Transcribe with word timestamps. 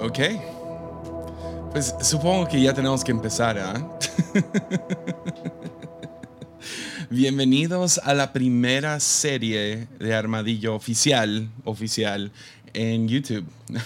Ok. 0.00 0.18
Pues 1.72 1.94
supongo 2.00 2.48
que 2.48 2.58
ya 2.58 2.72
tenemos 2.72 3.04
que 3.04 3.10
empezar, 3.10 3.58
¿ah? 3.58 3.98
Bienvenidos 7.10 7.98
a 7.98 8.14
la 8.14 8.32
primera 8.32 8.98
serie 8.98 9.88
de 9.98 10.14
Armadillo 10.14 10.74
oficial, 10.74 11.50
oficial 11.64 12.32
en 12.72 13.08
YouTube. 13.08 13.46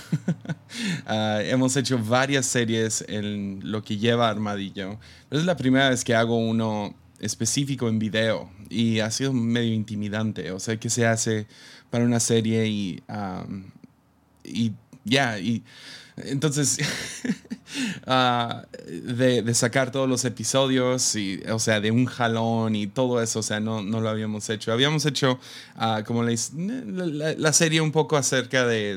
Ah, 1.07 1.39
hemos 1.43 1.77
hecho 1.77 1.99
varias 1.99 2.47
series 2.47 3.05
en 3.07 3.61
lo 3.63 3.85
que 3.85 3.97
lleva 3.97 4.29
Armadillo. 4.29 4.99
Es 5.31 5.45
la 5.45 5.57
primera 5.57 5.91
vez 5.91 6.03
que 6.03 6.17
hago 6.17 6.37
uno 6.37 6.97
específico 7.21 7.89
en 7.89 8.01
video 8.01 8.51
y 8.69 8.99
ha 8.99 9.09
sido 9.13 9.33
medio 9.33 9.73
intimidante. 9.73 10.51
O 10.51 10.59
sea, 10.59 10.77
que 10.77 10.91
se 10.91 11.07
hace 11.07 11.47
para 11.91 12.05
una 12.05 12.19
serie 12.19 12.67
y, 12.67 13.03
y 14.43 14.73
ya, 15.05 15.39
y 15.39 15.63
entonces, 16.17 16.79
ah, 18.07 18.67
de, 18.87 19.53
sacar 19.55 19.91
todos 19.91 20.09
los 20.09 20.25
episodios, 20.25 21.17
y, 21.17 21.43
o 21.51 21.59
sea, 21.59 21.81
de 21.81 21.91
un 21.91 22.07
jalón 22.07 22.77
y 22.77 22.87
todo 22.87 23.21
eso, 23.21 23.41
o 23.41 23.43
sea, 23.43 23.59
no, 23.59 23.83
no 23.83 24.01
lo 24.01 24.09
habíamos 24.09 24.49
hecho. 24.49 24.73
Habíamos 24.73 25.07
hecho, 25.07 25.41
uh, 25.77 26.05
como 26.05 26.23
la, 26.23 26.35
la, 27.37 27.53
serie 27.53 27.81
un 27.81 27.91
poco 27.91 28.17
acerca 28.17 28.65
de, 28.65 28.97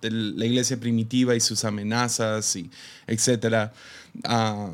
de, 0.00 0.10
la 0.10 0.46
iglesia 0.46 0.78
primitiva 0.78 1.34
y 1.34 1.40
sus 1.40 1.64
amenazas, 1.64 2.54
y 2.54 2.70
etcétera. 3.08 3.72
Ah, 4.22 4.70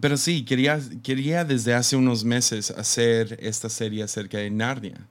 pero 0.00 0.16
sí, 0.16 0.44
quería, 0.44 0.78
quería 1.02 1.44
desde 1.44 1.74
hace 1.74 1.96
unos 1.96 2.24
meses 2.24 2.70
hacer 2.70 3.38
esta 3.40 3.68
serie 3.68 4.04
acerca 4.04 4.38
de 4.38 4.50
Narnia. 4.50 5.08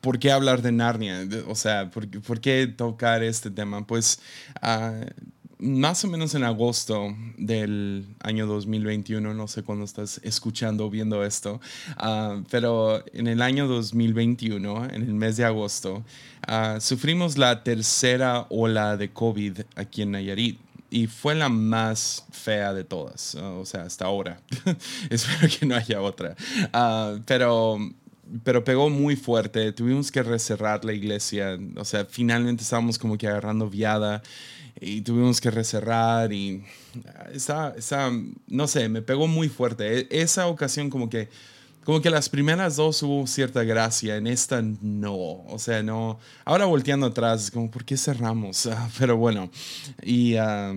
¿Por 0.00 0.18
qué 0.18 0.32
hablar 0.32 0.62
de 0.62 0.72
Narnia? 0.72 1.26
O 1.48 1.54
sea, 1.54 1.90
¿por, 1.90 2.40
qué 2.40 2.66
tocar 2.66 3.22
este 3.22 3.50
tema? 3.50 3.86
Pues 3.86 4.20
ah, 4.62 5.00
más 5.60 6.04
o 6.04 6.08
menos 6.08 6.34
en 6.34 6.42
agosto 6.44 7.14
del 7.36 8.06
año 8.22 8.46
2021, 8.46 9.34
no 9.34 9.48
sé 9.48 9.62
cuándo 9.62 9.84
estás 9.84 10.20
escuchando 10.24 10.86
o 10.86 10.90
viendo 10.90 11.24
esto, 11.24 11.60
ah, 11.96 12.42
pero 12.50 13.04
en 13.12 13.26
el 13.26 13.42
año 13.42 13.68
2021, 13.68 14.86
en 14.86 15.02
el 15.02 15.14
mes 15.14 15.36
de 15.36 15.44
agosto, 15.44 16.02
ah, 16.46 16.78
sufrimos 16.80 17.36
la 17.36 17.62
tercera 17.62 18.46
ola 18.48 18.96
de 18.96 19.10
COVID 19.12 19.60
aquí 19.76 20.02
en 20.02 20.12
Nayarit 20.12 20.58
y 20.90 21.06
fue 21.06 21.34
la 21.34 21.48
más 21.48 22.24
fea 22.32 22.72
de 22.72 22.82
todas, 22.82 23.36
o 23.36 23.64
sea, 23.64 23.82
hasta 23.82 24.06
ahora. 24.06 24.40
Espero 25.10 25.48
que 25.58 25.66
no 25.66 25.76
haya 25.76 26.00
otra. 26.00 26.34
pero 27.26 27.78
pero 28.44 28.64
pegó 28.64 28.90
muy 28.90 29.16
fuerte. 29.16 29.72
Tuvimos 29.72 30.10
que 30.10 30.22
recerrar 30.22 30.84
la 30.84 30.92
iglesia. 30.92 31.58
O 31.76 31.84
sea, 31.84 32.04
finalmente 32.04 32.62
estábamos 32.62 32.98
como 32.98 33.18
que 33.18 33.28
agarrando 33.28 33.68
viada 33.68 34.22
y 34.80 35.02
tuvimos 35.02 35.40
que 35.40 35.50
recerrar 35.50 36.32
y 36.32 36.64
esa, 37.32 37.74
esa, 37.76 38.10
no 38.46 38.66
sé, 38.66 38.88
me 38.88 39.02
pegó 39.02 39.26
muy 39.26 39.48
fuerte. 39.48 40.00
E, 40.00 40.08
esa 40.22 40.46
ocasión 40.46 40.90
como 40.90 41.10
que, 41.10 41.28
como 41.84 42.00
que 42.00 42.10
las 42.10 42.28
primeras 42.28 42.76
dos 42.76 43.02
hubo 43.02 43.26
cierta 43.26 43.64
gracia, 43.64 44.16
en 44.16 44.26
esta 44.26 44.62
no, 44.62 45.14
o 45.14 45.58
sea, 45.58 45.82
no. 45.82 46.18
Ahora 46.44 46.66
volteando 46.66 47.06
atrás, 47.06 47.50
como, 47.50 47.70
¿por 47.70 47.84
qué 47.84 47.96
cerramos? 47.96 48.68
pero 48.98 49.16
bueno, 49.16 49.50
y, 50.02 50.36
ah, 50.36 50.74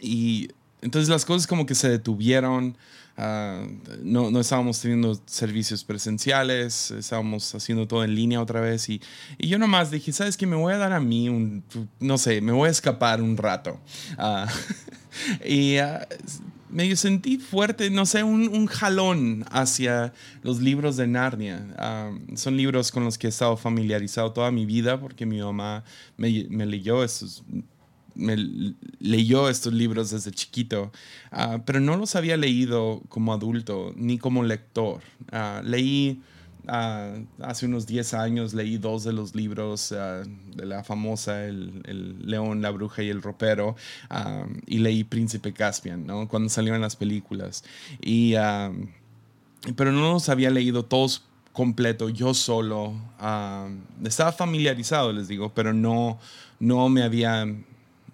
y 0.00 0.48
entonces 0.80 1.08
las 1.08 1.24
cosas 1.24 1.46
como 1.46 1.66
que 1.66 1.74
se 1.74 1.88
detuvieron. 1.88 2.76
Ah, 3.24 3.64
no, 4.02 4.32
no, 4.32 4.40
estábamos 4.40 4.80
teniendo 4.80 5.14
servicios 5.26 5.84
presenciales, 5.84 6.90
estábamos 6.90 7.54
haciendo 7.54 7.86
todo 7.86 8.02
en 8.02 8.16
línea 8.16 8.42
otra 8.42 8.60
vez 8.60 8.88
y, 8.88 9.00
y, 9.38 9.46
yo 9.46 9.60
nomás 9.60 9.92
dije, 9.92 10.10
¿sabes 10.10 10.36
qué? 10.36 10.44
Me 10.44 10.56
voy 10.56 10.72
a 10.72 10.78
dar 10.78 10.92
a 10.92 10.98
mí 10.98 11.28
un, 11.28 11.62
no 12.00 12.18
sé, 12.18 12.40
me 12.40 12.50
voy 12.50 12.66
a 12.66 12.72
escapar 12.72 13.22
un 13.22 13.36
rato. 13.36 13.78
Uh, 14.18 14.48
y 15.48 15.78
uh, 15.78 16.00
medio 16.68 16.96
sentí 16.96 17.38
fuerte, 17.38 17.90
no 17.90 18.06
sé, 18.06 18.24
un, 18.24 18.48
un, 18.48 18.66
jalón 18.66 19.44
hacia 19.52 20.12
los 20.42 20.60
libros 20.60 20.96
de 20.96 21.06
Narnia. 21.06 21.64
son 22.34 22.56
libros 22.56 22.90
con 22.90 23.04
los 23.04 23.18
que 23.18 23.28
he 23.28 23.30
estado 23.30 23.56
familiarizado 23.56 24.32
toda 24.32 24.50
mi 24.50 24.66
vida 24.66 24.98
porque 24.98 25.26
mi 25.26 25.38
mamá 25.38 25.84
me, 26.16 26.48
me 26.50 26.66
leyó 26.66 27.04
esos 27.04 27.44
me 28.14 28.36
leyó 28.98 29.48
estos 29.48 29.72
libros 29.72 30.10
desde 30.10 30.30
chiquito, 30.30 30.92
ah, 31.30 31.60
pero 31.64 31.80
no 31.80 31.96
los 31.96 32.16
había 32.16 32.36
leído 32.36 33.02
como 33.08 33.32
adulto 33.32 33.92
ni 33.96 34.18
como 34.18 34.42
lector. 34.42 35.00
Ah, 35.30 35.62
leí 35.64 36.20
ah, 36.68 37.14
hace 37.40 37.66
unos 37.66 37.86
10 37.86 38.14
años, 38.14 38.54
leí 38.54 38.78
dos 38.78 39.04
de 39.04 39.12
los 39.12 39.34
libros 39.34 39.90
de 39.90 40.66
la 40.66 40.84
famosa 40.84 41.44
el, 41.44 42.18
León, 42.24 42.62
la 42.62 42.70
Bruja 42.70 43.02
y 43.02 43.08
el 43.08 43.22
Ropero, 43.22 43.76
y 44.66 44.78
leí 44.78 45.04
Príncipe 45.04 45.52
Caspian, 45.52 46.06
¿no? 46.06 46.28
cuando 46.28 46.48
salieron 46.48 46.80
las 46.80 46.96
películas. 46.96 47.64
Y, 48.00 48.34
pero 49.76 49.92
no 49.92 50.12
los 50.12 50.28
había 50.28 50.50
leído 50.50 50.84
todos 50.84 51.22
completo, 51.52 52.08
yo 52.08 52.34
solo. 52.34 52.94
estaba 54.04 54.32
familiarizado, 54.32 55.12
les 55.12 55.28
digo, 55.28 55.52
pero 55.54 55.72
no, 55.72 56.18
no 56.58 56.88
me 56.88 57.02
había 57.02 57.46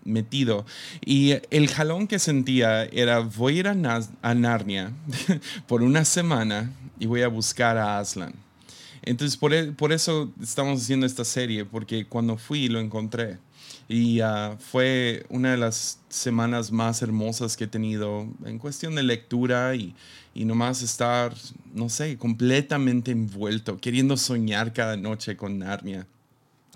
metido. 0.09 0.67
Y 1.05 1.35
el 1.51 1.69
jalón 1.69 2.07
que 2.07 2.19
sentía 2.19 2.85
era, 2.85 3.21
voy 3.21 3.57
a 3.57 3.59
ir 3.61 3.69
a, 3.69 4.35
Narnia 4.35 4.93
por 5.69 5.83
una 5.83 6.05
semana 6.05 6.73
y 6.99 7.07
voy 7.07 7.23
a 7.23 7.29
buscar 7.29 7.77
a 7.77 7.99
Aslan. 7.99 8.35
Entonces, 9.03 9.37
por, 9.37 9.55
e, 9.55 9.73
por, 9.73 9.93
eso 9.93 10.33
estamos 10.43 10.83
haciendo 10.83 11.07
esta 11.07 11.25
serie, 11.25 11.65
porque 11.65 12.07
cuando 12.07 12.37
fui 12.37 12.69
lo 12.69 12.81
encontré. 12.81 13.39
Y 13.89 14.21
ah, 14.21 14.57
fue 14.59 15.25
una 15.31 15.53
de 15.53 15.57
las 15.57 16.01
semanas 16.09 16.71
más 16.73 17.01
hermosas 17.01 17.57
que 17.57 17.65
he 17.65 17.69
tenido 17.69 18.27
en 18.45 18.59
cuestión 18.59 18.95
de 18.95 19.03
lectura 19.03 19.75
y, 19.75 19.95
y 20.35 20.45
nomás 20.45 20.83
estar, 20.83 21.35
no 21.73 21.89
sé, 21.89 22.19
completamente 22.19 23.13
envuelto, 23.13 23.79
queriendo 23.79 24.17
soñar 24.17 24.73
cada 24.75 24.97
noche 24.97 25.37
con 25.37 25.59
Narnia 25.59 26.07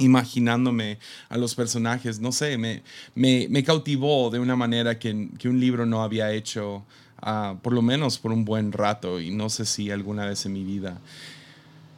imaginándome 0.02 0.98
a 1.28 1.36
los 1.36 1.54
personajes, 1.54 2.20
no 2.20 2.32
sé, 2.32 2.58
me, 2.58 2.82
me, 3.14 3.64
cautivó 3.64 4.30
de 4.30 4.38
una 4.38 4.56
manera 4.56 4.98
que, 4.98 5.28
que, 5.38 5.48
un 5.48 5.60
libro 5.60 5.86
no 5.86 6.02
había 6.02 6.32
hecho, 6.32 6.84
uh, 7.22 7.56
por 7.62 7.72
lo 7.72 7.82
menos 7.82 8.18
por 8.18 8.32
un 8.32 8.44
buen 8.44 8.72
rato, 8.72 9.20
y 9.20 9.30
no 9.30 9.48
sé 9.48 9.64
si 9.64 9.90
alguna 9.90 10.26
vez 10.26 10.44
en 10.46 10.52
mi 10.52 10.64
vida. 10.64 11.00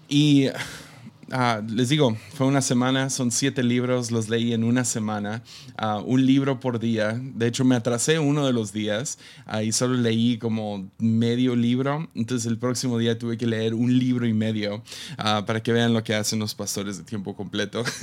Y 0.09 0.49
Ah, 1.31 1.63
les 1.67 1.89
digo, 1.89 2.17
fue 2.35 2.47
una 2.47 2.61
semana, 2.61 3.09
son 3.11 3.31
siete 3.31 3.63
libros, 3.63 4.11
los 4.11 4.29
leí 4.29 4.53
en 4.53 4.65
una 4.65 4.85
semana, 4.85 5.43
ah, 5.77 6.03
un 6.05 6.25
libro 6.27 6.61
por 6.61 6.79
día. 6.79 7.21
De 7.23 7.47
hecho, 7.47 7.65
me 7.65 7.77
atrasé 7.77 8.19
uno 8.19 8.47
de 8.47 8.53
los 8.53 8.73
días 8.73 9.19
y 9.63 9.73
solo 9.73 9.95
leí 9.95 10.39
como 10.39 10.91
medio 10.99 11.57
libro. 11.57 12.09
Entonces, 12.15 12.47
el 12.47 12.59
próximo 12.59 12.99
día 12.99 13.19
tuve 13.19 13.39
que 13.39 13.47
leer 13.47 13.75
un 13.75 13.99
libro 13.99 14.27
y 14.27 14.35
medio 14.35 14.83
ah, 15.19 15.45
para 15.47 15.63
que 15.63 15.73
vean 15.73 15.93
lo 15.93 16.03
que 16.05 16.15
hacen 16.15 16.39
los 16.39 16.55
pastores 16.55 16.99
de 16.99 17.05
tiempo 17.05 17.35
completo. 17.35 17.85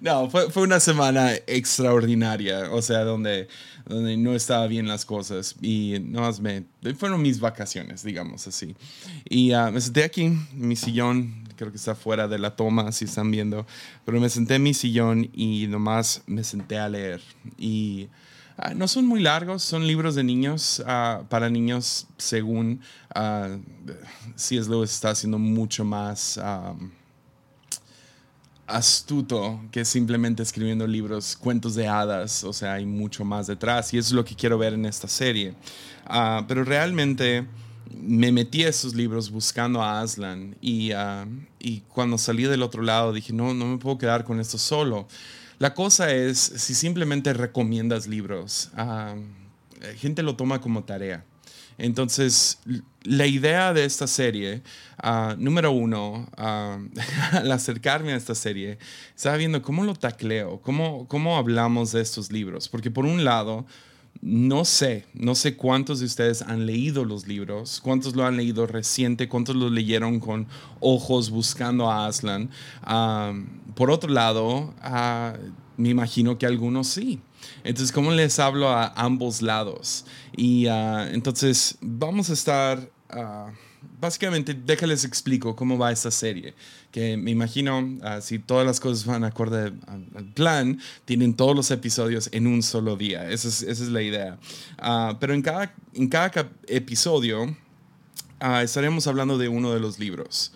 No, 0.00 0.28
fue, 0.28 0.50
fue, 0.50 0.62
una 0.62 0.80
semana 0.80 1.34
extraordinaria, 1.46 2.70
o 2.70 2.82
sea, 2.82 3.04
donde, 3.04 3.48
donde 3.90 4.16
no 4.16 4.34
estaba 4.34 4.66
bien 4.66 4.86
las 4.86 5.04
cosas 5.04 5.56
y 5.60 5.96
no 6.00 6.20
más 6.20 6.40
me... 6.40 6.64
Fueron 6.96 7.20
mis 7.20 7.40
vacaciones, 7.40 8.02
digamos 8.02 8.46
así. 8.46 8.76
Y 9.28 9.52
uh, 9.52 9.70
me 9.72 9.80
senté 9.80 10.04
aquí, 10.04 10.24
en 10.24 10.46
mi 10.52 10.76
sillón, 10.76 11.48
creo 11.56 11.70
que 11.70 11.76
está 11.76 11.94
fuera 11.94 12.28
de 12.28 12.38
la 12.38 12.54
toma, 12.56 12.92
si 12.92 13.04
están 13.04 13.30
viendo, 13.30 13.66
pero 14.04 14.20
me 14.20 14.28
senté 14.28 14.54
en 14.54 14.62
mi 14.62 14.74
sillón 14.74 15.28
y 15.32 15.66
nomás 15.66 16.22
me 16.26 16.44
senté 16.44 16.78
a 16.78 16.88
leer. 16.88 17.20
Y 17.58 18.08
uh, 18.58 18.74
no 18.74 18.86
son 18.86 19.06
muy 19.06 19.20
largos, 19.20 19.62
son 19.62 19.86
libros 19.86 20.14
de 20.14 20.22
niños, 20.22 20.82
uh, 20.86 21.24
para 21.24 21.50
niños, 21.50 22.06
según 22.16 22.80
C.S. 24.36 24.70
Lewis 24.70 24.92
está 24.92 25.10
haciendo 25.10 25.38
mucho 25.38 25.84
más... 25.84 26.40
astuto 28.70 29.60
que 29.70 29.84
simplemente 29.84 30.42
escribiendo 30.42 30.86
libros, 30.86 31.36
cuentos 31.36 31.74
de 31.74 31.86
hadas, 31.88 32.44
o 32.44 32.52
sea, 32.52 32.74
hay 32.74 32.86
mucho 32.86 33.24
más 33.24 33.46
detrás 33.46 33.92
y 33.92 33.98
eso 33.98 34.08
es 34.08 34.12
lo 34.12 34.24
que 34.24 34.34
quiero 34.34 34.58
ver 34.58 34.74
en 34.74 34.86
esta 34.86 35.08
serie. 35.08 35.54
Ah, 36.06 36.44
pero 36.48 36.64
realmente 36.64 37.46
me 37.92 38.32
metí 38.32 38.64
a 38.64 38.68
esos 38.68 38.94
libros 38.94 39.30
buscando 39.30 39.82
a 39.82 40.00
Aslan 40.00 40.56
y, 40.60 40.92
uh, 40.92 41.26
y 41.58 41.80
cuando 41.88 42.18
salí 42.18 42.44
del 42.44 42.62
otro 42.62 42.82
lado 42.82 43.12
dije, 43.12 43.32
no, 43.32 43.54
no 43.54 43.66
me 43.66 43.78
puedo 43.78 43.98
quedar 43.98 44.24
con 44.24 44.40
esto 44.40 44.58
solo. 44.58 45.08
La 45.58 45.74
cosa 45.74 46.12
es, 46.12 46.38
si 46.38 46.74
simplemente 46.74 47.32
recomiendas 47.32 48.06
libros, 48.06 48.70
uh, 48.78 49.20
gente 49.96 50.22
lo 50.22 50.36
toma 50.36 50.60
como 50.60 50.84
tarea. 50.84 51.24
Entonces, 51.80 52.58
la 53.04 53.26
idea 53.26 53.72
de 53.72 53.84
esta 53.84 54.06
serie, 54.06 54.62
ah, 54.98 55.34
número 55.38 55.72
uno, 55.72 56.28
ah, 56.36 56.78
al 57.32 57.50
acercarme 57.50 58.12
a 58.12 58.16
esta 58.16 58.34
serie, 58.34 58.78
estaba 59.16 59.36
viendo 59.36 59.62
cómo 59.62 59.84
lo 59.84 59.94
tacleo, 59.94 60.60
cómo, 60.60 61.08
cómo 61.08 61.38
hablamos 61.38 61.92
de 61.92 62.02
estos 62.02 62.30
libros. 62.30 62.68
Porque 62.68 62.90
por 62.90 63.06
un 63.06 63.24
lado, 63.24 63.64
no 64.20 64.66
sé, 64.66 65.06
no 65.14 65.34
sé 65.34 65.56
cuántos 65.56 66.00
de 66.00 66.06
ustedes 66.06 66.42
han 66.42 66.66
leído 66.66 67.06
los 67.06 67.26
libros, 67.26 67.80
cuántos 67.82 68.14
lo 68.14 68.26
han 68.26 68.36
leído 68.36 68.66
reciente, 68.66 69.28
cuántos 69.28 69.56
lo 69.56 69.70
leyeron 69.70 70.20
con 70.20 70.46
ojos 70.80 71.30
buscando 71.30 71.90
a 71.90 72.06
Aslan. 72.06 72.50
Ah, 72.82 73.32
por 73.74 73.90
otro 73.90 74.10
lado, 74.10 74.74
me 75.78 75.88
imagino 75.88 76.36
que 76.36 76.44
algunos 76.44 76.88
sí. 76.88 77.20
Entonces, 77.64 77.92
¿cómo 77.92 78.10
les 78.10 78.38
hablo 78.38 78.68
a 78.68 78.88
ambos 78.96 79.42
lados? 79.42 80.04
Y 80.36 80.66
ah, 80.66 81.08
entonces 81.12 81.76
vamos 81.80 82.30
a 82.30 82.32
estar, 82.32 82.90
ah, 83.10 83.50
básicamente, 84.00 84.54
déjales 84.54 85.04
explico 85.04 85.54
cómo 85.54 85.78
va 85.78 85.92
esta 85.92 86.10
serie. 86.10 86.54
Que 86.90 87.16
me 87.16 87.30
imagino, 87.30 87.98
si 88.20 88.38
todas 88.38 88.66
las 88.66 88.80
cosas 88.80 89.04
van 89.04 89.24
acorde 89.24 89.72
al 89.86 90.24
plan, 90.34 90.80
tienen 91.04 91.34
todos 91.34 91.54
los 91.54 91.70
episodios 91.70 92.28
en 92.32 92.46
un 92.46 92.62
solo 92.62 92.96
día. 92.96 93.30
Esa 93.30 93.48
es, 93.48 93.62
esa 93.62 93.84
es 93.84 93.90
la 93.90 94.02
idea. 94.02 94.38
pero 95.20 95.34
en 95.34 95.42
cada, 95.42 95.74
en 95.94 96.08
cada 96.08 96.50
episodio 96.66 97.56
estaremos 98.62 99.06
hablando 99.06 99.38
de 99.38 99.48
uno 99.48 99.72
de 99.72 99.78
los 99.78 100.00
libros. 100.00 100.52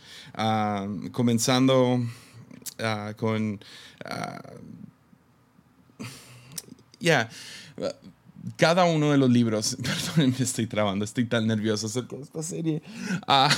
comenzando 1.12 2.00
con 3.16 3.60
ya, 7.04 7.28
cada 8.56 8.84
uno 8.84 9.12
de 9.12 9.18
los 9.18 9.30
libros, 9.30 9.76
perdón, 10.16 10.34
estoy 10.38 10.66
trabando, 10.66 11.04
estoy 11.04 11.24
tan 11.24 11.46
nervioso 11.46 11.86
acerca 11.86 12.16
de 12.16 12.22
esta 12.22 12.42
serie. 12.42 12.82
Ah, 13.26 13.54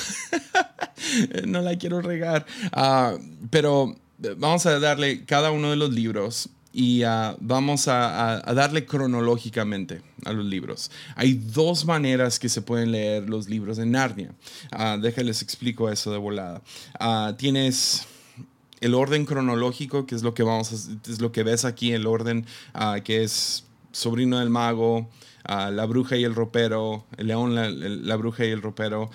no 1.46 1.60
la 1.60 1.76
quiero 1.76 2.00
regar. 2.00 2.46
Ah, 2.72 3.16
pero 3.50 3.96
vamos 4.36 4.66
a 4.66 4.78
darle 4.78 5.24
cada 5.24 5.50
uno 5.50 5.70
de 5.70 5.76
los 5.76 5.92
libros 5.92 6.48
y 6.72 7.02
ah, 7.04 7.36
vamos 7.40 7.88
a, 7.88 8.42
darle 8.54 8.84
cronológicamente 8.84 10.02
a 10.24 10.32
los 10.32 10.44
libros. 10.44 10.90
Hay 11.14 11.34
dos 11.34 11.84
maneras 11.84 12.38
que 12.38 12.48
se 12.48 12.62
pueden 12.62 12.92
leer 12.92 13.28
los 13.28 13.48
libros 13.48 13.78
de 13.78 13.86
Narnia. 13.86 14.34
déjenles 15.00 15.42
explico 15.42 15.90
eso 15.90 16.12
de 16.12 16.18
volada. 16.18 16.62
tienes 17.38 18.06
el 18.80 18.94
orden 18.94 19.24
cronológico, 19.24 20.06
que 20.06 20.14
es 20.14 20.22
lo 20.22 20.34
que 20.34 20.42
vamos 20.42 20.72
es 20.72 21.20
lo 21.20 21.32
que 21.32 21.42
ves 21.42 21.64
aquí, 21.64 21.92
el 21.92 22.06
orden 22.06 22.46
ah, 22.74 23.00
que 23.02 23.22
es 23.22 23.64
sobrino 23.92 24.38
del 24.38 24.50
mago, 24.50 25.08
ah, 25.44 25.70
la 25.70 25.86
bruja 25.86 26.16
y 26.16 26.24
el 26.24 26.34
ropero, 26.34 27.04
el 27.16 27.28
león, 27.28 27.54
la, 27.54 28.16
bruja 28.16 28.44
y 28.44 28.50
el 28.50 28.62
ropero, 28.62 29.10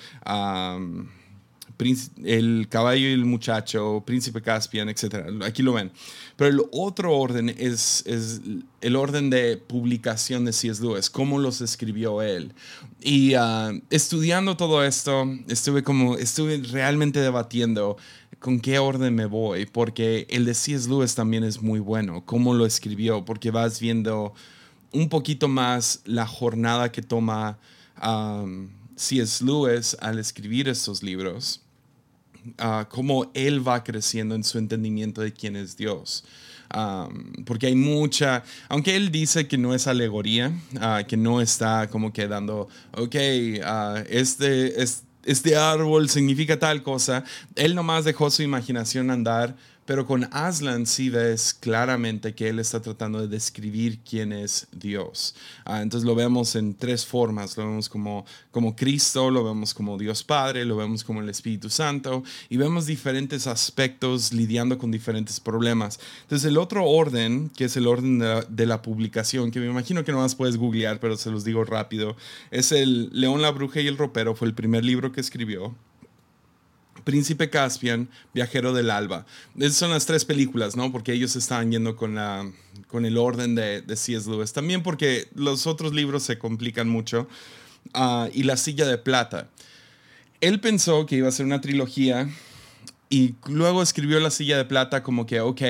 el 2.24 2.68
caballo 2.69 3.07
y 3.07 3.13
el 3.13 3.25
muchacho, 3.25 4.04
príncipe 4.06 4.42
Caspian, 4.42 4.89
etc. 4.89 5.28
Aquí 5.44 5.63
lo 5.63 5.74
ven. 5.74 5.92
Pero 6.36 6.50
el 6.50 6.62
otro 6.72 7.18
orden 7.18 7.50
es, 7.50 8.04
es 8.06 8.42
el 8.81 8.95
orden 8.95 9.30
de 9.30 9.57
publicación 9.57 10.45
de 10.45 10.54
C.S. 10.54 10.81
Lewis, 10.81 11.10
cómo 11.10 11.39
los 11.39 11.62
escribió 11.62 12.22
él. 12.22 12.54
Y 13.01 13.33
ah, 13.36 13.72
estudiando 13.89 14.57
todo 14.57 14.83
esto, 14.83 15.25
estuve 15.48 15.83
como, 15.83 16.18
estuve 16.18 16.57
realmente 16.57 17.19
debatiendo 17.19 17.98
con 18.39 18.60
qué 18.60 18.80
orden 18.80 19.13
me 19.13 19.25
voy, 19.25 19.66
porque 19.66 20.25
el 20.30 20.45
de 20.45 20.54
C.S. 20.54 20.89
Lewis 20.89 21.16
también 21.16 21.44
es 21.44 21.62
muy 21.62 21.80
bueno, 21.80 22.24
cómo 22.25 22.54
lo 22.54 22.66
escribió, 22.66 23.24
porque 23.24 23.51
vas 23.51 23.80
viendo 23.80 24.33
un 24.92 25.10
poquito 25.10 25.48
más 25.48 26.01
la 26.06 26.25
jornada 26.25 26.92
que 26.92 27.01
toma 27.01 27.60
um, 28.04 28.69
C.S. 28.95 29.44
Lewis 29.44 29.95
al 30.00 30.19
escribir 30.19 30.68
estos 30.68 31.04
libros, 31.04 31.62
uh, 32.59 32.85
cómo 32.89 33.31
él 33.33 33.65
va 33.67 33.83
creciendo 33.83 34.35
en 34.35 34.43
su 34.43 34.57
entendimiento 34.57 35.21
de 35.21 35.33
quién 35.33 35.55
es 35.55 35.77
Dios. 35.77 36.23
Um, 36.73 37.43
porque 37.43 37.67
hay 37.67 37.75
mucha, 37.75 38.43
aunque 38.69 38.95
él 38.95 39.11
dice 39.11 39.47
que 39.47 39.57
no 39.57 39.73
es 39.73 39.88
alegoría, 39.88 40.53
uh, 40.75 41.05
que 41.05 41.17
no 41.17 41.41
está 41.41 41.89
como 41.89 42.13
que 42.13 42.27
dando, 42.27 42.69
ok, 42.93 43.15
uh, 43.15 44.03
este, 44.09 44.81
es 44.81 45.03
este 45.25 45.55
árbol 45.55 46.09
significa 46.09 46.57
tal 46.57 46.83
cosa. 46.83 47.23
Él 47.55 47.75
nomás 47.75 48.05
dejó 48.05 48.29
su 48.31 48.41
imaginación 48.41 49.11
andar 49.11 49.55
pero 49.86 50.06
con 50.06 50.28
Aslan 50.31 50.86
sí 50.86 51.10
ves 51.10 51.54
claramente 51.54 52.33
que 52.33 52.50
él 52.50 52.60
está 52.60 52.81
tratando 52.81 53.19
de 53.19 53.28
describir 53.28 54.00
quién 54.07 54.31
es 54.31 54.68
Dios. 54.72 55.36
Ah, 55.66 55.81
entonces 55.81 56.07
lo 56.07 56.16
vemos 56.16 56.56
en 56.56 56.75
tres 56.75 57.06
formas. 57.06 57.57
Lo 57.57 57.66
vemos 57.66 57.89
como, 57.89 58.25
como 58.51 58.75
Cristo, 58.75 59.30
lo 59.31 59.44
vemos 59.44 59.74
como 59.74 59.98
Dios 59.98 60.24
Padre, 60.24 60.66
lo 60.66 60.78
vemos 60.78 61.04
como 61.04 61.22
el 61.22 61.30
Espíritu 61.30 61.69
Santo 61.69 62.24
y 62.50 62.57
vemos 62.57 62.86
diferentes 62.86 63.48
aspectos 63.48 64.33
lidiando 64.33 64.78
con 64.78 64.92
diferentes 64.92 65.39
problemas. 65.39 66.00
Entonces 66.24 66.48
el 66.50 66.57
otro 66.57 66.86
orden, 66.86 67.50
que 67.50 67.66
es 67.66 67.75
el 67.75 67.88
orden 67.88 68.19
de 68.19 68.66
la, 68.66 68.81
publicación, 68.81 69.51
que 69.51 69.60
me 69.60 69.68
imagino 69.68 70.04
que 70.04 70.12
no 70.12 70.19
más 70.19 70.36
puedes 70.36 70.57
googlear, 70.57 71.00
pero 71.00 71.18
se 71.18 71.30
los 71.30 71.44
digo 71.44 71.63
rápido, 71.66 72.16
es 72.50 72.72
el 72.72 73.10
León, 73.12 73.42
la 73.42 73.51
Bruja 73.51 73.81
y 73.81 73.88
el 73.88 73.98
Ropero, 73.98 74.36
fue 74.36 74.48
el 74.48 74.54
primer 74.54 74.83
libro 74.83 75.12
que 75.12 75.22
escribió. 75.22 75.75
Príncipe 77.03 77.50
Caspian, 77.50 78.09
Viajero 78.33 78.74
del 78.74 78.89
Alba. 78.89 79.25
Esas 79.57 79.75
son 79.77 79.92
las 79.92 80.06
tres 80.06 80.25
películas, 80.25 80.75
¿no? 80.75 80.92
Porque 80.92 81.13
ellos 81.13 81.36
estaban 81.36 81.71
yendo 81.71 81.95
con, 81.95 82.15
la, 82.15 82.50
con 82.88 83.06
el 83.06 83.18
orden 83.18 83.56
de, 83.56 83.81
de 83.81 83.95
C.S. 83.95 84.30
Lewis. 84.30 84.53
También 84.53 84.83
porque 84.83 85.27
los 85.36 85.68
otros 85.68 85.94
libros 85.94 86.24
se 86.24 86.38
complican 86.38 86.89
mucho. 86.89 87.27
Ah, 87.94 88.30
y 88.33 88.44
La 88.44 88.57
Silla 88.57 88.86
de 88.86 88.98
Plata. 88.98 89.50
Él 90.39 90.59
pensó 90.59 91.06
que 91.06 91.18
iba 91.18 91.27
a 91.27 91.31
ser 91.31 91.45
una 91.45 91.62
trilogía 91.62 92.30
y 93.09 93.36
luego 93.47 93.83
escribió 93.83 94.19
La 94.19 94.31
Silla 94.31 94.57
de 94.57 94.65
Plata 94.65 95.04
como 95.04 95.25
que, 95.25 95.39
ok, 95.42 95.62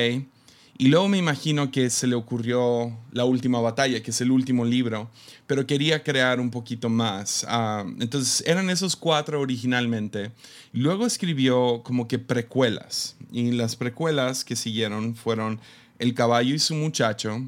y 0.82 0.88
luego 0.88 1.08
me 1.08 1.20
imagino 1.20 1.70
que 1.70 1.92
se 1.92 2.08
le 2.08 2.16
ocurrió 2.16 2.98
La 3.12 3.24
Última 3.24 3.62
Batalla, 3.62 4.02
que 4.02 4.10
es 4.10 4.20
el 4.20 4.32
último 4.32 4.66
libro, 4.66 5.12
pero 5.46 5.68
quería 5.68 6.02
crear 6.02 6.40
un 6.40 6.50
poquito 6.50 6.90
más. 6.90 7.46
Ah, 7.48 7.86
entonces 8.00 8.44
eran 8.48 8.68
esos 8.72 8.96
cuatro 8.96 9.40
originalmente. 9.40 10.32
Luego 10.74 11.06
escribió 11.06 11.84
como 11.84 12.08
que 12.08 12.18
precuelas. 12.18 13.16
Y 13.32 13.52
las 13.52 13.76
precuelas 13.76 14.44
que 14.44 14.56
siguieron 14.56 15.14
fueron 15.14 15.60
El 16.00 16.16
caballo 16.16 16.56
y 16.56 16.58
su 16.58 16.74
muchacho, 16.74 17.44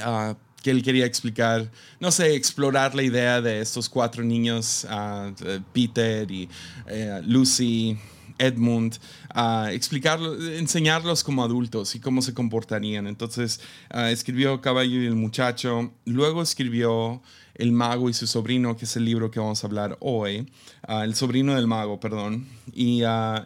ah, 0.00 0.34
que 0.62 0.70
él 0.70 0.82
quería 0.82 1.04
explicar, 1.04 1.70
no 2.00 2.10
sé, 2.10 2.36
explorar 2.36 2.94
la 2.94 3.02
idea 3.02 3.42
de 3.42 3.60
estos 3.60 3.86
cuatro 3.86 4.24
niños, 4.24 4.86
uh, 4.90 5.30
Peter 5.74 6.30
y 6.30 6.48
eh, 6.86 7.20
Lucy 7.22 7.98
Edmund, 8.38 8.98
a 9.30 9.70
enseñarlos 9.72 11.24
como 11.24 11.42
adultos 11.42 11.94
y 11.94 12.00
cómo 12.00 12.22
se 12.22 12.34
comportarían. 12.34 13.06
Entonces 13.06 13.60
escribió 13.90 14.60
Caballo 14.60 15.02
y 15.02 15.06
el 15.06 15.16
Muchacho, 15.16 15.92
luego 16.04 16.42
escribió 16.42 17.22
El 17.54 17.72
Mago 17.72 18.08
y 18.08 18.14
su 18.14 18.26
sobrino, 18.26 18.76
que 18.76 18.84
es 18.84 18.96
el 18.96 19.04
libro 19.04 19.30
que 19.30 19.40
vamos 19.40 19.62
a 19.62 19.66
hablar 19.66 19.96
hoy, 20.00 20.46
El 20.88 21.14
sobrino 21.14 21.54
del 21.54 21.66
mago, 21.66 22.00
perdón, 22.00 22.46
y, 22.72 23.02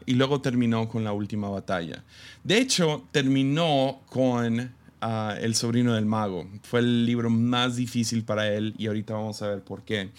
y, 0.06 0.14
luego 0.14 0.40
terminó 0.40 0.88
con 0.88 1.04
La 1.04 1.12
Última 1.12 1.48
Batalla. 1.48 2.04
De 2.44 2.58
hecho, 2.58 3.04
terminó 3.12 4.00
con 4.06 4.72
El 5.00 5.54
sobrino 5.54 5.94
del 5.94 6.06
mago. 6.06 6.46
Fue 6.62 6.80
el 6.80 7.06
libro 7.06 7.30
más 7.30 7.76
difícil 7.76 8.24
para 8.24 8.48
él 8.52 8.74
y 8.78 8.86
ahorita 8.86 9.14
vamos 9.14 9.40
a 9.42 9.48
ver 9.48 9.62
por 9.62 9.82
qué. 9.82 10.10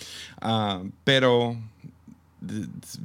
pero 1.03 1.57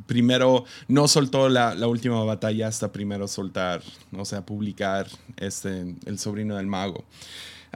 primero 0.07 0.65
no 0.89 1.09
soltó 1.09 1.49
la, 1.49 1.75
última 1.87 2.23
batalla 2.25 2.69
hasta 2.69 2.93
primero 2.93 3.29
soltar, 3.29 3.83
o 4.17 4.25
sea, 4.25 4.45
publicar 4.45 5.09
este, 5.37 5.95
El 6.05 6.19
sobrino 6.19 6.57
del 6.57 6.67
mago. 6.67 7.05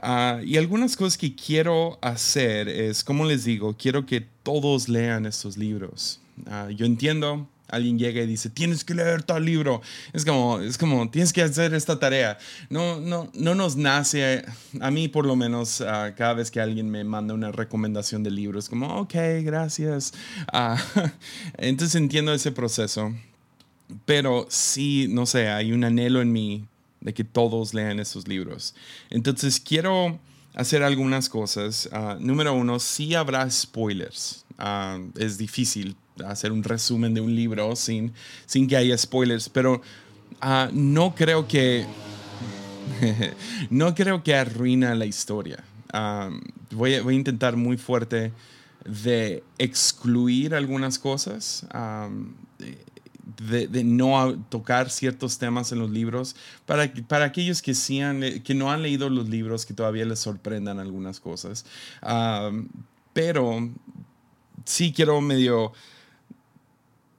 Ah, 0.01 0.39
y 0.43 0.57
algunas 0.57 0.95
cosas 0.95 1.17
que 1.17 1.35
quiero 1.35 1.99
hacer 2.01 2.67
es, 2.67 3.03
como 3.03 3.25
les 3.25 3.43
digo, 3.43 3.75
quiero 3.77 4.05
que 4.05 4.25
todos 4.43 4.89
lean 4.89 5.25
estos 5.25 5.57
libros. 5.57 6.19
Ah, 6.47 6.69
yo 6.71 6.85
entiendo 6.85 7.47
alguien 7.71 7.97
llega 7.97 8.21
y 8.21 8.27
dice, 8.27 8.49
tienes 8.49 8.83
que 8.83 8.93
leer 8.93 9.23
tal 9.23 9.45
libro. 9.45 9.81
Es 10.13 10.25
como, 10.25 10.59
es 10.59 10.77
como, 10.77 11.09
tienes 11.09 11.33
que 11.33 11.41
hacer 11.41 11.73
esta 11.73 11.99
tarea. 11.99 12.37
No, 12.69 12.99
no, 12.99 13.31
no 13.33 13.55
nos 13.55 13.75
nace, 13.75 14.45
a 14.79 14.91
mí 14.91 15.07
por 15.07 15.25
lo 15.25 15.35
menos, 15.35 15.81
ah, 15.81 16.13
cada 16.15 16.33
vez 16.33 16.51
que 16.51 16.59
alguien 16.59 16.89
me 16.89 17.03
manda 17.03 17.33
una 17.33 17.51
recomendación 17.51 18.23
de 18.23 18.31
libros, 18.31 18.69
como, 18.69 18.99
ok, 18.99 19.13
gracias. 19.41 20.13
Ah, 20.51 20.77
entonces 21.57 21.95
entiendo 21.95 22.33
ese 22.33 22.51
proceso. 22.51 23.13
Pero 24.05 24.47
sí, 24.49 25.07
no 25.09 25.25
sé, 25.25 25.49
hay 25.49 25.73
un 25.73 25.83
anhelo 25.83 26.21
en 26.21 26.31
mí 26.31 26.65
de 27.01 27.13
que 27.13 27.23
todos 27.23 27.73
lean 27.73 27.99
esos 27.99 28.27
libros. 28.27 28.75
Entonces 29.09 29.59
quiero 29.59 30.19
hacer 30.53 30.83
algunas 30.83 31.29
cosas. 31.29 31.89
Ah, 31.91 32.17
número 32.19 32.53
uno, 32.53 32.79
sí 32.79 33.15
habrá 33.15 33.49
spoilers. 33.49 34.45
es 35.17 35.37
difícil 35.37 35.95
hacer 36.25 36.51
un 36.51 36.63
resumen 36.63 37.13
de 37.13 37.21
un 37.21 37.35
libro 37.35 37.75
sin, 37.75 38.13
sin 38.45 38.67
que 38.67 38.77
haya 38.77 38.97
spoilers, 38.97 39.49
pero 39.49 39.81
ah, 40.39 40.69
no 40.71 41.15
creo 41.15 41.47
que 41.47 41.85
no 43.69 43.95
creo 43.95 44.23
que 44.23 44.35
arruina 44.35 44.95
la 44.95 45.05
historia. 45.05 45.63
voy, 46.71 46.95
a, 46.95 47.01
voy, 47.01 47.15
a, 47.15 47.17
intentar 47.17 47.55
muy 47.55 47.77
fuerte 47.77 48.31
de 48.85 49.43
excluir 49.57 50.55
algunas 50.55 50.97
cosas, 50.97 51.65
de, 53.47 53.83
no 53.83 54.35
tocar 54.49 54.89
ciertos 54.89 55.37
temas 55.37 55.71
en 55.71 55.79
los 55.79 55.91
libros, 55.91 56.35
para, 56.65 56.91
para 57.07 57.25
aquellos 57.25 57.61
que, 57.61 57.73
sí 57.73 58.01
han, 58.01 58.21
que 58.41 58.53
no 58.53 58.71
han 58.71 58.81
leído 58.81 59.09
los 59.09 59.29
libros, 59.29 59.65
que 59.65 59.73
todavía 59.73 60.05
les 60.05 60.19
sorprendan 60.19 60.79
algunas 60.79 61.19
cosas. 61.19 61.65
pero 63.13 63.69
sí 64.65 64.93
quiero 64.93 65.21
medio 65.21 65.73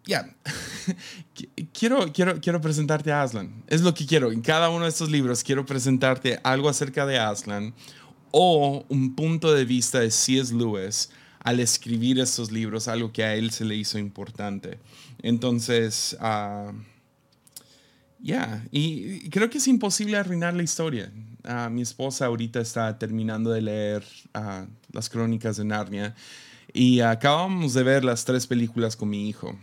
ya, 0.04 0.34
quiero, 1.72 2.12
quiero, 2.12 2.40
quiero 2.40 2.60
presentarte 2.60 3.12
a 3.12 3.22
Aslan. 3.22 3.62
Es 3.68 3.82
lo 3.82 3.94
que 3.94 4.06
quiero. 4.06 4.32
En 4.32 4.42
cada 4.42 4.68
uno 4.70 4.84
de 4.84 4.90
estos 4.90 5.10
libros 5.10 5.44
quiero 5.44 5.64
presentarte 5.64 6.40
algo 6.42 6.68
acerca 6.68 7.06
de 7.06 7.18
Aslan 7.18 7.74
o 8.32 8.84
un 8.88 9.14
punto 9.14 9.52
de 9.52 9.64
vista 9.64 10.00
de 10.00 10.10
C.S. 10.10 10.54
Lewis 10.54 11.10
al 11.40 11.60
escribir 11.60 12.18
estos 12.18 12.50
libros, 12.50 12.88
algo 12.88 13.12
que 13.12 13.24
a 13.24 13.34
él 13.34 13.50
se 13.50 13.64
le 13.64 13.76
hizo 13.76 13.98
importante. 13.98 14.78
Entonces, 15.22 16.16
uh, 16.20 16.72
ya, 18.20 18.64
y 18.70 19.28
creo 19.30 19.50
que 19.50 19.58
es 19.58 19.66
imposible 19.66 20.16
arruinar 20.16 20.54
la 20.54 20.62
historia. 20.62 21.12
Uh, 21.44 21.68
mi 21.70 21.82
esposa 21.82 22.26
ahorita 22.26 22.60
está 22.60 22.96
terminando 22.98 23.50
de 23.50 23.62
leer 23.62 24.04
uh, 24.36 24.66
las 24.92 25.08
crónicas 25.08 25.56
de 25.56 25.64
Narnia 25.64 26.14
y 26.72 27.00
acabamos 27.00 27.74
de 27.74 27.82
ver 27.82 28.04
las 28.04 28.24
tres 28.24 28.46
películas 28.46 28.96
con 28.96 29.10
mi 29.10 29.28
hijo. 29.28 29.58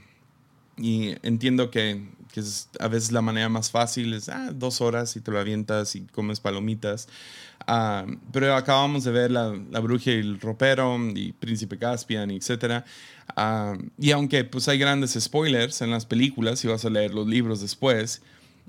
Y 0.79 1.15
entiendo 1.23 1.71
que, 1.71 2.01
que 2.31 2.39
es 2.39 2.69
a 2.79 2.87
veces 2.87 3.11
la 3.11 3.21
manera 3.21 3.49
más 3.49 3.71
fácil 3.71 4.13
es 4.13 4.29
ah, 4.29 4.51
dos 4.53 4.81
horas 4.81 5.15
y 5.15 5.21
te 5.21 5.31
lo 5.31 5.39
avientas 5.39 5.95
y 5.95 6.01
comes 6.01 6.39
palomitas. 6.39 7.07
Ah, 7.67 8.05
pero 8.31 8.55
acabamos 8.55 9.03
de 9.03 9.11
ver 9.11 9.31
la, 9.31 9.55
la, 9.69 9.79
Bruja 9.79 10.11
y 10.11 10.15
el 10.15 10.39
Ropero 10.39 10.97
y 11.13 11.33
Príncipe 11.33 11.77
Caspian, 11.77 12.31
etc. 12.31 12.83
Ah, 13.35 13.77
y 13.97 14.11
aunque 14.11 14.43
pues 14.43 14.67
hay 14.67 14.77
grandes 14.77 15.17
spoilers 15.19 15.81
en 15.81 15.91
las 15.91 16.05
películas, 16.05 16.59
si 16.59 16.67
vas 16.67 16.85
a 16.85 16.89
leer 16.89 17.13
los 17.13 17.27
libros 17.27 17.61
después, 17.61 18.21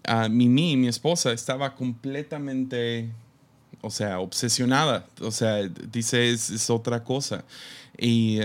uh, 0.08 0.28
Mimi, 0.28 0.76
mi 0.76 0.88
esposa, 0.88 1.32
estaba 1.32 1.74
completamente, 1.74 3.10
o 3.80 3.90
sea, 3.90 4.20
obsesionada. 4.20 5.06
O 5.20 5.30
sea, 5.30 5.66
dice 5.66 6.30
es, 6.30 6.50
es 6.50 6.70
otra 6.70 7.04
cosa. 7.04 7.44
Y 7.96 8.40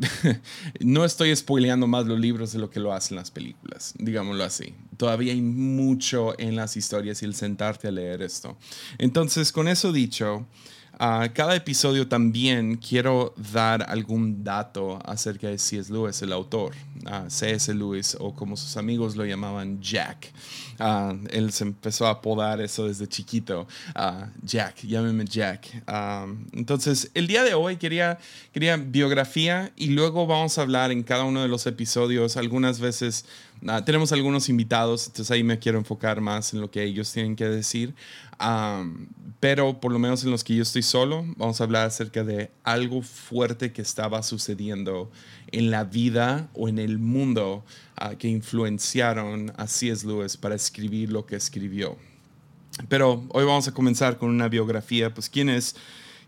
no 0.80 1.04
estoy 1.04 1.34
spoileando 1.34 1.86
más 1.86 2.06
los 2.06 2.18
libros 2.18 2.52
de 2.52 2.58
lo 2.58 2.70
que 2.70 2.80
lo 2.80 2.92
hacen 2.92 3.16
las 3.16 3.30
películas, 3.30 3.94
digámoslo 3.98 4.44
así. 4.44 4.74
Todavía 4.96 5.32
hay 5.32 5.42
mucho 5.42 6.38
en 6.38 6.56
las 6.56 6.76
historias 6.76 7.22
y 7.22 7.26
el 7.26 7.34
sentarte 7.34 7.88
a 7.88 7.90
leer 7.90 8.22
esto. 8.22 8.56
Entonces, 8.98 9.52
con 9.52 9.68
eso 9.68 9.92
dicho, 9.92 10.46
Uh, 11.00 11.32
cada 11.32 11.56
episodio 11.56 12.06
también 12.06 12.76
quiero 12.76 13.32
dar 13.54 13.86
algún 13.88 14.44
dato 14.44 14.98
acerca 15.02 15.48
de 15.48 15.56
C.S. 15.56 15.90
Lewis, 15.90 16.20
el 16.20 16.30
autor, 16.30 16.74
C.S. 17.28 17.72
Lewis, 17.72 18.18
o 18.20 18.34
como 18.34 18.54
sus 18.54 18.76
amigos 18.76 19.16
lo 19.16 19.24
llamaban, 19.24 19.80
Jack. 19.80 20.30
Uh, 20.78 21.16
él 21.30 21.52
se 21.52 21.64
empezó 21.64 22.06
a 22.06 22.10
apodar 22.10 22.60
eso 22.60 22.86
desde 22.86 23.06
chiquito. 23.06 23.66
Jack, 24.42 24.82
llámeme 24.82 25.24
Jack. 25.24 25.82
entonces, 26.52 27.10
el 27.14 27.26
día 27.26 27.44
de 27.44 27.54
hoy 27.54 27.78
quería, 27.78 28.18
quería 28.52 28.76
biografía 28.76 29.72
y 29.76 29.86
luego 29.86 30.26
vamos 30.26 30.58
a 30.58 30.62
hablar 30.62 30.92
en 30.92 31.02
cada 31.02 31.24
uno 31.24 31.40
de 31.40 31.48
los 31.48 31.66
episodios, 31.66 32.36
algunas 32.36 32.78
veces 32.78 33.24
tenemos 33.84 34.12
algunos 34.12 34.48
invitados, 34.48 35.06
entonces 35.06 35.30
ahí 35.30 35.42
me 35.42 35.58
quiero 35.58 35.78
enfocar 35.78 36.20
más 36.20 36.54
en 36.54 36.60
lo 36.60 36.70
que 36.70 36.82
ellos 36.82 37.12
tienen 37.12 37.36
que 37.36 37.46
decir. 37.46 37.94
pero 39.38 39.80
por 39.80 39.92
lo 39.92 39.98
menos 39.98 40.24
en 40.24 40.30
los 40.30 40.44
que 40.44 40.54
yo 40.54 40.62
estoy 40.62 40.82
solo, 40.82 41.24
vamos 41.36 41.60
a 41.60 41.64
hablar 41.64 41.86
acerca 41.86 42.24
de 42.24 42.50
algo 42.64 43.02
fuerte 43.02 43.72
que 43.72 43.82
estaba 43.82 44.22
sucediendo 44.22 45.10
en 45.52 45.70
la 45.70 45.84
vida 45.84 46.48
o 46.54 46.68
en 46.68 46.78
el 46.78 46.98
mundo 46.98 47.64
uh, 48.00 48.16
que 48.16 48.28
influenciaron 48.28 49.52
a 49.56 49.66
C.S. 49.66 50.06
Lewis 50.06 50.36
para 50.36 50.54
escribir 50.54 51.10
lo 51.10 51.26
que 51.26 51.36
escribió. 51.36 51.96
Pero 52.88 53.24
hoy 53.30 53.44
vamos 53.44 53.68
a 53.68 53.72
comenzar 53.72 54.16
con 54.16 54.30
una 54.30 54.48
biografía. 54.48 55.12
Pues, 55.12 55.28
¿quién 55.28 55.48
es, 55.48 55.76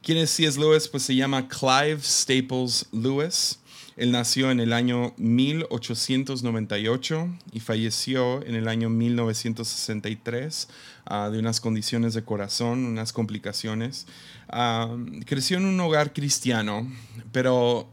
quién 0.02 0.18
es 0.18 0.30
C.S. 0.30 0.58
Lewis? 0.58 0.88
Pues 0.88 1.02
se 1.02 1.14
llama 1.14 1.48
Clive 1.48 2.00
Staples 2.02 2.86
Lewis. 2.92 3.58
Él 3.96 4.10
nació 4.10 4.50
en 4.50 4.60
el 4.60 4.72
año 4.72 5.14
1898 5.18 7.28
y 7.52 7.60
falleció 7.60 8.44
en 8.44 8.54
el 8.54 8.68
año 8.68 8.88
1963 8.88 10.68
ah, 11.04 11.28
de 11.30 11.38
unas 11.38 11.60
condiciones 11.60 12.14
de 12.14 12.24
corazón, 12.24 12.84
unas 12.84 13.12
complicaciones. 13.12 14.06
Ah, 14.48 14.96
creció 15.26 15.58
en 15.58 15.66
un 15.66 15.78
hogar 15.80 16.12
cristiano, 16.12 16.90
pero 17.32 17.88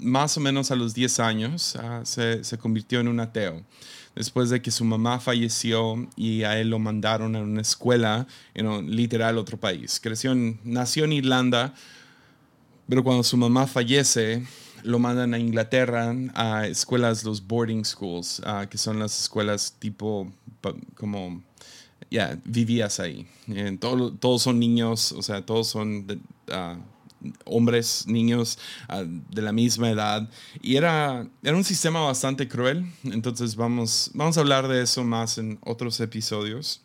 más 0.00 0.36
o 0.36 0.40
menos 0.40 0.70
a 0.70 0.76
los 0.76 0.94
10 0.94 1.20
años 1.20 1.76
ah, 1.76 2.02
se, 2.04 2.42
convirtió 2.58 3.00
en 3.00 3.08
un 3.08 3.20
ateo 3.20 3.62
después 4.14 4.50
de 4.50 4.62
que 4.62 4.70
su 4.70 4.84
mamá 4.84 5.20
falleció 5.20 6.08
y 6.16 6.42
a 6.42 6.58
él 6.58 6.70
lo 6.70 6.78
mandaron 6.78 7.36
a 7.36 7.40
una 7.40 7.60
escuela, 7.60 8.26
en 8.54 8.96
literal 8.96 9.36
otro 9.36 9.60
país. 9.60 10.00
Creció 10.02 10.34
nació 10.64 11.04
en 11.04 11.12
Irlanda, 11.12 11.74
pero 12.88 13.04
cuando 13.04 13.22
su 13.22 13.36
mamá 13.36 13.66
fallece, 13.66 14.46
lo 14.82 14.98
mandan 14.98 15.34
a 15.34 15.38
Inglaterra 15.38 16.14
a 16.34 16.66
escuelas, 16.66 17.24
los 17.24 17.46
boarding 17.46 17.84
schools, 17.84 18.40
uh, 18.40 18.68
que 18.68 18.78
son 18.78 18.98
las 18.98 19.20
escuelas 19.20 19.74
tipo 19.78 20.32
como, 20.94 21.42
ya, 22.10 22.38
vivías 22.44 23.00
ahí. 23.00 23.26
Eh, 23.48 23.76
todos 23.80 24.42
son 24.42 24.58
niños, 24.58 25.12
o 25.12 25.22
sea, 25.22 25.44
todos 25.44 25.68
son 25.68 26.06
uh, 26.48 26.78
hombres, 27.44 28.04
niños 28.06 28.58
uh, 28.88 29.04
de 29.30 29.42
la 29.42 29.52
misma 29.52 29.90
edad. 29.90 30.28
Y 30.62 30.76
era, 30.76 31.26
era 31.42 31.56
un 31.56 31.64
sistema 31.64 32.00
bastante 32.00 32.48
cruel, 32.48 32.86
entonces 33.04 33.56
vamos, 33.56 34.10
vamos 34.14 34.36
a 34.36 34.40
hablar 34.40 34.68
de 34.68 34.82
eso 34.82 35.04
más 35.04 35.38
en 35.38 35.58
otros 35.64 36.00
episodios. 36.00 36.82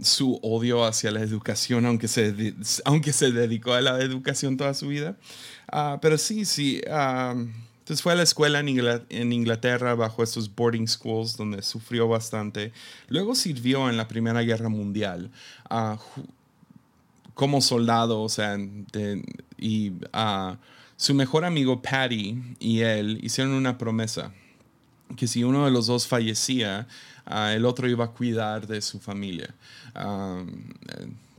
su 0.00 0.38
odio 0.42 0.84
hacia 0.84 1.10
la 1.10 1.20
educación, 1.20 1.86
aunque 1.86 2.08
se, 2.08 2.54
aunque 2.84 3.12
se 3.12 3.30
dedicó 3.32 3.72
a 3.72 3.80
la 3.80 4.00
educación 4.00 4.56
toda 4.56 4.74
su 4.74 4.88
vida. 4.88 5.16
Ah, 5.74 5.98
pero 6.02 6.18
sí, 6.18 6.44
sí. 6.44 6.82
entonces 6.84 8.02
fue 8.02 8.12
a 8.12 8.14
la 8.14 8.22
escuela 8.22 8.60
en 8.60 9.32
Inglaterra, 9.32 9.94
bajo 9.94 10.22
estos 10.22 10.54
boarding 10.54 10.86
schools 10.86 11.34
donde 11.34 11.62
sufrió 11.62 12.06
bastante. 12.06 12.72
Luego 13.08 13.34
sirvió 13.34 13.88
en 13.88 13.96
la 13.96 14.06
Primera 14.06 14.42
Guerra 14.42 14.68
Mundial 14.68 15.30
uh, 15.70 15.96
como 17.32 17.62
soldado, 17.62 18.20
o 18.20 18.28
sea, 18.28 18.58
y 19.56 19.88
uh, 19.88 20.56
su 20.96 21.14
mejor 21.14 21.46
amigo 21.46 21.80
Patty 21.80 22.56
y 22.60 22.80
él 22.80 23.18
hicieron 23.22 23.54
una 23.54 23.78
promesa 23.78 24.30
que 25.16 25.26
si 25.26 25.42
uno 25.42 25.64
de 25.64 25.70
los 25.70 25.86
dos 25.86 26.06
fallecía, 26.06 26.86
el 27.26 27.64
otro 27.64 27.88
iba 27.88 28.04
a 28.04 28.08
cuidar 28.08 28.66
de 28.66 28.82
su 28.82 29.00
familia 29.00 29.54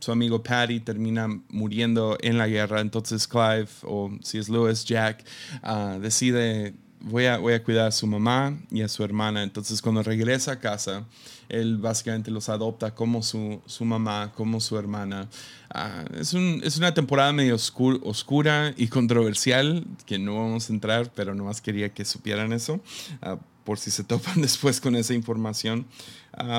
su 0.03 0.11
amigo 0.11 0.43
Patty 0.43 0.81
termina 0.81 1.29
muriendo 1.47 2.17
en 2.21 2.37
la 2.37 2.47
guerra, 2.47 2.81
entonces 2.81 3.25
Clive, 3.25 3.69
o 3.83 4.11
si 4.21 4.37
es 4.37 4.49
Lewis, 4.49 4.83
Jack, 4.83 5.23
ah, 5.61 5.97
decide, 6.01 6.73
voy 6.99 7.25
a, 7.25 7.37
voy 7.37 7.53
a 7.53 7.63
cuidar 7.63 7.87
a 7.87 7.91
su 7.91 8.05
mamá 8.05 8.57
y 8.69 8.81
a 8.81 8.89
su 8.89 9.01
hermana. 9.01 9.43
Entonces 9.43 9.81
cuando 9.81 10.03
regresa 10.03 10.53
a 10.53 10.59
casa, 10.59 11.05
él 11.47 11.77
básicamente 11.77 12.31
los 12.31 12.49
adopta 12.49 12.93
como 12.93 13.23
su, 13.23 13.61
su 13.65 13.85
mamá, 13.85 14.33
como 14.35 14.59
su 14.59 14.77
hermana. 14.77 15.29
Ah, 15.69 16.03
es, 16.19 16.33
un, 16.33 16.59
es, 16.65 16.75
una 16.77 16.93
temporada 16.93 17.31
medio 17.31 17.55
oscura 17.55 18.73
y 18.75 18.87
controversial, 18.87 19.85
que 20.05 20.19
no 20.19 20.35
vamos 20.35 20.69
a 20.69 20.73
entrar, 20.73 21.13
pero 21.15 21.33
nomás 21.33 21.61
quería 21.61 21.93
que 21.93 22.03
supieran 22.03 22.51
eso, 22.51 22.81
ah, 23.21 23.37
por 23.63 23.79
si 23.79 23.89
se 23.89 24.03
topan 24.03 24.41
después 24.41 24.81
con 24.81 24.97
esa 24.97 25.13
información. 25.13 25.85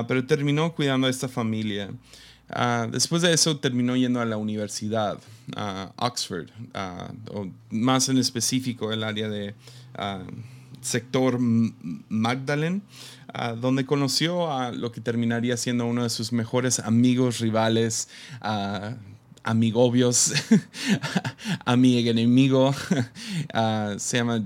pero 0.09 0.25
terminó 0.27 0.75
cuidando 0.75 1.09
a 1.09 1.11
esta 1.11 1.29
familia. 1.29 1.91
Ah, 2.51 2.87
después 2.91 3.23
de 3.23 3.33
eso 3.33 3.59
terminó 3.59 3.97
yendo 3.97 4.21
a 4.21 4.25
la 4.25 4.37
universidad, 4.37 5.19
a 5.57 5.93
Oxford, 5.97 6.49
o 7.33 7.49
más 7.71 8.09
en 8.09 8.19
específico 8.19 8.93
el 8.93 9.03
área 9.03 9.29
de 9.29 9.55
sector 10.81 11.39
Magdalen, 11.41 12.83
donde 13.61 13.87
conoció 13.87 14.53
a 14.53 14.73
lo 14.73 14.93
que 14.93 15.01
terminaría 15.01 15.57
siendo 15.57 15.87
uno 15.87 16.03
de 16.03 16.11
sus 16.11 16.33
mejores 16.33 16.79
amigos, 16.79 17.41
rivales, 17.41 18.09
amigobios, 19.45 20.33
a 21.65 21.77
mi 21.77 22.09
enemigo, 22.09 22.75
se 23.99 24.17
llama, 24.17 24.45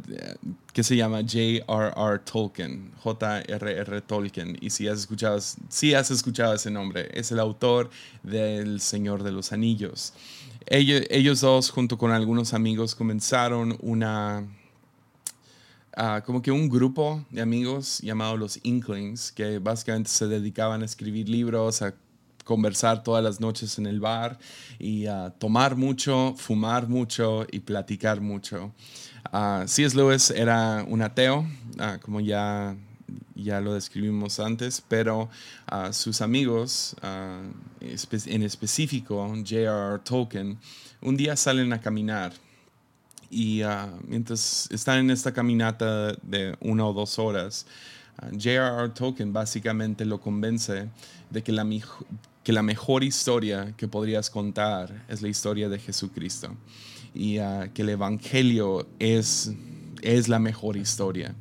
que 0.72 0.82
se 0.82 0.96
llama 0.96 1.22
J.R.R. 1.22 2.18
Tolkien, 2.24 2.90
J.R.R. 3.02 4.00
Tolkien. 4.02 4.58
Y 4.60 4.70
si 4.70 4.88
has, 4.88 4.98
escuchado, 4.98 5.40
si 5.68 5.94
has 5.94 6.10
escuchado 6.10 6.52
ese 6.54 6.70
nombre, 6.70 7.08
es 7.14 7.32
el 7.32 7.38
autor 7.38 7.90
del 8.22 8.80
Señor 8.80 9.22
de 9.22 9.32
los 9.32 9.52
Anillos. 9.52 10.12
Ellos, 10.66 11.02
ellos 11.08 11.40
dos, 11.40 11.70
junto 11.70 11.96
con 11.96 12.10
algunos 12.10 12.52
amigos, 12.52 12.94
comenzaron 12.94 13.78
una... 13.80 14.46
Uh, 15.96 16.22
como 16.24 16.42
que 16.42 16.52
un 16.52 16.68
grupo 16.68 17.24
de 17.30 17.40
amigos 17.40 17.98
llamado 17.98 18.36
los 18.36 18.60
Inklings, 18.62 19.32
que 19.32 19.58
básicamente 19.58 20.08
se 20.10 20.28
dedicaban 20.28 20.82
a 20.82 20.84
escribir 20.84 21.28
libros, 21.28 21.82
a 21.82 21.92
conversar 22.48 23.02
todas 23.02 23.22
las 23.22 23.40
noches 23.40 23.76
en 23.76 23.86
el 23.86 24.00
bar 24.00 24.38
y 24.78 25.06
uh, 25.06 25.30
tomar 25.38 25.76
mucho, 25.76 26.34
fumar 26.38 26.88
mucho 26.88 27.46
y 27.52 27.58
platicar 27.60 28.22
mucho. 28.22 28.72
Uh, 29.30 29.68
C.S. 29.68 29.94
Lewis 29.94 30.30
era 30.30 30.82
un 30.88 31.02
ateo, 31.02 31.40
uh, 31.40 32.00
como 32.00 32.20
ya, 32.20 32.74
ya 33.34 33.60
lo 33.60 33.74
describimos 33.74 34.40
antes, 34.40 34.82
pero 34.88 35.28
sus 35.90 36.22
amigos, 36.22 36.96
en 37.82 38.42
específico 38.42 39.28
J.R.R. 39.28 39.98
Tolkien, 40.02 40.58
un 41.02 41.16
día 41.18 41.36
salen 41.36 41.70
a 41.74 41.80
caminar 41.80 42.32
y 43.30 43.60
mientras 44.06 44.68
están 44.70 45.00
en 45.00 45.10
esta 45.10 45.32
caminata 45.32 46.14
de 46.22 46.56
una 46.60 46.86
o 46.86 46.94
dos 46.94 47.18
horas, 47.18 47.66
J.R.R. 48.32 48.88
Tolkien 48.94 49.32
básicamente 49.32 50.04
lo 50.04 50.20
convence 50.20 50.88
de 51.30 51.42
que 51.42 51.52
la, 51.52 51.64
que 52.48 52.52
la 52.54 52.62
mejor 52.62 53.04
historia 53.04 53.74
que 53.76 53.88
podrías 53.88 54.30
contar 54.30 55.04
es 55.06 55.20
la 55.20 55.28
historia 55.28 55.68
de 55.68 55.78
Jesucristo 55.78 56.56
y 57.14 57.38
uh, 57.40 57.70
que 57.74 57.82
el 57.82 57.90
Evangelio 57.90 58.88
es, 58.98 59.52
es 60.00 60.28
la 60.28 60.38
mejor 60.38 60.78
historia. 60.78 61.34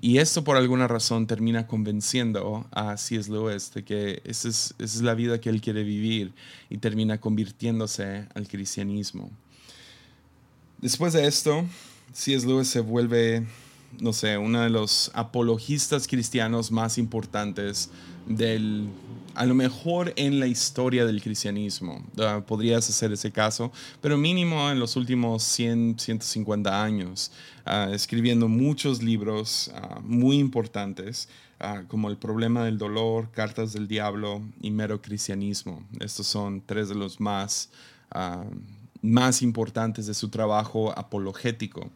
Y 0.00 0.18
esto 0.18 0.44
por 0.44 0.56
alguna 0.56 0.86
razón 0.86 1.26
termina 1.26 1.66
convenciendo 1.66 2.64
a 2.70 2.96
C.S. 2.96 3.28
Lewis 3.28 3.74
de 3.74 3.82
que 3.82 4.22
esa 4.24 4.50
es, 4.50 4.72
esa 4.78 4.98
es 4.98 5.02
la 5.02 5.14
vida 5.14 5.40
que 5.40 5.48
él 5.48 5.60
quiere 5.60 5.82
vivir 5.82 6.32
y 6.70 6.78
termina 6.78 7.20
convirtiéndose 7.20 8.28
al 8.32 8.46
cristianismo. 8.46 9.32
Después 10.78 11.12
de 11.12 11.26
esto, 11.26 11.66
C.S. 12.12 12.46
Lewis 12.46 12.68
se 12.68 12.78
vuelve 12.78 13.48
no 14.00 14.12
sé, 14.12 14.38
uno 14.38 14.60
de 14.60 14.70
los 14.70 15.10
apologistas 15.14 16.06
cristianos 16.06 16.70
más 16.70 16.98
importantes 16.98 17.90
del, 18.26 18.88
a 19.34 19.46
lo 19.46 19.54
mejor 19.54 20.12
en 20.16 20.40
la 20.40 20.46
historia 20.46 21.04
del 21.04 21.22
cristianismo. 21.22 22.04
podrías 22.46 22.88
hacer 22.88 23.12
ese 23.12 23.30
caso, 23.32 23.72
pero 24.00 24.16
mínimo 24.16 24.70
en 24.70 24.78
los 24.78 24.96
últimos 24.96 25.42
100, 25.42 25.98
150 25.98 26.82
años, 26.82 27.32
ah, 27.64 27.88
escribiendo 27.92 28.48
muchos 28.48 29.02
libros 29.02 29.70
ah, 29.74 30.00
muy 30.02 30.38
importantes, 30.38 31.28
ah, 31.60 31.82
como 31.88 32.08
El 32.08 32.16
problema 32.16 32.64
del 32.64 32.78
dolor, 32.78 33.30
Cartas 33.30 33.72
del 33.72 33.88
Diablo 33.88 34.42
y 34.60 34.70
Mero 34.70 35.00
Cristianismo. 35.00 35.82
Estos 36.00 36.26
son 36.26 36.62
tres 36.64 36.88
de 36.88 36.94
los 36.94 37.20
más 37.20 37.70
más 39.02 39.42
importantes 39.42 40.06
de 40.06 40.14
su 40.14 40.28
trabajo 40.28 40.96
apologético. 40.96 41.90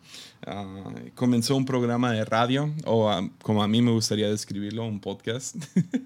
Ah, 0.45 0.93
comenzó 1.15 1.57
un 1.57 1.65
programa 1.65 2.13
de 2.13 2.25
radio, 2.25 2.75
o 2.85 3.09
ah, 3.09 3.29
como 3.43 3.63
a 3.63 3.69
mí 3.69 3.81
me 3.81 3.93
gustaría 3.93 4.29
describirlo, 4.29 4.85
un 4.85 5.01
podcast, 5.01 5.57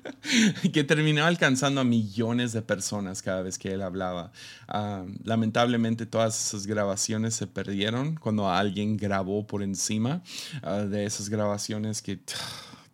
que 0.72 0.84
terminó 0.84 1.24
alcanzando 1.24 1.80
a 1.80 1.84
millones 1.84 2.52
de 2.52 2.62
personas 2.62 3.22
cada 3.22 3.42
vez 3.42 3.58
que 3.58 3.72
él 3.72 3.82
hablaba. 3.82 4.30
Ah, 4.68 5.04
lamentablemente 5.24 6.04
todas 6.04 6.48
esas 6.48 6.66
grabaciones 6.66 7.34
se 7.34 7.46
perdieron 7.46 8.16
cuando 8.16 8.48
alguien 8.48 8.98
grabó 8.98 9.46
por 9.46 9.62
encima 9.62 10.22
de 10.62 11.06
esas 11.06 11.30
grabaciones 11.30 12.02
que 12.02 12.20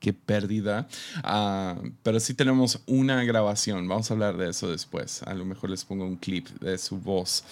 qué 0.00 0.12
pérdida. 0.12 0.88
Ah, 1.22 1.76
pero 2.02 2.20
sí 2.20 2.34
tenemos 2.34 2.80
una 2.86 3.24
grabación, 3.24 3.88
vamos 3.88 4.10
a 4.10 4.14
hablar 4.14 4.36
de 4.36 4.50
eso 4.50 4.70
después. 4.70 5.22
A 5.24 5.34
lo 5.34 5.44
mejor 5.44 5.70
les 5.70 5.84
pongo 5.84 6.04
un 6.04 6.16
clip 6.16 6.48
de 6.60 6.78
su 6.78 6.98
voz. 6.98 7.44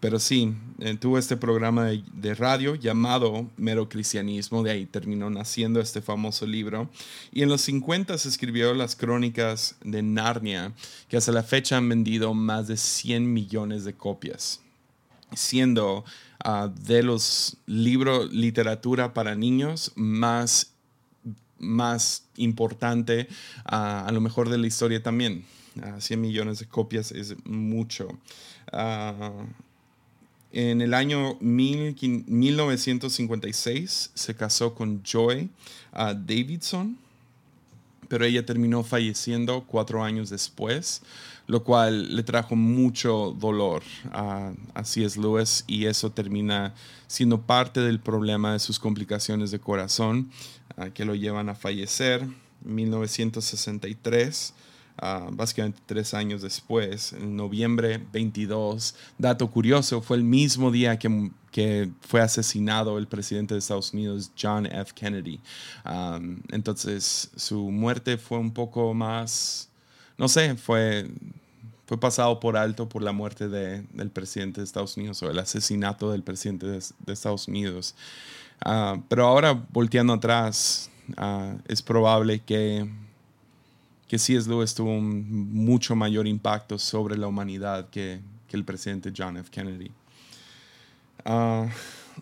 pero 0.00 0.18
sí, 0.18 0.54
eh, 0.80 0.96
tuvo 0.96 1.18
este 1.18 1.36
programa 1.36 1.84
de, 1.86 2.34
radio 2.34 2.74
llamado 2.74 3.48
Mero 3.56 3.88
Cristianismo, 3.88 4.62
de 4.62 4.72
ahí 4.72 4.86
terminó 4.86 5.30
naciendo 5.30 5.80
este 5.80 6.02
famoso 6.02 6.46
libro. 6.46 6.88
Y 7.32 7.42
en 7.42 7.48
los 7.48 7.60
50 7.62 8.16
se 8.18 8.28
escribió 8.28 8.74
las 8.74 8.96
crónicas 8.96 9.76
de 9.84 10.02
Narnia, 10.02 10.72
que 11.08 11.16
hasta 11.16 11.32
la 11.32 11.42
fecha 11.42 11.76
han 11.76 11.88
vendido 11.88 12.34
más 12.34 12.66
de 12.66 12.76
100 12.76 13.32
millones 13.32 13.84
de 13.84 13.94
copias 13.94 14.60
siendo 15.36 16.04
ah, 16.44 16.70
de 16.72 17.02
los 17.02 17.56
libros 17.66 18.32
literatura 18.32 19.14
para 19.14 19.34
niños 19.34 19.92
más 19.96 20.73
más 21.64 22.24
importante 22.36 23.28
a 23.64 24.10
lo 24.12 24.20
mejor 24.20 24.48
de 24.48 24.58
la 24.58 24.66
historia 24.66 25.02
también. 25.02 25.44
100 25.98 26.20
millones 26.20 26.60
de 26.60 26.66
copias 26.66 27.10
es 27.12 27.34
mucho. 27.44 28.08
Ah, 28.72 29.32
en 30.52 30.80
el 30.80 30.94
año 30.94 31.36
1956 31.40 34.10
se 34.14 34.36
casó 34.36 34.74
con 34.74 35.02
Joy 35.02 35.50
Davidson, 35.92 36.96
pero 38.08 38.24
ella 38.24 38.46
terminó 38.46 38.84
falleciendo 38.84 39.64
cuatro 39.66 40.04
años 40.04 40.30
después, 40.30 41.02
lo 41.46 41.62
cual 41.62 42.14
le 42.16 42.22
trajo 42.22 42.56
mucho 42.56 43.36
dolor 43.38 43.82
a, 44.12 44.52
a 44.74 44.84
C.S. 44.84 45.20
Lewis 45.20 45.64
y 45.66 45.86
eso 45.86 46.10
termina 46.10 46.74
siendo 47.06 47.42
parte 47.42 47.80
del 47.80 48.00
problema 48.00 48.52
de 48.52 48.58
sus 48.58 48.78
complicaciones 48.78 49.50
de 49.50 49.58
corazón 49.58 50.30
que 50.94 51.04
lo 51.04 51.14
llevan 51.14 51.48
a 51.48 51.54
fallecer. 51.54 52.26
1963, 52.64 54.54
básicamente 55.32 55.80
tres 55.86 56.14
años 56.14 56.42
después, 56.42 57.12
en 57.12 57.36
noviembre 57.36 58.02
22. 58.12 58.94
Dato 59.18 59.50
curioso, 59.50 60.00
fue 60.00 60.16
el 60.16 60.24
mismo 60.24 60.70
día 60.70 60.98
que, 60.98 61.30
que 61.50 61.90
fue 62.00 62.20
asesinado 62.20 62.98
el 62.98 63.06
presidente 63.06 63.54
de 63.54 63.58
Estados 63.58 63.92
Unidos, 63.92 64.32
John 64.40 64.66
F. 64.66 64.92
Kennedy. 64.94 65.40
entonces, 66.50 67.30
su 67.36 67.70
muerte 67.70 68.16
fue 68.16 68.38
un 68.38 68.52
poco 68.52 68.94
más, 68.94 69.68
no 70.18 70.28
sé, 70.28 70.54
fue 70.56 71.08
fue 71.86 71.98
pasado 71.98 72.40
por 72.40 72.56
alto 72.56 72.88
por 72.88 73.02
la 73.02 73.12
muerte 73.12 73.48
de, 73.48 73.82
del 73.92 74.10
presidente 74.10 74.60
de 74.60 74.64
Estados 74.64 74.96
Unidos 74.96 75.22
o 75.22 75.30
el 75.30 75.38
asesinato 75.38 76.10
del 76.10 76.22
presidente 76.22 76.66
de, 76.66 76.78
Estados 77.12 77.48
Unidos. 77.48 77.94
Ah, 78.64 78.98
pero 79.08 79.26
ahora, 79.26 79.52
volteando 79.70 80.14
atrás, 80.14 80.90
ah, 81.16 81.54
es 81.68 81.82
probable 81.82 82.40
que, 82.40 82.88
que 84.08 84.18
C.S. 84.18 84.48
Lewis 84.48 84.74
tuvo 84.74 84.90
un 84.90 85.52
mucho 85.52 85.94
mayor 85.94 86.26
impacto 86.26 86.78
sobre 86.78 87.18
la 87.18 87.26
humanidad 87.26 87.90
que, 87.90 88.20
que 88.48 88.56
el 88.56 88.64
presidente 88.64 89.12
John 89.14 89.36
F. 89.36 89.50
Kennedy. 89.50 89.90
Uh, 91.26 91.68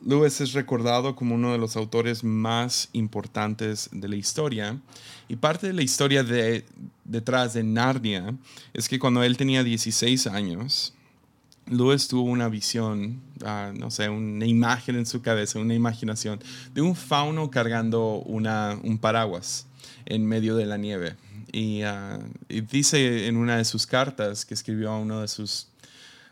Lewis 0.05 0.41
es 0.41 0.53
recordado 0.53 1.15
como 1.15 1.35
uno 1.35 1.53
de 1.53 1.59
los 1.59 1.77
autores 1.77 2.25
más 2.25 2.89
importantes 2.93 3.89
de 3.93 4.09
la 4.09 4.17
historia. 4.17 4.79
Y 5.29 5.37
parte 5.37 5.67
de 5.67 5.73
la 5.73 5.83
historia 5.83 6.25
de, 6.25 6.65
detrás 7.05 7.55
de 7.55 7.63
Narnia 7.63 8.35
es 8.73 8.89
que 8.89 8.99
cuando 8.99 9.23
él 9.23 9.37
tenía 9.37 9.63
16 9.63 10.27
años, 10.27 10.95
Lewis 11.67 12.09
tuvo 12.09 12.23
una 12.23 12.49
visión, 12.49 13.21
ah, 13.45 13.73
no 13.75 13.91
sé, 13.91 14.09
una 14.09 14.47
imagen 14.47 14.97
en 14.97 15.07
su 15.07 15.23
cabeza, 15.23 15.59
una 15.59 15.75
imaginación 15.75 16.41
de 16.75 16.83
un 16.83 16.97
fauno 16.97 17.51
cargando 17.51 18.17
una, 18.27 18.79
un 18.83 18.99
paraguas 18.99 19.67
en 20.07 20.27
medio 20.27 20.57
de 20.57 20.67
la 20.67 20.77
nieve. 20.77 21.17
Y, 21.53 21.83
ah, 21.83 22.19
dice 22.49 23.27
en 23.27 23.37
una 23.37 23.59
de 23.59 23.65
sus 23.65 23.87
cartas 23.87 24.45
que 24.45 24.55
escribió 24.55 24.91
a 24.91 24.99
uno 24.99 25.21
de 25.21 25.29
sus, 25.29 25.69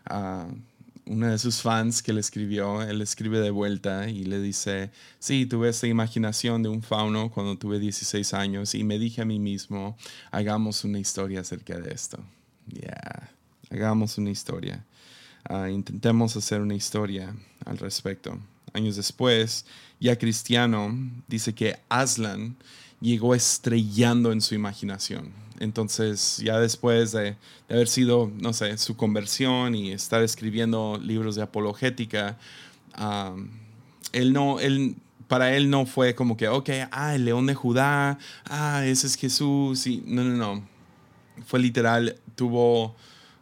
uh, 0.09 0.51
de 1.05 1.37
sus 1.39 1.61
fans 1.61 2.01
que 2.01 2.13
le 2.13 2.21
escribió, 2.21 2.81
él 2.81 3.01
escribe 3.01 3.39
de 3.39 3.51
vuelta 3.51 4.09
y 4.09 4.23
le 4.23 4.39
dice, 4.39 4.91
sí, 5.19 5.45
tuve 5.45 5.69
esta 5.69 5.87
imaginación 5.87 6.63
de 6.63 6.69
un 6.69 6.81
fauno 6.81 7.31
cuando 7.31 7.57
tuve 7.57 7.79
16 7.79 8.33
años 8.33 8.75
y 8.75 8.83
me 8.83 8.99
dije 8.99 9.21
a 9.21 9.25
mí 9.25 9.39
mismo, 9.39 9.97
hagamos 10.31 10.83
una 10.83 10.99
historia 10.99 11.41
acerca 11.41 11.77
de 11.79 11.93
esto. 11.93 12.19
Ya, 12.67 13.29
hagamos 13.69 14.17
una 14.17 14.29
historia. 14.29 14.85
Ah, 15.43 15.69
intentemos 15.69 16.35
hacer 16.35 16.61
una 16.61 16.75
historia 16.75 17.35
al 17.65 17.77
respecto. 17.77 18.39
Años 18.73 18.95
después, 18.95 19.65
ya 19.99 20.17
cristiano, 20.17 20.97
dice 21.27 21.53
que 21.53 21.77
Aslan 21.89 22.55
llegó 23.01 23.35
estrellando 23.35 24.31
en 24.31 24.39
su 24.41 24.55
imaginación. 24.55 25.40
Entonces, 25.61 26.41
ya 26.43 26.59
después 26.59 27.11
de, 27.11 27.37
haber 27.69 27.87
sido, 27.87 28.31
no 28.39 28.51
sé, 28.51 28.77
su 28.79 28.97
conversión 28.97 29.75
y 29.75 29.91
estar 29.91 30.23
escribiendo 30.23 30.99
libros 31.01 31.35
de 31.35 31.43
apologética, 31.43 32.37
él 34.11 34.33
no, 34.33 34.59
él, 34.59 34.95
para 35.27 35.55
él 35.55 35.69
no 35.69 35.85
fue 35.85 36.15
como 36.15 36.35
que, 36.35 36.47
ok, 36.47 36.69
ah, 36.91 37.13
el 37.13 37.25
león 37.25 37.45
de 37.45 37.53
Judá, 37.53 38.17
ah, 38.45 38.83
ese 38.85 39.05
es 39.05 39.15
Jesús. 39.15 39.85
Y, 39.85 40.03
no, 40.05 40.23
no, 40.23 40.35
no. 40.35 40.63
Fue 41.45 41.59
literal, 41.59 42.17
tuvo 42.35 42.95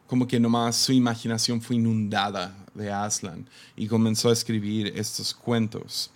como 0.06 0.28
que 0.28 0.42
nomás 0.42 0.76
su 0.76 0.92
imaginación 0.92 1.62
fue 1.62 1.78
inundada 1.78 2.54
de 2.74 2.92
Aslan 2.92 3.48
y 3.78 3.88
comenzó 3.88 4.30
a 4.30 4.34
escribir 4.34 4.92
estos 4.96 5.34
cuentos. 5.34 6.12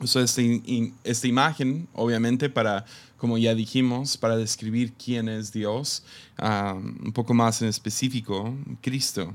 Usó 0.00 0.20
esta, 0.20 0.40
esta 1.04 1.26
imagen, 1.26 1.86
obviamente, 1.92 2.48
para, 2.48 2.86
como 3.18 3.36
ya 3.36 3.54
dijimos, 3.54 4.16
para 4.16 4.36
describir 4.36 4.94
quién 4.94 5.28
es 5.28 5.52
Dios, 5.52 6.04
ah, 6.38 6.74
un 6.74 7.12
poco 7.12 7.34
más 7.34 7.60
en 7.62 7.68
específico, 7.68 8.54
Cristo. 8.80 9.34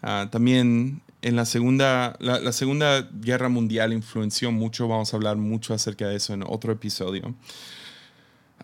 Ah, 0.00 0.28
también 0.30 1.02
en 1.20 1.36
la 1.36 1.44
segunda, 1.44 2.16
la, 2.20 2.52
segunda 2.52 3.08
Guerra 3.12 3.48
Mundial 3.48 3.92
influenció 3.92 4.52
mucho, 4.52 4.86
vamos 4.86 5.12
a 5.12 5.16
hablar 5.16 5.36
mucho 5.36 5.74
acerca 5.74 6.06
de 6.06 6.16
eso 6.16 6.34
en 6.34 6.44
otro 6.46 6.72
episodio. 6.72 7.34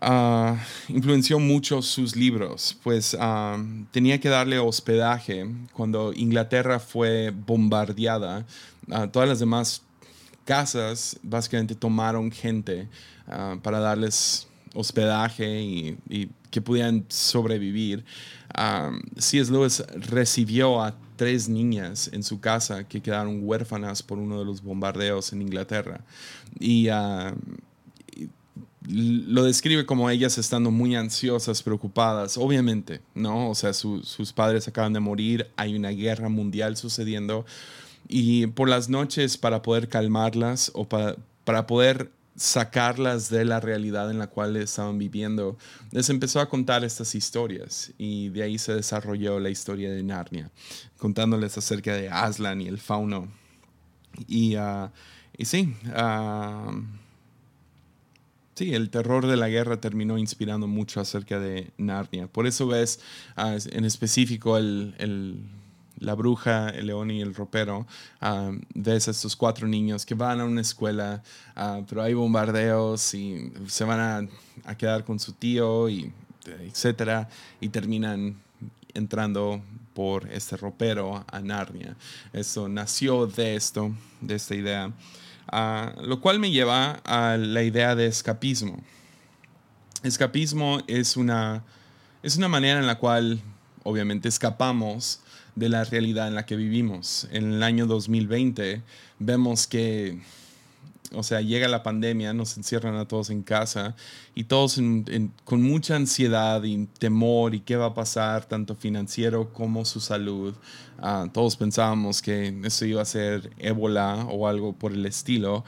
Uh, 0.03 0.57
influenció 0.89 1.39
mucho 1.39 1.83
sus 1.83 2.17
libros, 2.17 2.79
pues 2.83 3.17
tenía 3.91 4.21
que 4.21 4.29
darle 4.31 4.59
hospedaje 4.59 5.47
cuando 5.73 6.13
Inglaterra 6.15 6.79
fue 6.79 7.31
bombardeada. 7.35 8.47
Todas 9.13 9.29
las 9.29 9.41
demás 9.41 9.83
casas 10.51 11.17
básicamente 11.23 11.77
tomaron 11.77 12.33
gente 12.33 12.89
para 13.63 13.79
darles 13.79 14.49
hospedaje 14.75 15.63
y, 15.63 16.29
que 16.51 16.61
pudieran 16.61 17.05
sobrevivir. 17.09 18.05
C.S. 19.17 19.53
Lewis 19.53 19.85
recibió 20.11 20.83
a 20.83 20.97
tres 21.15 21.49
niñas 21.49 22.11
en 22.13 22.25
su 22.25 22.41
casa 22.41 22.83
que 22.89 23.01
quedaron 23.01 23.43
huérfanas 23.45 24.03
por 24.03 24.19
uno 24.19 24.41
de 24.41 24.45
los 24.45 24.61
bombardeos 24.61 25.33
en 25.33 25.43
Inglaterra. 25.43 26.01
Y 26.59 26.89
lo 28.89 29.45
describe 29.45 29.87
como 29.87 30.11
ellas 30.11 30.37
estando 30.37 30.73
muy 30.73 30.97
ansiosas, 30.97 31.63
preocupadas, 31.63 32.37
obviamente, 32.37 33.01
¿no? 33.15 33.51
O 33.51 33.55
sea, 33.55 33.73
sus 33.73 34.33
padres 34.33 34.67
acaban 34.67 34.93
de 34.93 34.99
morir, 34.99 35.47
hay 35.55 35.77
una 35.77 35.91
guerra 35.91 36.29
mundial 36.29 36.77
sucediendo 36.77 37.47
y 38.11 38.49
por 38.49 38.69
las 38.69 38.89
noches 38.89 39.39
para 39.39 39.63
poder 39.63 39.89
calmarlas 39.89 40.73
o 40.75 40.89
para, 40.89 41.17
para 41.45 41.67
poder 41.67 42.11
sacarlas 42.35 43.31
de 43.31 43.45
la 43.45 43.61
realidad 43.61 44.11
en 44.11 44.19
la 44.19 44.27
cual 44.27 44.57
estaban 44.57 44.99
viviendo, 44.99 45.57
les 45.93 46.11
empezó 46.11 46.41
a 46.41 46.49
contar 46.49 46.85
estas 46.85 47.15
historias 47.15 47.93
y 47.99 48.31
de 48.31 48.43
ahí 48.43 48.59
se 48.59 48.75
desarrolló 48.75 49.39
la 49.39 49.51
historia 49.51 49.91
de 49.93 50.03
Narnia, 50.03 50.51
contándoles 50.99 51.57
acerca 51.57 51.95
de 51.95 52.09
Aslan 52.09 52.61
y 52.61 52.67
el 52.67 52.79
fauno. 52.79 53.29
Y, 54.27 54.57
ah, 54.57 54.91
y 55.37 55.45
sí, 55.45 55.77
uh, 55.87 56.83
Sí, 58.61 58.75
el 58.75 58.91
terror 58.91 59.27
de 59.27 59.39
la 59.39 59.49
guerra 59.49 59.81
terminó 59.81 60.19
inspirando 60.19 60.67
mucho 60.67 61.01
acerca 61.01 61.41
de 61.41 61.71
Narnia. 61.79 62.27
Por 62.27 62.47
eso 62.47 62.67
ves 62.67 63.01
ah, 63.35 63.57
en 63.73 63.87
específico 63.87 64.59
el, 64.59 64.95
la 66.01 66.15
bruja, 66.15 66.71
el 66.71 66.87
león 66.87 67.11
y 67.11 67.21
el 67.21 67.35
ropero. 67.35 67.87
Ah, 68.21 68.51
ves 68.75 69.07
a 69.07 69.13
estos 69.13 69.37
cuatro 69.37 69.69
niños 69.69 70.05
que 70.05 70.15
van 70.15 70.41
a 70.41 70.45
una 70.45 70.63
escuela, 70.63 71.23
ah, 71.55 71.83
pero 71.89 72.03
hay 72.03 72.15
bombardeos 72.15 73.15
y 73.15 73.53
se 73.69 73.85
van 73.85 74.29
a, 74.65 74.75
quedar 74.75 75.05
con 75.05 75.21
su 75.21 75.33
tío, 75.33 75.89
y, 75.89 76.13
etcétera, 76.47 77.29
y 77.61 77.69
terminan 77.69 78.41
entrando 78.95 79.63
por 79.95 80.29
este 80.31 80.57
ropero 80.57 81.25
a 81.31 81.41
Narnia. 81.41 81.97
Eso 82.33 82.69
nació 82.69 83.27
de 83.27 83.55
esto, 83.55 83.95
de 84.21 84.35
esta 84.35 84.55
idea. 84.55 84.93
Ah, 85.49 85.95
lo 86.01 86.21
cual 86.21 86.39
me 86.39 86.51
lleva 86.51 87.01
a 87.05 87.37
la 87.37 87.63
idea 87.63 87.95
de 87.95 88.07
escapismo. 88.07 88.83
Escapismo 90.03 90.81
es 90.87 91.17
una, 91.17 91.63
es 92.23 92.37
una 92.39 92.49
manera 92.49 92.81
en 92.81 92.87
la 92.87 92.99
cual 92.99 93.43
obviamente 93.83 94.29
escapamos 94.29 95.21
de 95.57 95.69
la 95.69 95.85
realidad 95.85 96.29
en 96.29 96.35
la 96.35 96.47
que 96.47 96.57
vivimos. 96.57 97.29
En 97.31 97.53
el 97.53 97.63
año 97.63 97.87
2020 97.87 98.83
vemos 99.19 99.67
que 99.67 100.19
o 101.13 101.23
sea, 101.23 101.41
llega 101.41 101.67
la 101.67 101.83
pandemia, 101.83 102.33
nos 102.33 102.57
encierran 102.57 102.95
a 102.97 103.07
todos 103.07 103.31
en 103.31 103.43
casa 103.43 103.97
y 104.35 104.45
todos 104.45 104.81
con 105.45 105.63
mucha 105.63 105.97
ansiedad 105.97 106.63
y 106.63 106.87
temor 106.87 107.55
y 107.55 107.61
qué 107.61 107.77
va 107.77 107.87
a 107.87 107.95
pasar, 107.95 108.45
tanto 108.45 108.77
financiero 108.77 109.53
como 109.53 109.85
su 109.85 110.01
salud. 110.01 110.55
Ah, 110.99 111.27
todos 111.33 111.57
pensábamos 111.57 112.23
que 112.23 112.57
eso 112.65 112.85
iba 112.85 113.03
a 113.03 113.05
ser 113.05 113.51
ébola 113.59 114.27
o 114.31 114.47
algo 114.47 114.73
por 114.73 114.93
el 114.93 115.05
estilo. 115.05 115.65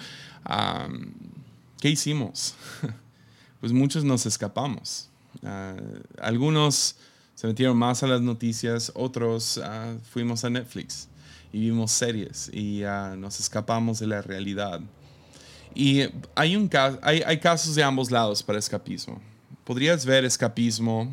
¿Qué 1.81 1.89
hicimos? 1.89 2.55
pues 3.61 3.73
muchos 3.73 4.05
nos 4.05 4.27
escapamos. 4.27 5.09
Ah, 5.43 5.75
algunos 6.21 6.97
se 7.43 7.49
metieron 7.49 7.77
más 7.77 8.05
a 8.05 8.07
las 8.07 8.21
noticias, 8.21 8.93
otros 8.95 9.59
ah, 9.65 9.97
fuimos 10.13 10.45
a 10.45 10.51
Netflix 10.51 11.09
y 11.53 11.59
vimos 11.59 11.91
series 11.91 12.49
y 12.55 12.83
nos 13.17 13.41
escapamos 13.41 13.99
de 13.99 14.07
la 14.07 14.23
realidad. 14.23 14.81
Y 15.75 16.03
hay, 16.37 16.55
un, 16.55 16.71
hay, 17.03 17.21
hay 17.27 17.41
casos 17.41 17.75
de 17.75 17.83
ambos 17.83 18.13
lados 18.13 18.45
para 18.45 18.61
escapismo. 18.61 19.21
Podrías 19.65 20.07
ver 20.07 20.25
escapismo 20.25 21.13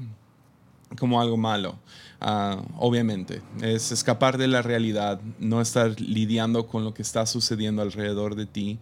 como 0.99 1.19
algo 1.19 1.35
malo. 1.35 1.79
Ah, 2.21 2.61
obviamente, 2.77 3.41
es 3.63 3.91
escapar 3.91 4.37
de 4.37 4.49
la 4.49 4.61
realidad, 4.61 5.19
no 5.39 5.61
estar 5.61 5.99
lidiando 5.99 6.67
con 6.67 6.83
lo 6.83 6.93
que 6.93 7.01
está 7.01 7.25
sucediendo 7.25 7.81
alrededor 7.81 8.35
de 8.35 8.45
ti 8.45 8.77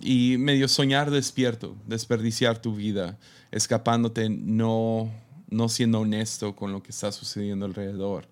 y 0.00 0.36
medio 0.38 0.66
soñar 0.66 1.12
despierto, 1.12 1.76
desperdiciar 1.86 2.60
tu 2.60 2.74
vida, 2.74 3.16
escapándote, 3.52 4.28
no, 4.28 5.12
no 5.50 5.68
siendo 5.68 6.00
honesto 6.00 6.54
con 6.54 6.72
lo 6.72 6.82
que 6.82 6.90
está 6.90 7.12
sucediendo 7.12 7.66
alrededor 7.66 8.28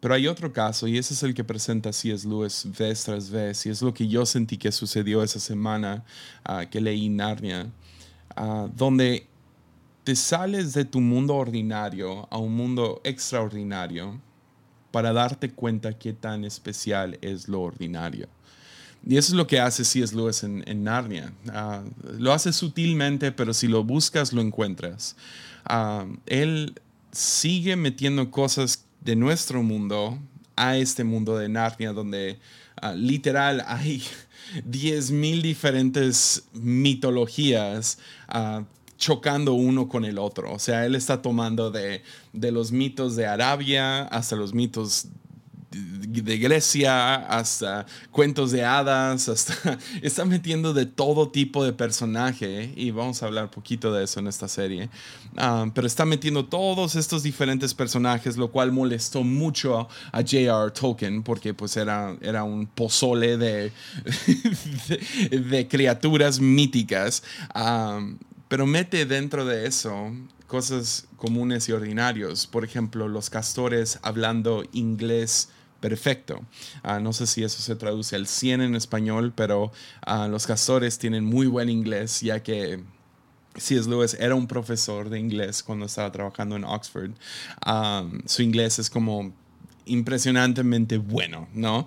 pero 0.00 0.14
hay 0.14 0.26
otro 0.26 0.52
caso, 0.52 0.86
y 0.86 0.96
ese 0.96 1.12
es 1.12 1.22
el 1.22 1.34
que 1.34 1.44
presenta 1.44 1.92
C.S. 1.92 2.26
Lewis 2.26 2.66
vez 2.78 3.04
tras 3.04 3.28
vez, 3.30 3.66
y 3.66 3.70
es 3.70 3.82
lo 3.82 3.92
que 3.92 4.08
yo 4.08 4.24
sentí 4.24 4.56
que 4.56 4.72
sucedió 4.72 5.22
esa 5.22 5.38
semana 5.38 6.04
uh, 6.48 6.68
que 6.70 6.80
leí 6.80 7.10
Narnia, 7.10 7.70
uh, 8.36 8.68
donde 8.74 9.26
te 10.02 10.16
sales 10.16 10.72
de 10.72 10.84
tu 10.84 11.00
mundo 11.00 11.34
ordinario 11.34 12.26
a 12.30 12.38
un 12.38 12.54
mundo 12.54 13.00
extraordinario 13.04 14.18
para 14.90 15.12
darte 15.12 15.50
cuenta 15.50 15.98
qué 15.98 16.12
tan 16.14 16.44
especial 16.44 17.18
es 17.20 17.48
lo 17.48 17.62
ordinario. 17.62 18.28
Y 19.06 19.16
eso 19.16 19.32
es 19.32 19.36
lo 19.36 19.46
que 19.46 19.60
hace 19.60 19.84
C.S. 19.84 20.16
Lewis 20.16 20.42
en, 20.44 20.62
en 20.66 20.84
Narnia. 20.84 21.32
Uh, 21.46 22.18
lo 22.18 22.32
hace 22.32 22.52
sutilmente, 22.52 23.32
pero 23.32 23.52
si 23.52 23.68
lo 23.68 23.84
buscas, 23.84 24.32
lo 24.32 24.40
encuentras. 24.40 25.16
él 26.26 26.74
sigue 27.12 27.76
metiendo 27.76 28.30
cosas 28.30 28.84
de 29.00 29.14
nuestro 29.16 29.62
mundo 29.62 30.18
a 30.56 30.76
este 30.76 31.04
mundo 31.04 31.36
de 31.36 31.48
Narnia, 31.48 31.92
donde 31.92 32.38
ah, 32.80 32.94
literal 32.94 33.62
hay 33.66 34.02
10.000 34.68 35.42
diferentes 35.42 36.44
mitologías 36.52 37.98
uh, 38.34 38.64
chocando 38.96 39.54
uno 39.54 39.88
con 39.88 40.04
el 40.04 40.18
otro. 40.18 40.52
O 40.52 40.58
sea, 40.58 40.86
él 40.86 40.94
está 40.94 41.20
tomando 41.20 41.70
de, 41.70 42.02
de 42.32 42.52
los 42.52 42.72
mitos 42.72 43.16
de 43.16 43.26
Arabia 43.26 44.02
hasta 44.04 44.36
los 44.36 44.54
mitos 44.54 45.08
de 45.74 46.38
Grecia 46.38 47.16
hasta 47.16 47.86
cuentos 48.10 48.50
de 48.50 48.64
hadas, 48.64 49.28
hasta 49.28 49.78
está 50.02 50.24
metiendo 50.24 50.72
de 50.72 50.86
todo 50.86 51.30
tipo 51.30 51.64
de 51.64 51.72
personaje 51.72 52.72
y 52.76 52.90
vamos 52.90 53.22
a 53.22 53.26
hablar 53.26 53.50
poquito 53.50 53.92
de 53.92 54.04
eso 54.04 54.20
en 54.20 54.28
esta 54.28 54.48
serie. 54.48 54.88
Ah, 55.36 55.66
pero 55.74 55.86
está 55.86 56.04
metiendo 56.04 56.46
todos 56.46 56.94
estos 56.94 57.22
diferentes 57.22 57.74
personajes, 57.74 58.36
lo 58.36 58.50
cual 58.50 58.72
molestó 58.72 59.22
mucho 59.22 59.88
a 60.12 60.18
J.R. 60.18 60.70
Tolkien 60.72 61.22
porque 61.22 61.54
pues 61.54 61.76
era, 61.76 62.16
era 62.20 62.44
un 62.44 62.66
pozole 62.66 63.36
de, 63.36 63.72
de, 65.30 65.68
criaturas 65.68 66.40
míticas. 66.40 67.22
Ah, 67.54 68.00
pero 68.48 68.66
mete 68.66 69.06
dentro 69.06 69.44
de 69.44 69.66
eso 69.66 70.12
cosas 70.46 71.08
comunes 71.16 71.68
y 71.68 71.72
ordinarios. 71.72 72.46
Por 72.46 72.64
ejemplo, 72.64 73.08
los 73.08 73.30
castores 73.30 73.98
hablando 74.02 74.62
inglés 74.72 75.48
perfecto. 75.84 76.40
Ah, 76.82 76.98
no 76.98 77.12
sé 77.12 77.26
si 77.26 77.44
eso 77.44 77.60
se 77.60 77.76
traduce 77.76 78.16
al 78.16 78.26
100 78.26 78.62
en 78.62 78.74
español, 78.74 79.34
pero 79.36 79.70
ah, 80.00 80.28
los 80.28 80.46
castores 80.46 80.98
tienen 80.98 81.26
muy 81.26 81.46
buen 81.46 81.68
inglés, 81.68 82.22
ya 82.22 82.42
que 82.42 82.82
C.S. 83.54 83.90
Lewis 83.90 84.16
era 84.18 84.34
un 84.34 84.46
profesor 84.46 85.10
de 85.10 85.18
inglés 85.18 85.62
cuando 85.62 85.84
estaba 85.84 86.10
trabajando 86.10 86.56
en 86.56 86.64
Oxford. 86.64 87.10
Ah, 87.60 88.02
su 88.24 88.40
inglés 88.40 88.78
es 88.78 88.88
como 88.88 89.34
impresionantemente 89.84 90.96
bueno, 90.96 91.48
¿no? 91.52 91.86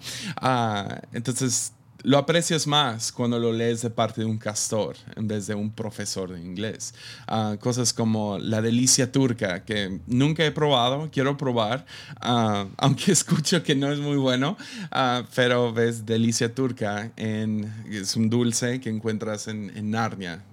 entonces 1.12 1.74
lo 2.04 2.18
aprecias 2.18 2.68
más 2.68 3.12
cuando 3.12 3.40
lo 3.40 3.52
lees 3.52 3.82
de 3.82 3.90
parte 3.90 4.22
de 4.22 4.28
un 4.28 4.38
castor 4.38 4.96
en 5.16 5.28
vez 5.28 5.48
de 5.48 5.56
un 5.56 5.72
profesor 5.72 6.32
de 6.32 6.40
inglés. 6.40 6.94
Ah, 7.28 7.58
cosas 7.60 7.94
como 7.94 8.38
la 8.38 8.62
delicia 8.62 9.12
turca, 9.12 9.64
que 9.64 10.00
nunca 10.08 10.46
he 10.46 10.52
probado, 10.52 11.10
quiero 11.12 11.38
probar, 11.38 11.86
ah, 12.22 12.68
aunque 12.78 13.12
escucho 13.12 13.64
que 13.64 13.76
no 13.76 13.92
es 13.92 14.00
muy 14.00 14.18
bueno, 14.18 14.58
uh, 14.92 15.26
pero 15.36 15.74
ves 15.74 16.06
delicia 16.06 16.54
turca, 16.54 17.12
en, 17.16 17.72
es 17.90 18.16
un 18.16 18.30
dulce 18.30 18.80
que 18.80 18.90
encuentras 18.90 19.48
en, 19.48 19.72
en 19.76 19.92
Narnia. 19.92 20.44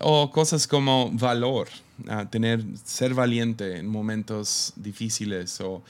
o 0.00 0.30
cosas 0.30 0.66
como 0.66 1.10
valor. 1.12 1.68
tener, 2.30 2.64
ser 2.84 3.14
valiente 3.14 3.76
en 3.78 3.86
momentos 3.86 4.72
difíciles 4.76 5.60
o 5.60 5.82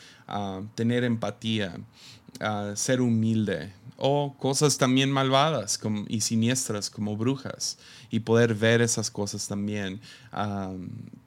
tener 0.75 1.05
empatía, 1.05 1.75
ser 2.75 3.01
humilde, 3.01 3.73
o 4.05 4.35
cosas 4.37 4.79
también 4.79 5.13
malvadas 5.13 5.79
y 6.09 6.23
siniestras 6.23 6.91
como 6.91 7.17
brujas 7.17 7.79
y 8.11 8.19
poder 8.19 8.53
ver 8.53 8.83
esas 8.83 9.13
cosas 9.13 9.47
también 9.47 10.01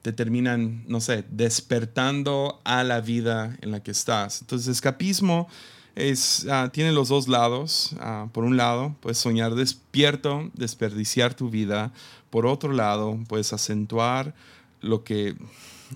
te 0.02 0.12
terminan, 0.12 0.84
no 0.86 1.00
sé, 1.00 1.24
despertando 1.30 2.60
a 2.64 2.84
la 2.84 3.00
vida 3.00 3.56
en 3.62 3.70
la 3.70 3.82
que 3.82 3.92
estás. 3.92 4.42
Entonces, 4.42 4.68
escapismo 4.68 5.48
es, 5.94 6.46
ah, 6.50 6.68
tiene 6.70 6.92
los 6.92 7.08
dos 7.08 7.28
lados. 7.28 7.96
Ah, 7.98 8.28
por 8.34 8.44
un 8.44 8.58
lado, 8.58 8.94
puedes 9.00 9.16
soñar 9.16 9.54
despierto, 9.54 10.50
desperdiciar 10.52 11.32
tu 11.32 11.48
vida. 11.48 11.94
Por 12.28 12.44
otro 12.44 12.72
lado, 12.72 13.18
puedes 13.26 13.54
acentuar 13.54 14.34
lo 14.82 15.02
que 15.02 15.34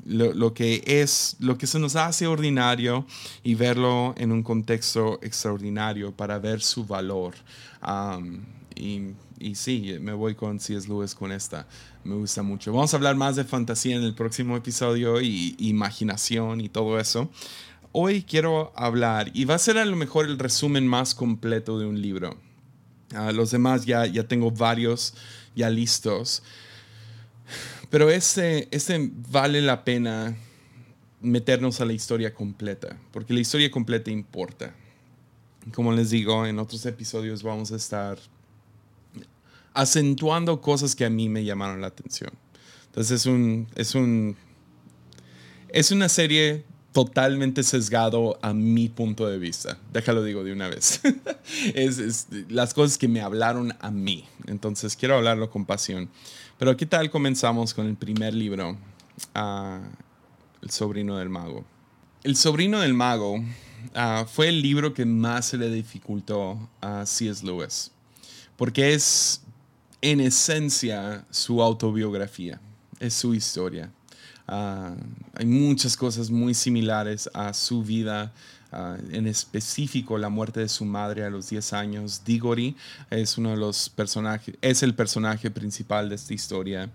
lo, 0.05 0.55
que 0.55 0.83
es, 0.87 1.37
lo 1.41 1.59
que 1.59 1.67
se 1.67 1.79
nos 1.79 1.97
hace 1.97 2.27
ordinario 2.27 3.07
y 3.43 3.55
verlo 3.55 4.15
en 4.17 4.33
un 4.33 4.43
contexto 4.43 5.19
extraordinario 5.23 6.13
para 6.13 6.39
ver 6.39 6.61
su 6.61 6.85
valor. 6.85 7.35
y, 8.75 9.01
y, 9.39 9.55
sí, 9.55 9.97
me 10.01 10.13
voy 10.13 10.35
con 10.35 10.61
C.S. 10.61 10.89
Lewis 10.89 11.15
con 11.15 11.33
esta. 11.33 11.67
Me 12.05 12.15
gusta 12.15 12.43
mucho. 12.43 12.73
Vamos 12.73 12.95
a 12.95 12.97
hablar 12.97 13.17
más 13.17 13.37
de 13.37 13.45
fantasía 13.45 13.97
en 13.97 14.03
el 14.03 14.15
próximo 14.15 14.57
episodio 14.57 15.21
y 15.21 15.55
imaginación 15.59 16.61
y 16.61 16.69
todo 16.69 16.99
eso. 16.99 17.31
Hoy 17.93 18.23
quiero 18.23 18.73
hablar, 18.77 19.33
y 19.35 19.45
va 19.45 19.57
a 19.57 19.59
ser 19.59 19.77
a 19.77 19.85
lo 19.85 19.97
mejor 19.97 20.27
el 20.27 20.39
resumen 20.39 20.87
más 20.87 21.13
completo 21.13 21.79
de 21.79 21.87
un 21.87 22.01
libro. 22.01 22.39
Ah, 23.13 23.33
los 23.33 23.51
demás 23.51 23.85
ya, 23.85 24.07
ya 24.07 24.29
tengo 24.29 24.53
varios 24.53 25.15
ya 25.57 25.69
listos. 25.69 26.43
Pero 27.91 28.09
este, 28.09 28.69
este 28.71 29.11
vale 29.31 29.61
la 29.61 29.85
pena 29.85 30.37
meternos 31.21 31.81
a 31.81 31.85
la 31.85 31.93
historia 31.93 32.33
completa, 32.33 32.97
porque 33.13 33.35
la 33.35 33.41
historia 33.41 33.71
completa 33.71 34.11
importa. 34.11 34.75
Como 35.75 35.93
les 35.93 36.11
digo, 36.11 36.47
en 36.47 36.59
otros 36.59 36.87
episodios 36.87 37.43
vamos 37.43 37.73
a 37.73 37.77
estar 37.77 38.19
acentuando 39.75 40.61
cosas 40.61 40.95
que 40.95 41.05
a 41.05 41.11
mí 41.11 41.29
me 41.29 41.45
llamaron 41.45 41.81
la 41.81 41.89
atención. 41.89 42.31
Entonces 42.87 43.21
es 43.21 43.27
un, 43.27 43.69
es 43.77 43.95
un, 43.95 44.37
es 45.69 45.91
una 45.91 46.09
serie 46.09 46.65
totalmente 46.93 47.63
sesgado 47.63 48.39
a 48.43 48.53
mi 48.53 48.89
punto 48.89 49.29
de 49.29 49.39
vista. 49.39 49.79
Déjalo 49.93 50.25
digo 50.25 50.43
de 50.43 50.53
una 50.53 50.69
vez. 50.69 51.01
es, 51.75 52.27
las 52.49 52.75
cosas 52.75 52.99
que 52.99 53.09
me 53.09 53.21
hablaron 53.21 53.75
a 53.81 53.91
mí. 53.91 54.25
Entonces 54.47 54.97
quiero 54.97 55.17
hablarlo 55.17 55.51
con 55.51 55.67
pasión. 55.67 56.09
Pero 56.61 56.77
¿qué 56.77 56.85
tal 56.85 57.11
comenzamos 57.11 57.73
con 57.73 57.87
el 57.87 57.97
primer 57.97 58.35
libro? 58.35 58.77
Ah, 59.35 59.81
el 60.61 60.69
sobrino 60.69 61.17
del 61.17 61.31
mago. 61.31 61.65
El 62.23 62.37
sobrino 62.37 62.81
del 62.81 62.93
mago 62.93 63.43
ah, 63.95 64.27
fue 64.31 64.51
el 64.51 64.61
libro 64.61 64.93
que 64.93 65.07
más 65.07 65.47
se 65.47 65.57
le 65.57 65.71
dificultó 65.71 66.69
a 66.83 67.07
C.S. 67.07 67.47
Lewis. 67.47 67.93
Porque 68.59 68.93
es 68.93 69.41
en 70.03 70.21
esencia 70.21 71.25
su 71.31 71.63
autobiografía. 71.63 72.61
Es 72.99 73.15
su 73.15 73.33
historia 73.33 73.91
Ah, 74.53 74.97
hay 75.35 75.47
muchas 75.47 75.97
cosas 75.97 76.29
muy 76.29 76.55
similares 76.55 77.31
a 77.33 77.55
su 77.55 77.85
vida, 77.85 78.33
ah, 78.73 78.97
en 79.11 79.27
específico 79.27 80.19
la 80.19 80.29
muerte 80.29 80.61
de 80.61 80.69
su 80.69 80.85
madre 80.85 81.25
a 81.25 81.31
los 81.31 81.51
10 81.51 81.73
años. 81.73 82.23
Diggory 82.25 82.77
es 83.11 83.39
uno 83.39 83.51
de 83.51 83.57
los 83.57 83.89
personajes, 83.89 84.57
es 84.61 84.83
el 84.83 84.95
personaje 84.95 85.51
principal 85.51 86.09
de 86.09 86.15
esta 86.15 86.35
historia. 86.35 86.91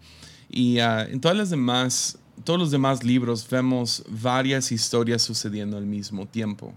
Y 0.49 0.79
uh, 0.79 1.01
en 1.09 1.19
todas 1.19 1.37
las 1.37 1.49
demás, 1.49 2.17
todos 2.43 2.59
los 2.59 2.71
demás 2.71 3.03
libros 3.03 3.47
vemos 3.49 4.03
varias 4.09 4.71
historias 4.71 5.21
sucediendo 5.21 5.77
al 5.77 5.85
mismo 5.85 6.27
tiempo. 6.27 6.73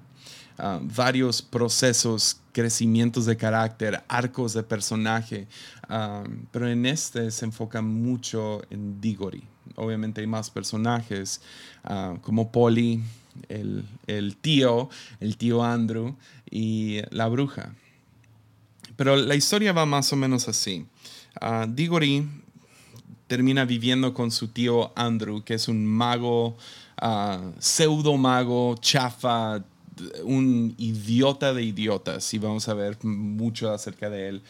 varios 0.82 1.40
procesos, 1.40 2.40
crecimientos 2.52 3.26
de 3.26 3.36
carácter, 3.36 4.02
arcos 4.08 4.54
de 4.54 4.64
personaje, 4.64 5.46
pero 6.50 6.68
en 6.68 6.84
este 6.84 7.30
se 7.30 7.44
enfoca 7.44 7.80
mucho 7.80 8.62
en 8.68 9.00
Diggory 9.00 9.44
obviamente 9.76 10.20
hay 10.20 10.26
más 10.26 10.50
personajes, 10.50 11.40
ah, 11.84 12.16
como 12.22 12.50
Polly, 12.50 13.02
el, 13.48 14.36
tío, 14.40 14.88
el 15.20 15.36
tío 15.36 15.62
Andrew 15.62 16.16
y 16.50 17.00
la 17.10 17.28
bruja. 17.28 17.74
Pero 18.96 19.16
la 19.16 19.34
historia 19.34 19.72
va 19.72 19.86
más 19.86 20.12
o 20.12 20.16
menos 20.16 20.48
así. 20.48 20.86
Uh, 21.40 21.66
Diggory 21.68 22.26
termina 23.28 23.64
viviendo 23.64 24.12
con 24.12 24.30
su 24.30 24.48
tío 24.48 24.92
Andrew, 24.96 25.42
que 25.44 25.54
es 25.54 25.68
un 25.68 25.86
mago, 25.86 26.56
uh, 27.00 27.52
pseudo 27.58 28.16
mago, 28.16 28.76
chafa, 28.80 29.62
un 30.24 30.74
idiota 30.78 31.52
de 31.52 31.62
idiotas 31.62 32.32
y 32.34 32.38
vamos 32.38 32.68
a 32.68 32.74
ver 32.74 32.98
mucho 33.04 33.72
acerca 33.72 34.10
de 34.10 34.28
él. 34.28 34.42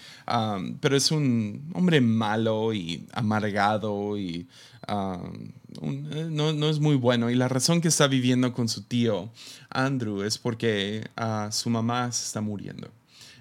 pero 0.80 0.96
es 0.96 1.11
un 1.11 1.70
hombre 1.74 2.00
malo 2.00 2.72
y 2.72 3.06
amargado 3.12 4.18
y 4.18 4.46
eh, 4.88 6.28
no, 6.30 6.68
es 6.68 6.80
muy 6.80 6.96
bueno. 6.96 7.30
Y 7.30 7.34
la 7.34 7.48
razón 7.48 7.80
que 7.80 7.88
está 7.88 8.06
viviendo 8.06 8.52
con 8.52 8.68
su 8.68 8.82
tío 8.82 9.30
Andrew 9.70 10.22
es 10.22 10.38
porque 10.38 11.08
ah, 11.16 11.50
su 11.52 11.70
mamá 11.70 12.11
se 12.12 12.24
está 12.24 12.40
muriendo. 12.40 12.88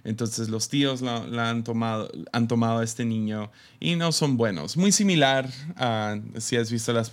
Entonces 0.07 0.47
los 0.47 0.69
tíos 0.69 1.01
la, 1.01 1.49
han, 1.49 1.65
tomado, 1.65 2.09
han 2.31 2.47
tomado 2.47 2.79
a 2.79 2.83
este 2.85 3.03
niño 3.03 3.51
y 3.81 3.97
no 3.97 4.13
son 4.13 4.37
buenos. 4.37 4.77
Muy 4.77 4.93
similar 4.93 5.49
a 5.75 6.17
si 6.37 6.55
has 6.55 6.71
visto 6.71 6.93
las, 6.93 7.11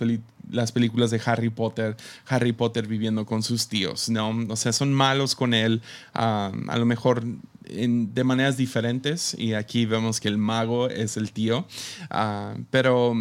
las 0.49 0.71
películas 0.71 1.11
de 1.11 1.21
Harry 1.25 1.49
Potter, 1.49 1.97
Harry 2.25 2.53
Potter 2.53 2.87
viviendo 2.87 3.25
con 3.25 3.43
sus 3.43 3.67
tíos, 3.67 4.07
¿no? 4.07 4.33
O 4.47 4.55
sea, 4.55 4.71
son 4.71 4.93
malos 4.93 5.35
con 5.35 5.53
él, 5.53 5.81
a 6.13 6.51
lo 6.77 6.85
mejor 6.85 7.25
de 7.67 8.23
maneras 8.23 8.55
diferentes 8.55 9.35
y 9.37 9.55
aquí 9.55 9.85
vemos 9.85 10.21
que 10.21 10.29
el 10.29 10.37
mago 10.37 10.87
es 10.87 11.17
el 11.17 11.33
tío, 11.33 11.67
ah, 12.09 12.55
pero 12.71 13.13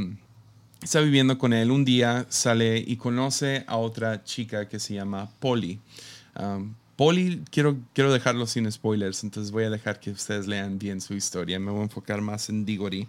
está 0.81 1.01
viviendo 1.01 1.37
con 1.37 1.53
él. 1.53 1.73
Un 1.73 1.85
día 1.85 2.27
sale 2.29 2.79
y 2.79 2.97
conoce 2.97 3.65
a 3.67 3.77
otra 3.77 4.23
chica 4.23 4.69
que 4.69 4.79
se 4.79 4.95
llama 4.95 5.31
Polly. 5.41 5.81
Um, 6.39 6.75
Polly, 6.97 7.43
quiero, 7.51 7.77
quiero 7.93 8.13
dejarlo 8.13 8.47
sin 8.47 8.71
spoilers, 8.71 9.25
entonces 9.25 9.51
voy 9.51 9.65
a 9.65 9.71
dejar 9.71 9.99
que 9.99 10.13
ustedes 10.13 10.47
lean 10.47 10.79
bien 10.79 11.01
su 11.01 11.15
historia. 11.15 11.59
Me 11.59 11.73
voy 11.73 11.81
a 11.81 11.85
enfocar 11.85 12.21
más 12.21 12.49
en 12.49 12.65
Diggory. 12.65 13.09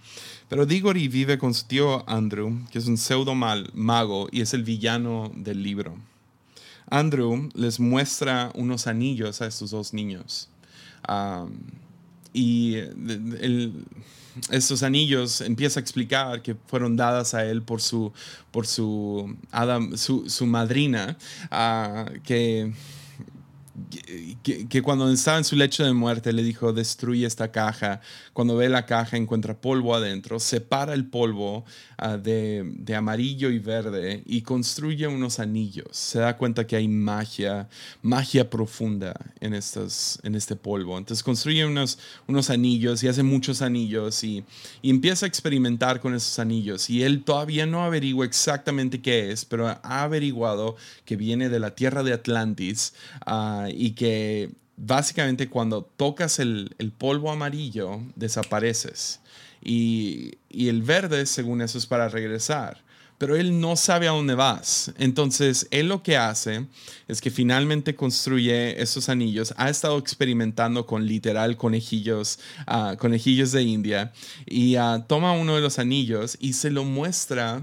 Pero 0.50 0.65
Diggory 0.65 1.08
vive 1.08 1.38
con 1.38 1.54
su 1.54 1.65
tío 1.65 2.08
Andrew, 2.10 2.65
que 2.71 2.80
es 2.80 2.88
un 2.88 2.98
pseudo 2.98 3.36
mal, 3.36 3.69
mago 3.74 4.28
y 4.32 4.41
es 4.41 4.56
el 4.56 4.63
villano 4.63 5.32
del 5.36 5.62
libro. 5.62 5.95
Andrew 6.89 7.50
les 7.54 7.80
muestra 7.80 8.52
unos 8.56 8.88
anillos 8.88 9.41
a 9.41 9.48
estos 9.48 9.69
dos 9.69 9.93
niños. 9.93 10.50
Y 12.34 12.78
estos 14.50 14.84
anillos 14.84 15.41
empieza 15.41 15.80
a 15.80 15.82
explicar 15.82 16.41
que 16.41 16.56
fueron 16.67 16.95
dadas 16.95 17.36
a 17.36 17.45
él 17.45 17.62
por 17.62 17.82
su, 17.82 18.12
por 18.52 18.65
su, 18.65 19.36
Adam, 19.52 19.95
su, 19.95 20.28
su 20.28 20.45
madrina, 20.45 21.17
uh, 21.52 22.12
que 22.24 22.74
que, 24.42 24.82
cuando 24.82 25.12
estaba 25.12 25.38
en 25.38 25.44
su 25.44 25.56
lecho 25.56 25.84
de 25.84 25.94
muerte 25.94 26.32
le 26.32 26.44
dijo, 26.44 26.72
destruye 26.72 27.26
esta 27.26 27.52
caja. 27.52 28.00
Cuando 28.34 28.56
ve 28.56 28.70
la 28.70 28.86
caja 28.86 29.18
encuentra 29.18 29.60
polvo 29.60 29.94
adentro, 29.96 30.40
separa 30.40 30.94
el 30.94 31.06
polvo 31.06 31.66
ah, 31.98 32.18
de, 32.18 32.96
amarillo 32.96 33.50
y 33.50 33.60
verde 33.60 34.24
y 34.26 34.42
construye 34.42 35.08
unos 35.08 35.40
anillos. 35.40 35.88
Se 35.92 36.20
da 36.20 36.38
cuenta 36.38 36.66
que 36.66 36.78
hay 36.78 36.88
magia, 36.88 37.68
magia 38.02 38.50
profunda 38.50 39.14
en, 39.42 39.54
estas, 39.54 40.20
en 40.24 40.36
este 40.36 40.56
polvo. 40.56 40.98
Entonces 40.98 41.24
construye 41.24 41.66
unos, 41.66 42.00
unos 42.28 42.50
anillos 42.50 43.04
y 43.04 43.08
hace 43.10 43.24
muchos 43.24 43.62
anillos 43.62 44.24
y, 44.24 44.44
empieza 44.84 45.26
a 45.26 45.28
experimentar 45.28 46.00
con 46.00 46.16
esos 46.16 46.40
anillos. 46.40 46.90
Y 46.90 47.04
él 47.04 47.24
todavía 47.24 47.66
no 47.66 47.84
averigua 47.84 48.26
exactamente 48.26 49.02
qué 49.02 49.32
es, 49.32 49.44
pero 49.44 49.68
ha 49.68 50.04
averiguado 50.04 50.78
que 51.04 51.18
viene 51.18 51.50
de 51.50 51.60
la 51.60 51.76
tierra 51.76 52.04
de 52.04 52.14
Atlantis. 52.14 52.94
Uh, 53.26 53.64
y 53.69 53.91
que 53.91 54.49
básicamente 54.78 55.49
cuando 55.49 55.84
tocas 55.84 56.39
el, 56.39 56.73
polvo 56.97 57.32
amarillo 57.32 58.01
desapareces 58.15 59.19
y, 59.63 60.38
el 60.49 60.82
verde 60.84 61.25
según 61.25 61.62
eso 61.62 61.78
es 61.78 61.86
para 61.86 62.10
regresar 62.10 62.84
pero 63.17 63.38
él 63.38 63.62
no 63.62 63.78
sabe 63.78 64.10
a 64.10 64.12
dónde 64.12 64.36
vas. 64.36 64.91
Entonces, 64.97 65.69
él 65.71 65.88
lo 65.88 66.04
que 66.04 66.17
hace 66.17 66.65
es 67.08 67.21
que 67.21 67.32
finalmente 67.32 67.95
construye 67.95 68.82
esos 68.82 69.08
anillos. 69.08 69.54
Ha 69.56 69.69
estado 69.69 69.97
experimentando 69.97 70.86
con 70.86 71.06
literal 71.06 71.56
conejillos, 71.56 72.39
uh, 72.67 72.97
conejillos 72.97 73.54
de 73.54 73.63
India, 73.63 74.12
y 74.45 74.78
uh, 74.78 75.01
toma 75.08 75.32
uno 75.32 75.56
de 75.56 75.62
los 75.62 75.80
anillos 75.80 76.36
y 76.41 76.51
se 76.54 76.69
lo 76.69 76.84
muestra 76.84 77.62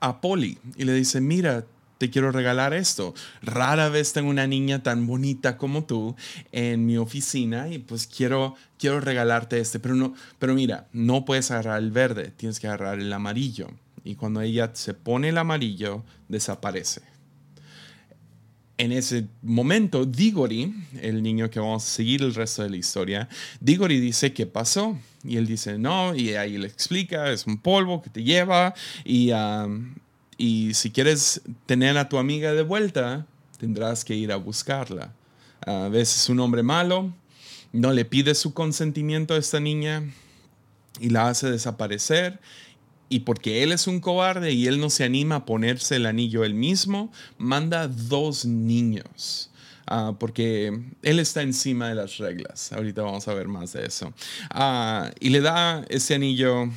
a 0.00 0.20
Polly 0.20 0.58
y 0.76 0.84
le 0.84 0.92
dice, 0.92 1.22
mira, 1.22 1.64
quiero 2.10 2.32
regalar 2.32 2.74
esto. 2.74 3.14
Rara 3.42 3.88
vez 3.88 4.12
tengo 4.12 4.30
una 4.30 4.46
niña 4.46 4.82
tan 4.82 5.06
bonita 5.06 5.56
como 5.56 5.84
tú 5.84 6.16
en 6.52 6.86
mi 6.86 6.96
oficina 6.96 7.68
y 7.68 7.78
pues 7.78 8.06
quiero, 8.06 8.54
quiero 8.78 9.00
regalarte 9.00 9.60
este. 9.60 9.78
Pero, 9.78 9.94
no, 9.94 10.14
pero 10.38 10.54
mira, 10.54 10.86
no 10.92 11.24
puedes 11.24 11.50
agarrar 11.50 11.82
el 11.82 11.90
verde, 11.90 12.32
tienes 12.36 12.60
que 12.60 12.66
agarrar 12.66 12.98
el 12.98 13.12
amarillo. 13.12 13.68
Y 14.04 14.16
cuando 14.16 14.40
ella 14.42 14.70
se 14.74 14.94
pone 14.94 15.30
el 15.30 15.38
amarillo, 15.38 16.04
desaparece. 16.28 17.02
En 18.76 18.90
ese 18.90 19.28
momento, 19.40 20.04
Diggory, 20.04 20.74
el 21.00 21.22
niño 21.22 21.48
que 21.48 21.60
vamos 21.60 21.84
a 21.84 21.86
seguir 21.86 22.22
el 22.22 22.34
resto 22.34 22.64
de 22.64 22.70
la 22.70 22.76
historia, 22.76 23.28
Diggory 23.60 24.00
dice, 24.00 24.32
¿qué 24.32 24.46
pasó? 24.46 24.98
Y 25.22 25.36
él 25.36 25.46
dice, 25.46 25.78
no, 25.78 26.14
y 26.14 26.34
ahí 26.34 26.58
le 26.58 26.66
explica, 26.66 27.30
es 27.30 27.46
un 27.46 27.58
polvo 27.58 28.02
que 28.02 28.10
te 28.10 28.24
lleva 28.24 28.74
y, 29.04 29.30
y 30.36 30.74
si 30.74 30.90
quieres 30.90 31.42
tener 31.66 31.96
a 31.98 32.08
tu 32.08 32.18
amiga 32.18 32.52
de 32.52 32.62
vuelta, 32.62 33.26
tendrás 33.58 34.04
que 34.04 34.14
ir 34.14 34.32
a 34.32 34.36
buscarla. 34.36 35.12
A 35.66 35.88
veces 35.88 36.24
es 36.24 36.28
un 36.28 36.40
hombre 36.40 36.62
malo, 36.62 37.12
no 37.72 37.92
le 37.92 38.04
pide 38.04 38.34
su 38.34 38.54
consentimiento 38.54 39.34
a 39.34 39.38
esta 39.38 39.60
niña 39.60 40.02
y 41.00 41.10
la 41.10 41.28
hace 41.28 41.50
desaparecer. 41.50 42.40
Y 43.08 43.20
porque 43.20 43.62
él 43.62 43.72
es 43.72 43.86
un 43.86 44.00
cobarde 44.00 44.52
y 44.52 44.66
él 44.66 44.80
no 44.80 44.90
se 44.90 45.04
anima 45.04 45.36
a 45.36 45.44
ponerse 45.44 45.96
el 45.96 46.06
anillo 46.06 46.44
él 46.44 46.54
mismo, 46.54 47.12
manda 47.38 47.86
dos 47.86 48.44
niños. 48.44 49.50
Ah, 49.86 50.14
porque 50.18 50.80
él 51.02 51.18
está 51.18 51.42
encima 51.42 51.88
de 51.88 51.94
las 51.94 52.16
reglas. 52.16 52.72
Ahorita 52.72 53.02
vamos 53.02 53.28
a 53.28 53.34
ver 53.34 53.48
más 53.48 53.74
de 53.74 53.86
eso. 53.86 54.12
Ah, 54.50 55.10
y 55.20 55.28
le 55.28 55.40
da 55.40 55.84
ese 55.88 56.14
anillo 56.14 56.70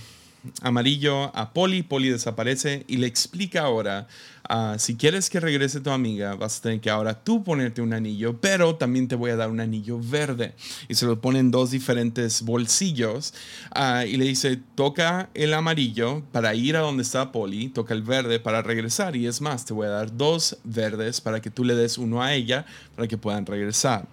amarillo 0.62 1.36
a 1.36 1.54
Polly, 1.54 1.84
Polly 1.84 2.10
desaparece 2.10 2.86
y 2.88 2.98
le 2.98 3.08
explica 3.08 3.62
ahora, 3.62 4.08
ah, 4.50 4.76
si 4.80 4.96
quieres 4.96 5.30
que 5.30 5.40
regrese 5.40 5.82
tu 5.82 5.90
amiga, 5.90 6.36
vas 6.36 6.60
a 6.60 6.62
tener 6.62 6.82
que 6.82 6.90
ahora 6.90 7.24
tú 7.24 7.44
ponerte 7.44 7.82
un 7.82 7.94
anillo, 7.94 8.40
pero 8.40 8.76
también 8.76 9.08
te 9.08 9.16
voy 9.16 9.32
a 9.32 9.36
dar 9.36 9.50
un 9.50 9.60
anillo 9.60 10.00
verde. 10.00 10.54
Y 10.88 10.96
se 10.96 11.06
lo 11.06 11.20
pone 11.22 11.40
en 11.40 11.52
dos 11.52 11.72
diferentes 11.72 12.42
bolsillos 12.42 13.34
ah, 13.72 14.06
y 14.06 14.18
le 14.18 14.26
dice, 14.26 14.60
toca 14.76 15.30
el 15.34 15.54
amarillo 15.54 16.24
para 16.32 16.56
ir 16.56 16.76
a 16.76 16.82
donde 16.82 17.04
está 17.04 17.32
Polly, 17.32 17.70
toca 17.70 17.94
el 17.94 18.04
verde 18.04 18.40
para 18.40 18.62
regresar 18.62 19.16
y 19.16 19.28
es 19.28 19.42
más, 19.42 19.66
te 19.66 19.74
voy 19.74 19.88
a 19.88 19.92
dar 19.92 20.16
dos 20.16 20.58
verdes 20.64 21.22
para 21.22 21.42
que 21.42 21.50
tú 21.50 21.64
le 21.64 21.76
des 21.76 21.98
uno 21.98 22.22
a 22.22 22.34
ella 22.34 22.66
para 22.96 23.08
que 23.08 23.18
puedan 23.18 23.46
regresar. 23.46 24.08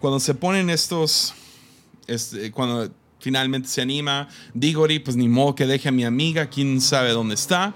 Cuando 0.00 0.20
se 0.20 0.34
ponen 0.34 0.70
estos, 0.70 1.34
este, 2.06 2.52
cuando 2.52 2.90
finalmente 3.28 3.68
se 3.68 3.82
anima. 3.82 4.26
Digori, 4.54 5.00
pues 5.00 5.14
ni 5.14 5.28
modo 5.28 5.54
que 5.54 5.66
deje 5.66 5.90
a 5.90 5.92
mi 5.92 6.02
amiga, 6.02 6.48
quién 6.48 6.80
sabe 6.80 7.10
dónde 7.10 7.34
está. 7.34 7.74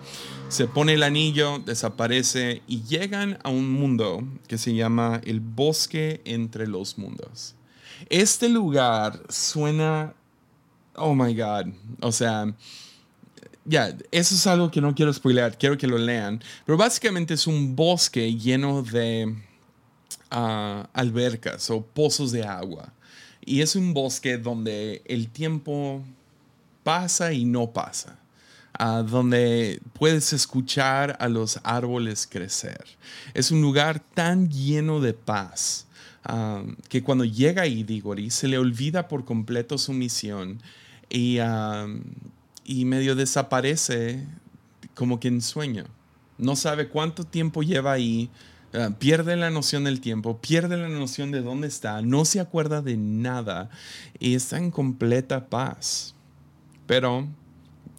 Se 0.48 0.66
pone 0.66 0.94
el 0.94 1.02
anillo, 1.02 1.58
desaparece 1.58 2.62
y 2.66 2.82
llegan 2.84 3.38
a 3.44 3.50
un 3.50 3.70
mundo 3.70 4.26
que 4.48 4.56
se 4.56 4.74
llama 4.74 5.20
el 5.26 5.40
bosque 5.40 6.22
entre 6.24 6.66
los 6.66 6.96
mundos. 6.96 7.54
Este 8.08 8.48
lugar 8.48 9.20
suena, 9.28 10.14
oh 10.94 11.14
my 11.14 11.34
god, 11.34 11.66
o 12.00 12.12
sea, 12.12 12.54
ya, 13.66 13.94
eso 14.10 14.34
es 14.34 14.46
algo 14.46 14.70
que 14.70 14.80
no 14.80 14.94
quiero 14.94 15.12
spoilear, 15.12 15.58
quiero 15.58 15.76
que 15.76 15.86
lo 15.86 15.98
lean, 15.98 16.42
pero 16.64 16.78
básicamente 16.78 17.34
es 17.34 17.46
un 17.46 17.76
bosque 17.76 18.34
lleno 18.36 18.82
de 18.82 19.36
ah, 20.30 20.88
albercas 20.94 21.68
o 21.68 21.82
pozos 21.82 22.32
de 22.32 22.42
agua. 22.42 22.90
Y 23.44 23.60
es 23.60 23.76
un 23.76 23.92
bosque 23.92 24.38
donde 24.38 25.02
el 25.04 25.28
tiempo 25.28 26.02
pasa 26.82 27.32
y 27.32 27.44
no 27.44 27.70
pasa. 27.70 28.18
donde 29.06 29.80
puedes 29.92 30.32
escuchar 30.32 31.16
a 31.20 31.28
los 31.28 31.60
árboles 31.62 32.26
crecer. 32.26 32.84
Es 33.34 33.50
un 33.50 33.60
lugar 33.60 34.00
tan 34.00 34.50
lleno 34.50 35.00
de 35.00 35.12
paz 35.12 35.86
que 36.88 37.02
cuando 37.02 37.24
llega 37.24 37.66
Idigori 37.66 38.30
se 38.30 38.48
le 38.48 38.58
olvida 38.58 39.08
por 39.08 39.24
completo 39.24 39.76
su 39.78 39.92
misión 39.92 40.60
y, 41.10 41.38
y 42.64 42.84
medio 42.84 43.14
desaparece 43.14 44.24
como 44.94 45.20
que 45.20 45.28
en 45.28 45.42
sueño. 45.42 45.84
No 46.38 46.56
sabe 46.56 46.88
cuánto 46.88 47.24
tiempo 47.24 47.62
lleva 47.62 47.92
ahí, 47.92 48.30
Ah, 48.74 48.90
pierde 48.98 49.36
la 49.36 49.50
noción 49.50 49.84
del 49.84 50.00
tiempo, 50.00 50.38
pierde 50.38 50.78
la 50.78 50.88
noción 50.88 51.30
de 51.30 51.42
dónde 51.42 51.68
está, 51.68 52.00
no 52.00 52.24
se 52.24 52.40
acuerda 52.40 52.80
de 52.80 52.96
nada 52.96 53.68
y 54.18 54.34
está 54.34 54.56
en 54.56 54.70
completa 54.70 55.46
paz. 55.46 56.14
Pero 56.86 57.28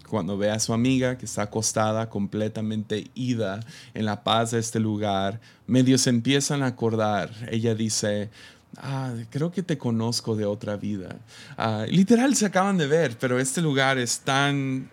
cuando 0.10 0.38
ve 0.38 0.50
a 0.50 0.60
su 0.60 0.74
amiga 0.74 1.18
que 1.18 1.26
está 1.26 1.44
acostada, 1.44 2.10
completamente 2.10 3.08
ida 3.14 3.60
en 3.94 4.06
la 4.06 4.24
paz 4.24 4.52
de 4.52 4.60
este 4.60 4.80
lugar, 4.80 5.40
medio 5.68 5.98
se 6.00 6.10
empiezan 6.10 6.64
a 6.64 6.68
acordar. 6.68 7.32
Ella 7.52 7.76
dice, 7.76 8.32
ah, 8.78 9.14
creo 9.30 9.52
que 9.52 9.62
te 9.62 9.78
conozco 9.78 10.36
de 10.36 10.46
otra 10.46 10.76
vida. 10.76 11.18
Ah, 11.56 11.86
literal 11.88 12.36
se 12.36 12.48
acaban 12.48 12.78
de 12.78 12.88
ver, 12.88 13.18
pero 13.20 13.40
este 13.40 13.62
lugar 13.62 14.00
es 14.00 14.20
tan 14.22 14.90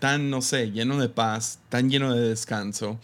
tan, 0.00 0.30
no 0.30 0.42
sé, 0.42 0.72
lleno 0.72 0.98
de 0.98 1.08
paz, 1.08 1.60
tan 1.68 1.90
lleno 1.90 2.14
de 2.14 2.30
descanso. 2.30 2.98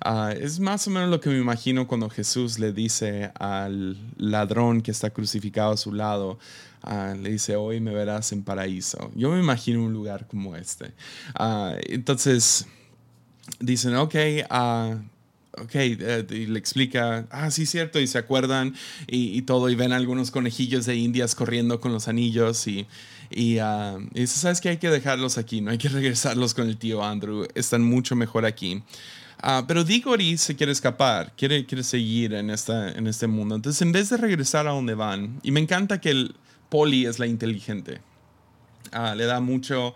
Ah, 0.00 0.32
es 0.38 0.60
más 0.60 0.86
o 0.86 0.90
menos 0.90 1.10
lo 1.10 1.20
que 1.20 1.30
me 1.30 1.38
imagino 1.38 1.88
cuando 1.88 2.08
Jesús 2.10 2.58
le 2.58 2.72
dice 2.72 3.32
al 3.38 3.96
ladrón 4.18 4.82
que 4.82 4.90
está 4.90 5.10
crucificado 5.10 5.72
a 5.72 5.76
su 5.76 5.92
lado, 5.92 6.38
ah, 6.82 7.14
le 7.18 7.30
dice, 7.30 7.56
hoy 7.56 7.80
me 7.80 7.92
verás 7.92 8.32
en 8.32 8.44
paraíso. 8.44 9.10
Yo 9.16 9.30
me 9.30 9.40
imagino 9.40 9.82
un 9.82 9.92
lugar 9.92 10.28
como 10.28 10.54
este. 10.54 10.92
Ah, 11.34 11.74
entonces, 11.88 12.66
dicen, 13.58 13.96
ok, 13.96 14.14
ok, 15.58 15.74
eh, 15.74 16.26
y 16.30 16.46
le 16.46 16.58
explica, 16.58 17.26
ah, 17.30 17.50
sí, 17.50 17.66
cierto, 17.66 18.00
y 18.00 18.06
se 18.06 18.18
acuerdan 18.18 18.74
y, 19.06 19.42
todo, 19.42 19.68
y 19.68 19.74
ven 19.74 19.92
algunos 19.92 20.30
conejillos 20.30 20.86
de 20.86 20.96
indias 20.96 21.34
corriendo 21.34 21.80
con 21.80 21.92
los 21.92 22.08
anillos 22.08 22.66
y, 22.66 22.86
y, 23.34 23.60
uh, 23.60 24.08
dice, 24.12 24.38
¿sabes 24.38 24.60
que 24.60 24.68
Hay 24.68 24.78
que 24.78 24.90
dejarlos 24.90 25.38
aquí, 25.38 25.60
no 25.60 25.70
hay 25.70 25.78
que 25.78 25.88
regresarlos 25.90 26.54
con 26.54 26.68
el 26.68 26.76
tío 26.76 27.04
Andrew, 27.04 27.46
están 27.54 27.82
mucho 27.82 28.16
mejor 28.16 28.44
aquí. 28.44 28.82
Uh, 29.42 29.66
pero 29.66 29.82
Diggory 29.82 30.38
se 30.38 30.54
quiere 30.54 30.72
escapar, 30.72 31.32
quiere, 31.36 31.66
quiere 31.66 31.82
seguir 31.82 32.34
en, 32.34 32.50
esta, 32.50 32.92
en 32.92 33.06
este 33.06 33.26
mundo. 33.26 33.56
Entonces, 33.56 33.82
en 33.82 33.92
vez 33.92 34.08
de 34.10 34.16
regresar 34.16 34.68
a 34.68 34.70
donde 34.70 34.94
van, 34.94 35.40
y 35.42 35.50
me 35.50 35.60
encanta 35.60 36.00
que 36.00 36.10
el 36.10 36.34
Polly 36.68 37.06
es 37.06 37.18
la 37.18 37.26
inteligente, 37.26 38.00
uh, 38.92 39.14
le 39.14 39.24
da 39.24 39.40
mucho... 39.40 39.94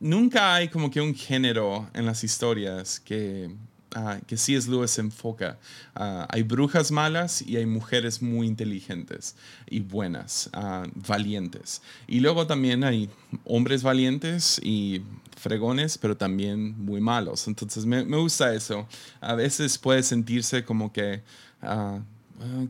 nunca 0.00 0.54
hay 0.54 0.68
como 0.68 0.90
que 0.90 1.00
un 1.00 1.14
género 1.14 1.88
en 1.94 2.06
las 2.06 2.24
historias 2.24 2.98
que 3.00 3.50
uh, 3.96 4.24
que 4.26 4.36
C.S. 4.36 4.70
Lewis 4.70 4.92
se 4.92 5.00
enfoca. 5.00 5.58
Ah, 5.94 6.26
hay 6.30 6.42
brujas 6.42 6.90
malas 6.90 7.42
y 7.42 7.56
hay 7.56 7.66
mujeres 7.66 8.22
muy 8.22 8.46
inteligentes 8.46 9.36
y 9.68 9.80
buenas, 9.80 10.50
ah, 10.52 10.86
valientes. 10.94 11.82
Y 12.06 12.20
luego 12.20 12.46
también 12.46 12.84
hay 12.84 13.08
hombres 13.44 13.82
valientes 13.82 14.60
y 14.62 15.02
fregones, 15.36 15.98
pero 15.98 16.16
también 16.16 16.78
muy 16.84 17.00
malos. 17.00 17.48
Entonces 17.48 17.86
me, 17.86 18.04
me 18.04 18.16
gusta 18.16 18.54
eso. 18.54 18.86
A 19.20 19.34
veces 19.34 19.78
puede 19.78 20.02
sentirse 20.02 20.64
como 20.64 20.92
que... 20.92 21.22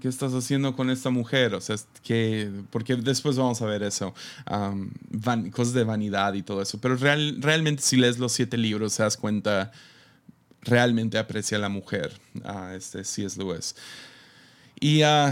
¿qué 0.00 0.08
estás 0.08 0.32
haciendo 0.34 0.74
con 0.74 0.90
esta 0.90 1.10
mujer? 1.10 1.54
O 1.54 1.60
sea, 1.60 1.76
que, 2.02 2.50
porque 2.70 2.96
después 2.96 3.36
vamos 3.36 3.62
a 3.62 3.66
ver 3.66 3.82
eso, 3.82 4.14
cosas 5.52 5.74
de 5.74 5.84
vanidad 5.84 6.34
y 6.34 6.42
todo 6.42 6.62
eso. 6.62 6.80
Pero 6.80 6.96
real, 6.96 7.36
realmente 7.40 7.82
si 7.82 7.96
lees 7.96 8.18
los 8.18 8.32
siete 8.32 8.56
libros, 8.56 8.96
te 8.96 9.02
das 9.02 9.16
cuenta 9.16 9.70
realmente 10.62 11.18
aprecia 11.18 11.56
a 11.56 11.60
la 11.60 11.68
mujer, 11.68 12.12
a 12.44 12.74
este 12.74 13.04
C.S. 13.04 13.38
Lewis. 13.38 13.74
Y 14.78 15.02
uh, 15.02 15.30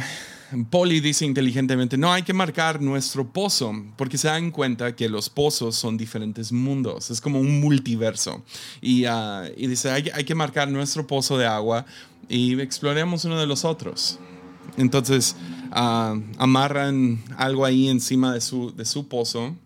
Polly 0.70 1.00
dice 1.00 1.24
inteligentemente, 1.24 1.96
no, 1.96 2.12
hay 2.12 2.22
que 2.22 2.32
marcar 2.32 2.80
nuestro 2.80 3.32
pozo, 3.32 3.72
porque 3.96 4.18
se 4.18 4.28
dan 4.28 4.50
cuenta 4.50 4.94
que 4.94 5.08
los 5.08 5.30
pozos 5.30 5.76
son 5.76 5.96
diferentes 5.96 6.52
mundos, 6.52 7.10
es 7.10 7.20
como 7.20 7.40
un 7.40 7.60
multiverso. 7.60 8.42
Y, 8.80 9.04
ah, 9.06 9.48
y 9.56 9.66
dice, 9.66 9.90
hay, 9.90 10.24
que 10.24 10.34
marcar 10.34 10.68
nuestro 10.70 11.06
pozo 11.06 11.38
de 11.38 11.46
agua 11.46 11.86
y 12.28 12.60
exploremos 12.60 13.24
uno 13.24 13.38
de 13.38 13.46
los 13.46 13.64
otros. 13.64 14.18
Entonces 14.76 15.34
uh, 15.70 16.20
amarran 16.38 17.22
algo 17.36 17.64
ahí 17.64 17.88
encima 17.88 18.34
de 18.34 18.40
su, 18.40 18.74
de 18.74 18.84
su 18.84 19.08
pozo 19.08 19.56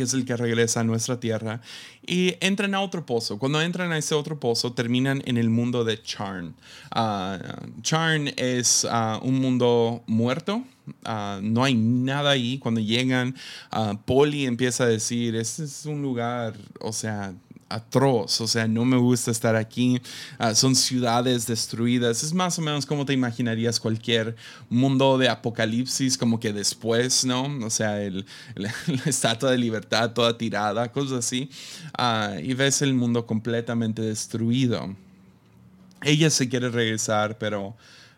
que 0.00 0.04
es 0.04 0.14
el 0.14 0.24
que 0.24 0.34
regresa 0.34 0.80
a 0.80 0.84
nuestra 0.84 1.20
tierra, 1.20 1.60
y 2.06 2.34
entran 2.40 2.74
a 2.74 2.80
otro 2.80 3.04
pozo. 3.04 3.38
Cuando 3.38 3.60
entran 3.60 3.92
a 3.92 3.98
ese 3.98 4.14
otro 4.14 4.40
pozo, 4.40 4.72
terminan 4.72 5.22
en 5.26 5.36
el 5.36 5.50
mundo 5.50 5.84
de 5.84 6.02
Charn. 6.02 6.54
Uh, 6.96 7.82
Charn 7.82 8.32
es 8.38 8.86
ah, 8.90 9.20
un 9.22 9.38
mundo 9.38 10.02
muerto, 10.06 10.64
ah, 11.04 11.38
no 11.42 11.64
hay 11.64 11.74
nada 11.74 12.30
ahí. 12.30 12.56
Cuando 12.56 12.80
llegan, 12.80 13.36
Polly 14.06 14.46
empieza 14.46 14.84
a 14.84 14.86
decir, 14.86 15.36
este 15.36 15.64
es 15.64 15.84
un 15.84 16.00
lugar, 16.00 16.54
o 16.80 16.94
sea, 16.94 17.34
atroz, 17.70 18.40
o 18.40 18.48
sea, 18.48 18.66
no 18.68 18.84
me 18.84 18.96
gusta 18.96 19.30
estar 19.30 19.56
aquí, 19.56 20.02
ah, 20.38 20.54
son 20.54 20.74
ciudades 20.74 21.46
destruidas, 21.46 22.22
es 22.22 22.34
más 22.34 22.58
o 22.58 22.62
menos 22.62 22.84
como 22.84 23.06
te 23.06 23.12
imaginarías 23.12 23.80
cualquier 23.80 24.36
mundo 24.68 25.16
de 25.16 25.28
apocalipsis, 25.28 26.18
como 26.18 26.40
que 26.40 26.52
después, 26.52 27.24
¿no? 27.24 27.44
O 27.64 27.70
sea, 27.70 28.02
el, 28.02 28.26
la, 28.56 28.74
estatua 29.06 29.52
de 29.52 29.58
libertad 29.58 30.12
toda 30.12 30.36
tirada, 30.36 30.90
cosas 30.92 31.20
así, 31.20 31.48
ah, 31.96 32.34
y 32.42 32.54
ves 32.54 32.82
el 32.82 32.92
mundo 32.92 33.24
completamente 33.24 34.02
destruido. 34.02 34.94
Ella 36.02 36.28
se 36.30 36.48
quiere 36.48 36.68
regresar, 36.68 37.38
pero... 37.38 37.76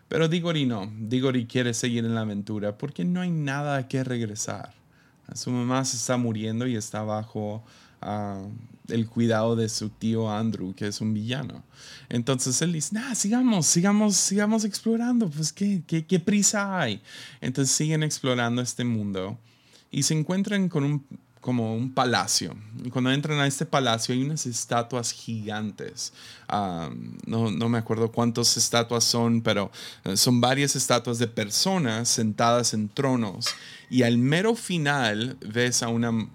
Pero 0.09 0.27
Digori 0.27 0.67
no, 0.67 0.93
Digori 0.95 1.47
quiere 1.47 1.73
seguir 1.73 2.05
en 2.05 2.13
la 2.13 2.21
aventura 2.21 2.77
porque 2.77 3.03
no 3.03 3.21
hay 3.21 3.31
nada 3.31 3.87
que 3.87 4.03
regresar. 4.03 4.71
Su 5.33 5.49
mamá 5.49 5.83
se 5.85 5.97
está 5.97 6.17
muriendo 6.17 6.67
y 6.67 6.75
está 6.75 7.01
bajo 7.01 7.63
el 8.87 9.07
cuidado 9.07 9.55
de 9.55 9.69
su 9.69 9.89
tío 9.89 10.29
Andrew, 10.29 10.73
que 10.73 10.87
es 10.87 11.01
un 11.01 11.13
villano. 11.13 11.63
Entonces 12.09 12.61
él 12.61 12.73
dice, 12.73 12.95
nah, 12.95 13.15
sigamos, 13.15 13.65
sigamos, 13.65 14.15
sigamos 14.15 14.65
explorando, 14.65 15.29
pues 15.29 15.53
¿qué, 15.53 15.83
qué, 15.87 16.05
qué 16.05 16.19
prisa 16.19 16.79
hay? 16.79 17.01
Entonces 17.41 17.75
siguen 17.75 18.03
explorando 18.03 18.61
este 18.61 18.83
mundo 18.83 19.37
y 19.91 20.03
se 20.03 20.13
encuentran 20.13 20.69
con 20.69 20.83
un 20.83 21.05
como 21.43 21.75
un 21.75 21.93
palacio. 21.93 22.55
Y 22.83 22.89
cuando 22.89 23.11
entran 23.11 23.37
a 23.39 23.45
este 23.45 23.65
palacio 23.65 24.15
hay 24.15 24.23
unas 24.23 24.45
estatuas 24.45 25.11
gigantes. 25.11 26.13
no, 26.47 27.51
no, 27.51 27.69
me 27.69 27.77
acuerdo 27.77 28.11
cuántas 28.11 28.55
estatuas 28.55 29.03
son, 29.03 29.41
pero 29.41 29.69
eh, 30.05 30.15
son 30.15 30.39
varias 30.39 30.75
estatuas 30.77 31.19
de 31.19 31.27
personas 31.27 32.07
sentadas 32.07 32.73
en 32.73 32.87
tronos. 32.87 33.47
Y 33.89 34.03
al 34.03 34.17
mero 34.17 34.55
final 34.55 35.37
ves 35.41 35.83
a 35.83 35.89
una 35.89 36.29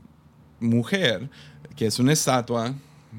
mujer 0.61 1.31
que 1.79 1.87
es 1.87 2.01
una 2.01 2.12
estatua, 2.12 2.74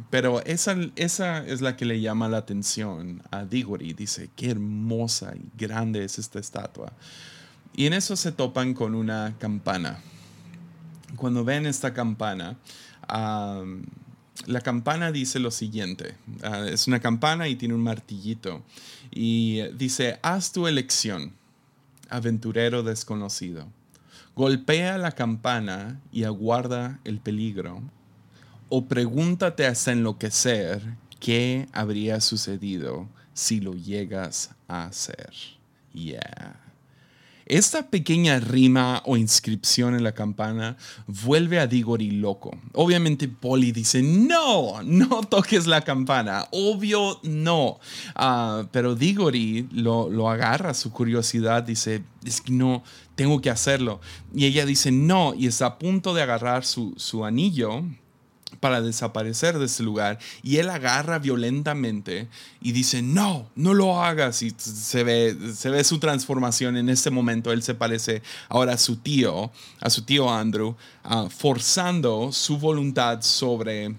pero 0.10 0.44
esa, 0.44 0.76
esa 0.98 1.48
es 1.48 1.62
la 1.62 1.78
que 1.78 1.86
le 1.86 2.02
llama 2.02 2.28
la 2.28 2.40
atención 2.40 3.24
a 3.32 3.46
Diggory. 3.46 3.94
Dice, 3.94 4.30
qué 4.36 4.52
hermosa 4.52 5.34
y 5.34 5.50
grande 5.58 6.04
es 6.04 6.20
esta 6.20 6.40
estatua. 6.40 6.92
Y 7.74 7.86
en 7.86 7.94
eso 7.94 8.18
se 8.18 8.34
topan 8.34 8.74
con 8.74 8.96
una 8.96 9.34
campana. 9.40 10.02
Cuando 11.16 11.46
ven 11.46 11.66
esta 11.66 11.94
campana, 11.94 12.58
la 13.08 14.62
campana 14.62 15.14
dice 15.14 15.40
lo 15.40 15.52
siguiente. 15.52 16.18
Ah, 16.44 16.66
es 16.68 16.86
una 16.86 17.00
campana 17.00 17.48
y 17.48 17.56
tiene 17.56 17.76
un 17.76 17.84
martillito. 17.84 18.62
Y 19.10 19.62
dice, 19.78 20.20
haz 20.22 20.52
tu 20.52 20.68
elección, 20.68 21.32
aventurero 22.10 22.84
desconocido. 22.84 23.70
Golpea 24.36 24.98
la 24.98 25.14
campana 25.14 26.02
y 26.12 26.26
aguarda 26.26 27.00
el 27.06 27.22
peligro. 27.22 27.82
O 28.70 28.86
pregúntate 28.86 29.66
hasta 29.66 29.92
enloquecer 29.92 30.82
qué 31.20 31.68
habría 31.74 32.22
sucedido 32.22 33.08
si 33.34 33.60
lo 33.60 33.74
llegas 33.74 34.52
a 34.68 34.86
hacer. 34.86 35.34
Yeah. 35.94 36.70
Esta 37.50 37.90
pequeña 37.90 38.40
rima 38.40 39.02
o 39.06 39.18
inscripción 39.18 39.96
en 39.96 40.04
la 40.04 40.12
campana 40.12 40.78
vuelve 41.08 41.60
a 41.60 41.66
Diggory 41.66 42.12
loco. 42.12 42.56
Obviamente 42.74 43.28
Polly 43.28 43.72
dice, 43.72 44.04
no, 44.04 44.84
no 44.84 45.22
toques 45.24 45.66
la 45.66 45.82
campana. 45.82 46.46
Obvio 46.52 47.20
no. 47.24 47.80
Ah, 48.14 48.68
pero 48.72 48.94
Diggory 48.94 49.68
lo, 49.72 50.12
lo 50.12 50.30
agarra, 50.30 50.76
su 50.76 50.92
curiosidad, 50.92 51.64
dice, 51.64 52.04
es 52.24 52.40
que 52.40 52.52
no, 52.52 52.84
tengo 53.16 53.42
que 53.42 53.50
hacerlo. 53.50 54.00
Y 54.32 54.46
ella 54.46 54.68
dice, 54.68 54.92
no, 54.92 55.34
y 55.34 55.48
está 55.48 55.66
a 55.66 55.80
punto 55.80 56.14
de 56.14 56.22
agarrar 56.22 56.64
su, 56.64 56.94
su 56.98 57.26
anillo 57.26 57.84
para 58.60 58.82
desaparecer 58.82 59.58
de 59.58 59.66
ese 59.66 59.84
lugar. 59.84 60.20
Y 60.44 60.58
él 60.58 60.70
agarra 60.70 61.20
violentamente 61.20 62.28
y 62.62 62.72
dice 62.72 63.02
no 63.02 63.50
no 63.56 63.74
lo 63.74 64.02
hagas 64.04 64.42
y 64.42 64.54
se 64.58 65.04
ve 65.04 65.36
se 65.56 65.70
ve 65.70 65.84
su 65.84 66.00
transformación 66.00 66.78
en 66.78 66.90
este 66.90 67.10
momento. 67.10 67.52
Él 67.52 67.64
se 67.64 67.76
parece 67.76 68.22
ahora 68.48 68.74
a 68.74 68.78
su 68.78 68.98
tío 68.98 69.52
a 69.80 69.90
su 69.90 70.04
tío 70.04 70.30
Andrew 70.32 70.76
ah, 71.04 71.28
forzando 71.30 72.32
su 72.32 72.58
voluntad 72.58 73.22
sobre 73.22 73.96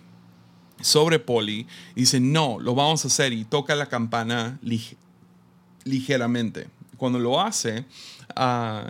sobre 0.81 1.19
Polly. 1.19 1.67
Dice 1.95 2.21
no 2.21 2.59
lo 2.61 2.75
vamos 2.75 3.05
a 3.05 3.09
hacer 3.09 3.33
y 3.33 3.45
toca 3.45 3.75
la 3.75 3.87
campana 3.87 4.59
ligeramente. 5.85 6.69
Cuando 6.97 7.19
lo 7.19 7.41
hace 7.41 7.87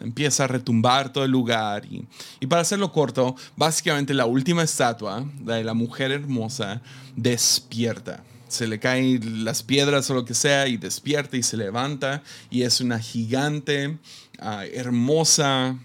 Empieza 0.00 0.44
a 0.44 0.46
retumbar 0.46 1.12
todo 1.12 1.24
el 1.24 1.30
lugar. 1.30 1.84
Y, 1.86 2.06
y, 2.40 2.46
para 2.46 2.62
hacerlo 2.62 2.92
corto, 2.92 3.36
básicamente 3.56 4.14
la 4.14 4.26
última 4.26 4.62
estatua, 4.62 5.24
la 5.44 5.56
de 5.56 5.64
la 5.64 5.74
mujer 5.74 6.12
hermosa, 6.12 6.80
despierta. 7.16 8.22
Se 8.48 8.66
le 8.66 8.80
caen 8.80 9.44
las 9.44 9.62
piedras 9.62 10.10
o 10.10 10.14
lo 10.14 10.24
que 10.24 10.34
sea 10.34 10.66
y 10.66 10.76
despierta 10.76 11.36
y 11.36 11.42
se 11.42 11.56
levanta 11.56 12.22
y 12.50 12.62
es 12.62 12.80
una 12.80 12.98
gigante, 12.98 13.98
ah, 14.40 14.64
hermosa 14.66 15.78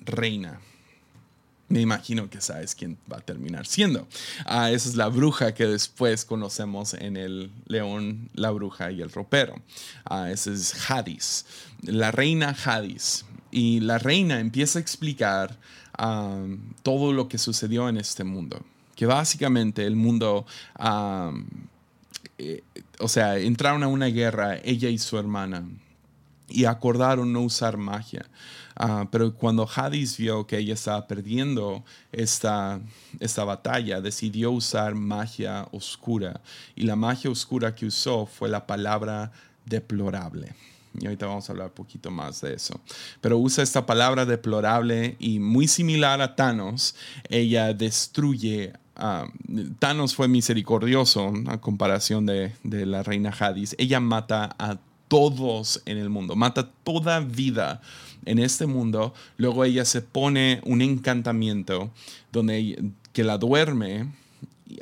reina 0.00 0.58
me 1.70 1.80
imagino 1.80 2.28
que 2.28 2.40
sabes 2.40 2.74
quién 2.74 2.98
va 3.10 3.18
a 3.18 3.20
terminar 3.20 3.64
siendo. 3.64 4.06
Ah, 4.44 4.70
esa 4.70 4.88
es 4.88 4.96
la 4.96 5.06
bruja 5.06 5.54
que 5.54 5.66
después 5.66 6.24
conocemos 6.24 6.94
en 6.94 7.16
el 7.16 7.52
león, 7.66 8.28
la 8.34 8.50
bruja 8.50 8.90
y 8.90 9.00
el 9.00 9.10
ropero. 9.10 9.54
Ah, 10.04 10.30
ese 10.30 10.52
es 10.52 10.90
Hadis, 10.90 11.46
la 11.82 12.10
reina 12.10 12.56
Hadis. 12.64 13.24
Y 13.52 13.80
la 13.80 13.98
reina 13.98 14.40
empieza 14.40 14.78
a 14.78 14.82
explicar 14.82 15.58
ah, 15.96 16.44
todo 16.82 17.12
lo 17.12 17.28
que 17.28 17.38
sucedió 17.38 17.88
en 17.88 17.98
este 17.98 18.24
mundo. 18.24 18.64
Que 18.96 19.06
básicamente 19.06 19.86
el 19.86 19.94
mundo, 19.94 20.46
eh, 22.38 22.62
o 22.98 23.08
sea, 23.08 23.38
entraron 23.38 23.84
a 23.84 23.88
una 23.88 24.06
guerra 24.06 24.58
ella 24.64 24.88
y 24.88 24.98
su 24.98 25.18
hermana 25.18 25.64
y 26.48 26.64
acordaron 26.64 27.32
no 27.32 27.42
usar 27.42 27.76
magia. 27.76 28.26
Ah, 28.82 29.06
pero 29.10 29.34
cuando 29.34 29.68
Hadis 29.68 30.16
vio 30.16 30.46
que 30.46 30.56
ella 30.56 30.72
estaba 30.72 31.06
perdiendo 31.06 31.84
esta, 32.12 32.80
esta 33.18 33.44
batalla, 33.44 34.00
decidió 34.00 34.52
usar 34.52 34.94
magia 34.94 35.68
oscura. 35.70 36.40
Y 36.74 36.84
la 36.84 36.96
magia 36.96 37.30
oscura 37.30 37.74
que 37.74 37.84
usó 37.84 38.24
fue 38.24 38.48
la 38.48 38.66
palabra 38.66 39.32
deplorable. 39.66 40.54
Y 40.98 41.04
ahorita 41.04 41.26
vamos 41.26 41.46
a 41.46 41.52
hablar 41.52 41.66
un 41.66 41.74
poquito 41.74 42.10
más 42.10 42.40
de 42.40 42.54
eso. 42.54 42.80
Pero 43.20 43.36
usa 43.36 43.62
esta 43.62 43.84
palabra 43.84 44.24
deplorable 44.24 45.14
y 45.18 45.40
muy 45.40 45.68
similar 45.68 46.22
a 46.22 46.34
Thanos, 46.34 46.94
ella 47.28 47.74
destruye 47.74 48.72
Thanos 49.78 50.14
fue 50.14 50.26
misericordioso 50.26 51.34
a 51.48 51.60
comparación 51.60 52.24
de, 52.24 52.52
de, 52.64 52.86
la 52.86 53.02
reina 53.02 53.34
Hadis. 53.38 53.74
Ella 53.78 54.00
mata 54.00 54.56
a 54.58 54.78
todos 55.08 55.82
en 55.86 55.98
el 55.98 56.08
mundo, 56.08 56.36
mata 56.36 56.70
toda 56.84 57.20
vida 57.20 57.82
en 58.24 58.38
este 58.38 58.66
mundo, 58.66 59.14
luego 59.36 59.64
ella 59.64 59.84
se 59.84 60.02
pone 60.02 60.60
un 60.64 60.82
encantamiento 60.82 61.90
donde 62.32 62.92
que 63.12 63.24
la 63.24 63.38
duerme 63.38 64.08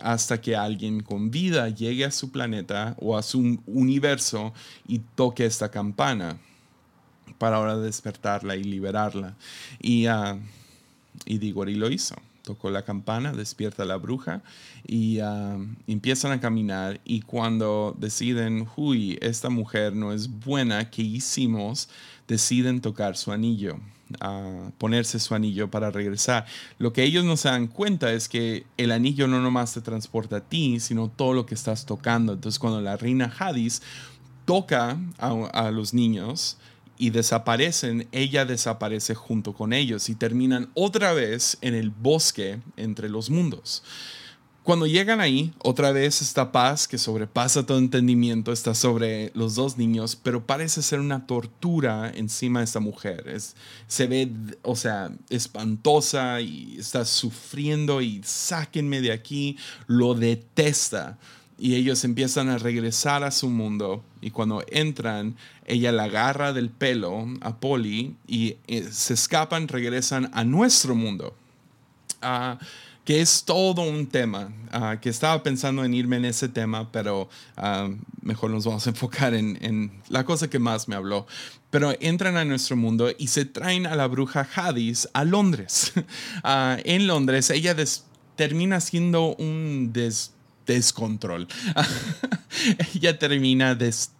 hasta 0.01 0.41
que 0.41 0.57
alguien 0.57 1.01
con 1.03 1.31
vida 1.31 1.69
llegue 1.69 2.05
a 2.05 2.11
su 2.11 2.31
planeta 2.31 2.95
o 3.01 3.17
a 3.17 3.23
su 3.23 3.59
universo 3.67 4.53
y 4.87 5.01
toque 5.15 5.47
esta 5.47 5.71
campana 5.71 6.39
para 7.39 7.57
ahora 7.57 7.77
despertarla 7.77 8.57
y 8.57 8.65
liberarla. 8.65 9.37
Y, 9.81 10.09
uh, 10.09 10.41
lo 11.27 11.91
hizo. 11.91 12.17
Tocó 12.49 12.71
la 12.71 12.83
campana, 12.83 13.33
despierta 13.33 13.85
la 13.85 13.97
bruja 13.97 14.43
y 14.87 15.19
ah, 15.21 15.59
empiezan 15.87 16.33
a 16.33 16.41
caminar 16.41 16.99
y 17.05 17.21
cuando 17.21 17.95
deciden, 17.99 18.67
uy, 18.75 19.19
esta 19.21 19.51
mujer 19.51 19.95
no 19.95 20.15
es 20.15 20.29
buena, 20.29 20.89
¿qué 20.89 21.03
hicimos? 21.03 21.91
deciden 22.29 22.81
tocar 22.81 23.17
su 23.17 23.33
anillo, 23.33 23.79
a 24.21 24.71
ponerse 24.79 25.19
su 25.19 25.35
anillo 25.35 25.71
para 25.71 25.91
regresar. 25.91 26.47
Lo 26.79 26.93
que 26.93 27.03
ellos 27.03 27.25
no 27.25 27.37
se 27.37 27.49
dan 27.49 27.67
cuenta 27.67 28.13
es 28.13 28.29
que 28.29 28.65
el 28.77 28.93
anillo 28.93 29.27
no 29.27 29.41
nomás 29.41 29.75
te 29.75 29.81
transporta 29.81 30.37
a 30.37 30.41
ti, 30.41 30.79
sino 30.79 31.09
todo 31.09 31.33
lo 31.33 31.47
que 31.47 31.55
estás 31.55 31.87
tocando. 31.87 32.35
Entonces 32.35 32.59
cuando 32.59 32.81
la 32.81 32.97
reina 32.97 33.35
Hadis 33.39 33.83
toca 34.45 34.99
a, 35.19 35.71
los 35.71 35.93
niños, 35.93 36.59
y 36.99 37.11
desaparecen, 37.11 38.09
ella 38.13 38.45
desaparece 38.45 39.15
junto 39.15 39.55
con 39.55 39.73
ellos 39.73 40.09
y 40.09 40.15
terminan 40.15 40.71
otra 40.75 41.13
vez 41.13 41.59
en 41.61 41.75
el 41.75 41.91
bosque 41.91 42.61
entre 42.77 43.09
los 43.09 43.31
mundos. 43.31 43.83
Cuando 44.69 44.87
llegan 44.87 45.23
ahí, 45.23 45.55
otra 45.61 45.93
vez 45.93 46.21
esta 46.21 46.53
paz 46.53 46.87
que 46.87 46.99
sobrepasa 46.99 47.65
todo 47.65 47.79
entendimiento 47.79 48.53
está 48.53 48.75
sobre 48.75 49.31
los 49.35 49.55
dos 49.55 49.79
niños, 49.79 50.15
pero 50.15 50.45
parece 50.45 50.83
ser 50.83 51.01
una 51.01 51.27
tortura 51.27 52.13
encima 52.15 52.59
de 52.59 52.67
esta 52.67 52.79
mujer. 52.79 53.29
Es, 53.29 53.57
se 53.87 54.07
ve, 54.07 54.31
o 54.61 54.77
sea, 54.77 55.11
espantosa 55.31 56.43
y 56.43 56.77
está 56.79 57.07
sufriendo 57.07 58.03
y 58.03 58.21
sáquenme 58.23 59.01
de 59.01 59.13
aquí, 59.13 59.57
lo 59.87 60.13
detesta. 60.13 61.19
Y 61.59 61.75
ellos 61.75 62.05
empiezan 62.05 62.49
a 62.49 62.59
regresar 62.59 63.25
a 63.25 63.31
su 63.31 63.49
mundo 63.49 64.05
y 64.21 64.31
cuando 64.31 64.65
entran, 64.69 65.37
ella 65.67 65.91
la 65.91 66.05
agarra 66.05 66.53
del 66.53 66.71
pelo 66.71 67.27
a 67.41 67.57
Polly 67.57 68.15
y 68.27 68.57
eh, 68.69 68.89
se 68.91 69.15
escapan, 69.15 69.67
regresan 69.67 70.31
a 70.33 70.45
nuestro 70.45 70.95
mundo. 70.95 71.35
Uh, 72.23 72.57
que 73.09 73.23
es 73.23 73.45
todo 73.45 73.89
un 73.89 74.07
tema, 74.07 74.53
ah, 74.71 74.99
que 75.01 75.09
estaba 75.09 75.43
pensando 75.43 75.83
en 75.83 75.95
irme 75.95 76.19
en 76.19 76.27
ese 76.27 76.47
tema, 76.47 76.93
pero 76.93 77.31
ah, 77.57 77.89
mejor 78.21 78.51
nos 78.51 78.67
vamos 78.67 78.87
a 78.87 78.91
enfocar 78.91 79.33
en, 79.33 79.91
la 80.11 80.27
cosa 80.27 80.51
que 80.51 80.59
más 80.59 80.89
me 80.89 80.95
habló. 80.95 81.27
Pero 81.71 81.95
entran 82.01 82.37
a 82.37 82.45
nuestro 82.45 82.77
mundo 82.77 83.11
y 83.17 83.29
se 83.29 83.47
traen 83.47 83.87
a 83.87 83.97
la 83.97 84.07
bruja 84.09 84.47
Hadis 84.55 85.09
a 85.15 85.25
Londres. 85.25 85.95
Ah, 86.45 86.77
en 86.85 87.07
Londres 87.07 87.49
ella 87.49 87.75
termina 88.37 88.79
siendo 88.81 89.35
un 89.37 89.91
descontrol. 90.75 91.49
ella 92.95 93.19
termina, 93.19 93.77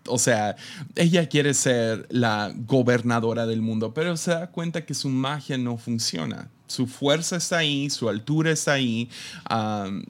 o 0.07 0.19
sea, 0.19 0.57
ella 0.97 1.29
quiere 1.29 1.55
ser 1.55 2.07
la 2.11 2.53
gobernadora 2.55 3.47
del 3.47 3.63
mundo, 3.63 3.95
pero 3.95 4.17
se 4.17 4.33
da 4.33 4.51
cuenta 4.51 4.85
que 4.85 4.95
su 4.95 5.09
magia 5.09 5.59
no 5.59 5.77
funciona 5.77 6.51
su 6.69 6.87
fuerza 6.87 7.37
está 7.37 7.59
ahí, 7.59 7.91
su 7.91 8.09
altura 8.09 8.53
está 8.53 8.75
ahí. 8.75 9.09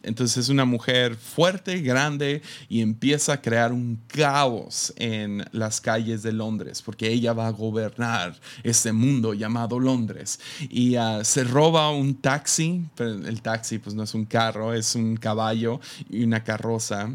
entonces 0.03 0.37
es 0.37 0.49
una 0.49 0.65
mujer 0.65 1.17
fuerte, 1.17 1.81
grande 1.81 2.43
y 2.69 2.83
empieza 2.83 3.35
a 3.35 3.41
crear 3.41 3.73
un 3.73 4.01
caos 4.07 4.93
en 4.97 5.45
las 5.53 5.81
calles 5.81 6.23
de 6.23 6.33
Londres 6.33 6.83
porque 6.83 7.09
ella 7.09 7.33
va 7.33 7.47
a 7.47 7.51
gobernar 7.51 8.37
este 8.63 8.93
mundo 8.93 9.35
llamado 9.35 9.79
Londres. 9.79 10.41
Y 10.69 10.97
ah, 10.97 11.25
se 11.25 11.45
roba 11.45 11.91
un 11.91 12.17
taxi, 12.17 12.85
el 12.99 13.43
taxi 13.43 13.79
pues 13.79 13.95
no 13.95 14.03
es 14.03 14.15
un 14.15 14.25
carro, 14.25 14.75
es 14.75 14.95
un 14.95 15.17
caballo 15.17 15.81
y 16.11 16.25
una 16.25 16.43
carroza 16.45 17.11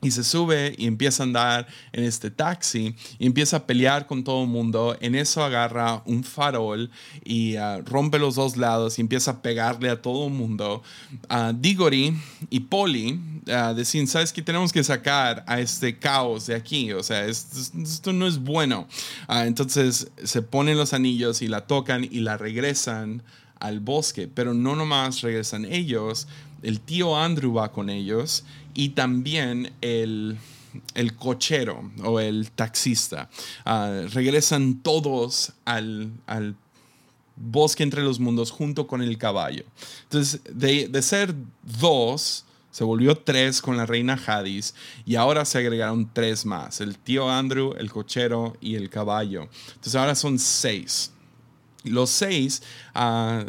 y 0.00 0.12
se 0.12 0.22
sube 0.22 0.74
y 0.78 0.86
empieza 0.86 1.22
a 1.22 1.26
andar 1.26 1.66
en 1.92 2.04
este 2.04 2.30
taxi 2.30 2.94
y 3.18 3.26
empieza 3.26 3.58
a 3.58 3.66
pelear 3.66 4.06
con 4.06 4.22
todo 4.22 4.44
el 4.44 4.48
mundo. 4.48 4.96
En 5.00 5.16
eso 5.16 5.42
agarra 5.42 6.02
un 6.06 6.22
farol 6.22 6.90
y 7.24 7.56
ah, 7.56 7.80
rompe 7.84 8.18
los 8.20 8.36
dos 8.36 8.56
lados 8.56 8.98
y 8.98 9.00
empieza 9.00 9.32
a 9.32 9.42
pegarle 9.42 9.90
a 9.90 10.00
todo 10.00 10.28
el 10.28 10.32
mundo. 10.32 10.82
Uh, 11.28 11.52
Diggory 11.52 12.16
y 12.48 12.60
Polly 12.60 13.20
uh, 13.48 13.74
deciden, 13.74 14.06
¿sabes 14.06 14.32
qué? 14.32 14.40
Tenemos 14.40 14.72
que 14.72 14.84
sacar 14.84 15.42
a 15.48 15.58
este 15.58 15.98
caos 15.98 16.46
de 16.46 16.54
aquí. 16.54 16.92
O 16.92 17.02
sea, 17.02 17.26
esto, 17.26 18.12
no 18.12 18.28
es 18.28 18.38
bueno. 18.38 18.86
entonces 19.28 20.12
se 20.22 20.42
ponen 20.42 20.78
los 20.78 20.92
anillos 20.92 21.42
y 21.42 21.48
la 21.48 21.66
tocan 21.66 22.04
y 22.04 22.20
la 22.20 22.36
regresan 22.36 23.22
al 23.60 23.80
bosque, 23.80 24.28
pero 24.28 24.54
no 24.54 24.76
nomás 24.76 25.20
regresan 25.22 25.64
ellos, 25.64 26.28
el 26.62 26.80
tío 26.80 27.16
Andrew 27.16 27.52
va 27.54 27.72
con 27.72 27.90
ellos 27.90 28.44
y 28.74 28.90
también 28.90 29.72
el, 29.80 30.36
el 30.94 31.14
cochero 31.14 31.90
o 32.04 32.20
el 32.20 32.50
taxista. 32.50 33.30
Ah, 33.64 34.02
regresan 34.12 34.80
todos 34.80 35.52
al, 35.64 36.10
al 36.26 36.54
bosque 37.36 37.82
entre 37.82 38.02
los 38.02 38.18
mundos 38.18 38.50
junto 38.50 38.86
con 38.86 39.02
el 39.02 39.18
caballo. 39.18 39.64
Entonces, 40.04 40.40
de, 40.52 40.88
de 40.88 41.02
ser 41.02 41.34
dos, 41.62 42.44
se 42.70 42.84
volvió 42.84 43.16
tres 43.16 43.62
con 43.62 43.76
la 43.76 43.86
reina 43.86 44.20
Hadis 44.26 44.74
y 45.04 45.16
ahora 45.16 45.44
se 45.44 45.58
agregaron 45.58 46.10
tres 46.12 46.44
más, 46.44 46.80
el 46.80 46.98
tío 46.98 47.30
Andrew, 47.30 47.74
el 47.78 47.90
cochero 47.90 48.56
y 48.60 48.74
el 48.74 48.90
caballo. 48.90 49.48
Entonces 49.68 49.94
ahora 49.94 50.14
son 50.14 50.38
seis. 50.38 51.12
Los 51.88 52.10
seis 52.10 52.62
uh, 52.94 53.44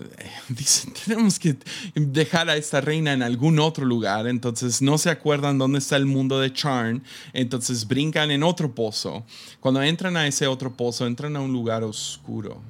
dicen, 0.50 0.94
tenemos 1.06 1.40
que 1.40 1.58
dejar 1.96 2.50
a 2.50 2.56
esta 2.56 2.82
reina 2.82 3.14
en 3.14 3.24
algún 3.24 3.60
otro 3.60 3.86
lugar, 3.86 4.28
entonces 4.28 4.82
no 4.82 4.98
se 4.98 5.10
acuerdan 5.10 5.58
dónde 5.58 5.80
está 5.80 5.96
el 5.96 6.06
mundo 6.06 6.40
de 6.40 6.54
Charn, 6.54 7.04
entonces 7.34 7.88
brincan 7.88 8.32
en 8.32 8.44
otro 8.44 8.74
pozo. 8.74 9.26
Cuando 9.60 9.82
entran 9.82 10.18
a 10.18 10.28
ese 10.28 10.48
otro 10.48 10.74
pozo, 10.76 11.08
entran 11.08 11.36
a 11.36 11.42
un 11.42 11.52
lugar 11.52 11.84
oscuro, 11.84 12.62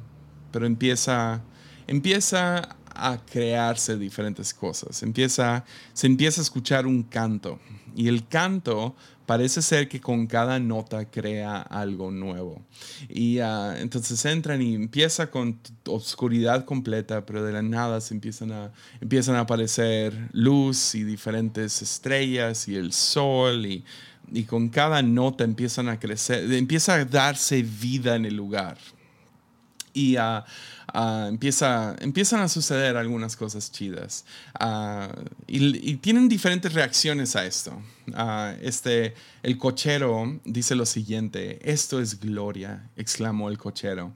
pero 0.52 0.66
empieza, 0.66 1.42
empieza 1.88 2.76
a 3.00 3.18
crearse 3.26 3.98
diferentes 3.98 4.54
cosas. 4.54 5.04
Empieza, 5.04 5.64
se 5.94 6.08
empieza 6.08 6.42
a 6.42 6.44
escuchar 6.44 6.86
un 6.86 7.04
canto 7.04 7.60
y 7.96 8.08
el 8.08 8.28
canto 8.28 8.96
parece 9.30 9.62
ser 9.62 9.88
que 9.88 10.02
con 10.02 10.26
cada 10.26 10.58
nota 10.58 11.06
crea 11.06 11.62
algo 11.62 12.10
nuevo. 12.10 12.64
Y 13.08 13.38
ah, 13.38 13.76
entonces 13.78 14.26
entran 14.26 14.60
y 14.60 14.74
empieza 14.74 15.30
con 15.30 15.60
oscuridad 15.86 16.66
completa, 16.66 17.24
pero 17.28 17.44
de 17.44 17.54
la 17.54 17.62
nada 17.62 18.02
se 18.02 18.16
empiezan 18.16 18.52
a, 18.52 18.72
empiezan 19.00 19.36
a 19.36 19.42
aparecer 19.42 20.30
luz 20.32 20.96
y 20.96 21.04
diferentes 21.04 21.80
estrellas 21.84 22.68
y 22.68 22.76
el 22.76 22.92
sol 22.92 23.68
y, 23.68 23.86
y 24.32 24.46
con 24.46 24.68
cada 24.68 25.04
nota 25.04 25.44
empiezan 25.44 25.90
a 25.90 26.00
crecer, 26.00 26.52
empieza 26.52 26.96
a 26.96 27.06
darse 27.06 27.62
vida 27.62 28.16
en 28.16 28.26
el 28.26 28.36
lugar. 28.36 28.80
Y 29.94 30.18
uh, 30.18 30.42
empieza, 30.94 31.96
empiezan 32.00 32.42
a 32.42 32.48
suceder 32.48 32.98
algunas 32.98 33.36
cosas 33.36 33.72
chidas. 33.72 34.26
Ah, 34.60 35.10
y, 35.48 35.96
tienen 35.98 36.30
diferentes 36.30 36.74
reacciones 36.74 37.36
a 37.36 37.46
esto. 37.46 37.82
Ah, 38.14 38.56
este, 38.62 39.14
el 39.44 39.58
cochero 39.58 40.40
dice 40.46 40.76
lo 40.76 40.86
siguiente, 40.86 41.60
esto 41.70 42.00
es 42.00 42.20
gloria, 42.20 42.90
exclamó 42.96 43.50
el 43.50 43.58
cochero. 43.58 44.14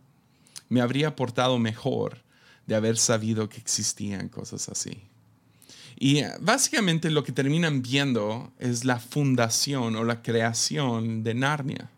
Me 0.69 0.81
habría 0.81 1.15
portado 1.15 1.59
mejor 1.59 2.19
de 2.65 2.75
haber 2.75 2.97
sabido 2.97 3.49
que 3.49 3.57
existían 3.57 4.29
cosas 4.29 4.69
así. 4.69 5.01
Y 5.99 6.21
ah, 6.21 6.37
básicamente 6.41 7.11
lo 7.11 7.23
que 7.23 7.31
terminan 7.31 7.81
viendo 7.81 8.51
es 8.59 8.85
la 8.85 8.99
fundación 8.99 9.95
o 9.95 10.03
la 10.03 10.21
creación 10.21 11.23
de 11.23 11.33
Narnia. 11.33 11.89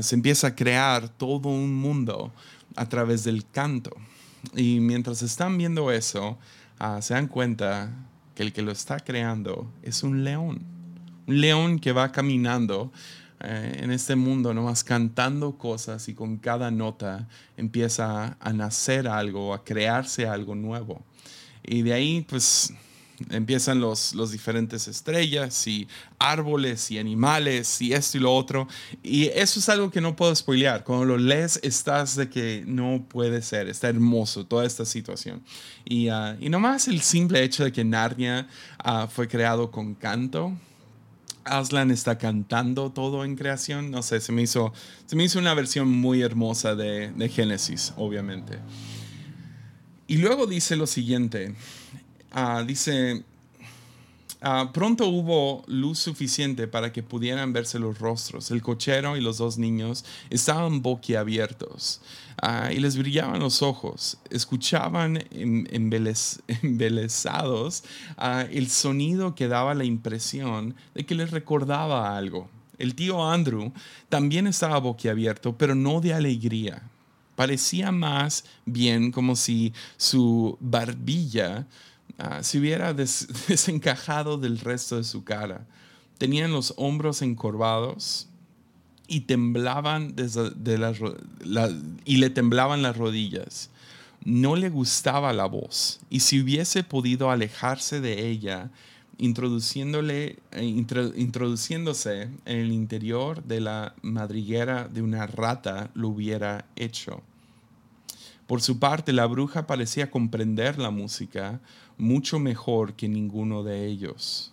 se 0.00 0.14
empieza 0.14 0.48
a 0.48 0.54
crear 0.54 1.08
todo 1.08 1.48
un 1.48 1.74
mundo 1.74 2.32
a 2.76 2.88
través 2.88 3.24
del 3.24 3.46
canto. 3.46 3.90
Y 4.54 4.80
mientras 4.80 5.22
están 5.22 5.56
viendo 5.58 5.90
eso, 5.90 6.38
ah, 6.78 7.00
se 7.00 7.14
dan 7.14 7.28
cuenta 7.28 7.90
que 8.34 8.42
el 8.42 8.52
que 8.52 8.62
lo 8.62 8.72
está 8.72 9.00
creando 9.00 9.70
es 9.82 10.02
un 10.02 10.24
león. 10.24 10.62
Un 11.26 11.40
león 11.40 11.78
que 11.78 11.92
va 11.92 12.10
caminando 12.10 12.92
eh, 13.40 13.78
en 13.82 13.90
este 13.90 14.16
mundo, 14.16 14.54
nomás 14.54 14.84
cantando 14.84 15.58
cosas 15.58 16.08
y 16.08 16.14
con 16.14 16.36
cada 16.36 16.70
nota 16.70 17.28
empieza 17.56 18.36
a 18.40 18.52
nacer 18.52 19.08
algo, 19.08 19.54
a 19.54 19.64
crearse 19.64 20.26
algo 20.26 20.54
nuevo. 20.54 21.04
Y 21.64 21.82
de 21.82 21.92
ahí, 21.92 22.26
pues, 22.28 22.72
empiezan 23.30 23.80
los, 23.80 24.14
los 24.14 24.32
diferentes 24.32 24.88
estrellas 24.88 25.66
y 25.66 25.88
árboles 26.18 26.90
y 26.90 26.98
animales 26.98 27.80
y 27.80 27.92
esto 27.92 28.18
y 28.18 28.20
lo 28.20 28.34
otro. 28.34 28.68
Y 29.02 29.26
eso 29.26 29.60
es 29.60 29.68
algo 29.68 29.90
que 29.90 30.00
no 30.00 30.16
puedo 30.16 30.34
spoilear. 30.34 30.84
Cuando 30.84 31.04
lo 31.04 31.18
lees 31.18 31.60
estás 31.62 32.16
de 32.16 32.28
que 32.28 32.64
no 32.66 33.04
puede 33.08 33.42
ser, 33.42 33.68
está 33.68 33.88
hermoso 33.88 34.46
toda 34.46 34.66
esta 34.66 34.84
situación. 34.84 35.42
Y, 35.84 36.08
uh, 36.10 36.36
y 36.40 36.48
nomás 36.48 36.88
el 36.88 37.00
simple 37.00 37.42
hecho 37.42 37.64
de 37.64 37.72
que 37.72 37.84
Narnia 37.84 38.48
uh, 38.84 39.06
fue 39.08 39.28
creado 39.28 39.70
con 39.70 39.94
canto. 39.94 40.52
Aslan 41.44 41.90
está 41.90 42.18
cantando 42.18 42.92
todo 42.92 43.24
en 43.24 43.36
creación. 43.36 43.90
No 43.90 44.02
sé, 44.02 44.20
se 44.20 44.32
me 44.32 44.42
hizo, 44.42 44.72
se 45.06 45.16
me 45.16 45.24
hizo 45.24 45.38
una 45.38 45.54
versión 45.54 45.88
muy 45.88 46.22
hermosa 46.22 46.74
de, 46.74 47.10
de 47.10 47.28
Génesis, 47.28 47.92
obviamente. 47.96 48.58
Y 50.06 50.18
luego 50.18 50.46
dice 50.46 50.76
lo 50.76 50.86
siguiente, 50.86 51.54
Ah, 52.34 52.64
dice, 52.66 53.24
ah, 54.40 54.70
pronto 54.72 55.06
hubo 55.06 55.64
luz 55.66 55.98
suficiente 55.98 56.66
para 56.66 56.90
que 56.90 57.02
pudieran 57.02 57.52
verse 57.52 57.78
los 57.78 57.98
rostros. 57.98 58.50
El 58.50 58.62
cochero 58.62 59.18
y 59.18 59.20
los 59.20 59.36
dos 59.36 59.58
niños 59.58 60.06
estaban 60.30 60.80
boquiabiertos 60.80 62.00
uh, 62.42 62.72
y 62.72 62.80
les 62.80 62.96
brillaban 62.96 63.40
los 63.40 63.60
ojos. 63.60 64.16
Escuchaban 64.30 65.22
em, 65.30 65.66
embelesados 66.62 67.84
el 68.50 68.70
sonido 68.70 69.34
que 69.34 69.48
daba 69.48 69.74
la 69.74 69.84
impresión 69.84 70.74
de 70.94 71.04
que 71.04 71.14
les 71.14 71.30
recordaba 71.32 72.16
algo. 72.16 72.48
El 72.78 72.94
tío 72.94 73.28
Andrew 73.28 73.72
también 74.08 74.46
estaba 74.46 74.78
boquiabierto, 74.78 75.54
pero 75.58 75.74
no 75.74 76.00
de 76.00 76.14
alegría. 76.14 76.82
Parecía 77.36 77.92
más 77.92 78.44
bien 78.64 79.12
como 79.12 79.36
si 79.36 79.74
su 79.98 80.56
barbilla 80.60 81.66
Ah, 82.18 82.42
se 82.42 82.58
hubiera 82.58 82.94
desencajado 83.48 84.38
del 84.38 84.58
resto 84.58 84.96
de 84.96 85.04
su 85.04 85.24
cara. 85.24 85.66
Tenían 86.18 86.52
los 86.52 86.74
hombros 86.76 87.22
encorvados 87.22 88.28
y 89.08 89.20
temblaban 89.20 90.14
y 92.04 92.16
le 92.16 92.30
temblaban 92.30 92.82
las 92.82 92.96
rodillas. 92.96 93.70
No 94.24 94.54
le 94.54 94.70
gustaba 94.70 95.32
la 95.32 95.46
voz 95.46 96.00
y 96.08 96.20
si 96.20 96.40
hubiese 96.40 96.84
podido 96.84 97.30
alejarse 97.30 98.00
de 98.00 98.28
ella, 98.28 98.70
introduciéndole, 99.18 100.38
eh, 100.52 100.64
introduciéndose 100.64 102.22
en 102.22 102.58
el 102.58 102.72
interior 102.72 103.42
de 103.42 103.60
la 103.60 103.94
madriguera 104.02 104.86
de 104.86 105.02
una 105.02 105.26
rata, 105.26 105.90
lo 105.94 106.08
hubiera 106.08 106.66
hecho. 106.76 107.22
Por 108.46 108.62
su 108.62 108.78
parte, 108.78 109.12
la 109.12 109.26
bruja 109.26 109.66
parecía 109.66 110.10
comprender 110.10 110.78
la 110.78 110.90
música 110.90 111.60
mucho 112.02 112.38
mejor 112.38 112.94
que 112.94 113.08
ninguno 113.08 113.62
de 113.62 113.86
ellos. 113.86 114.52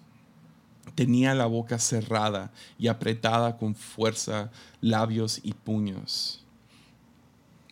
Tenía 0.95 1.33
la 1.33 1.47
boca 1.47 1.79
cerrada 1.79 2.51
y 2.77 2.87
apretada 2.87 3.57
con 3.57 3.75
fuerza 3.75 4.51
labios 4.81 5.39
y 5.43 5.53
puños. 5.53 6.45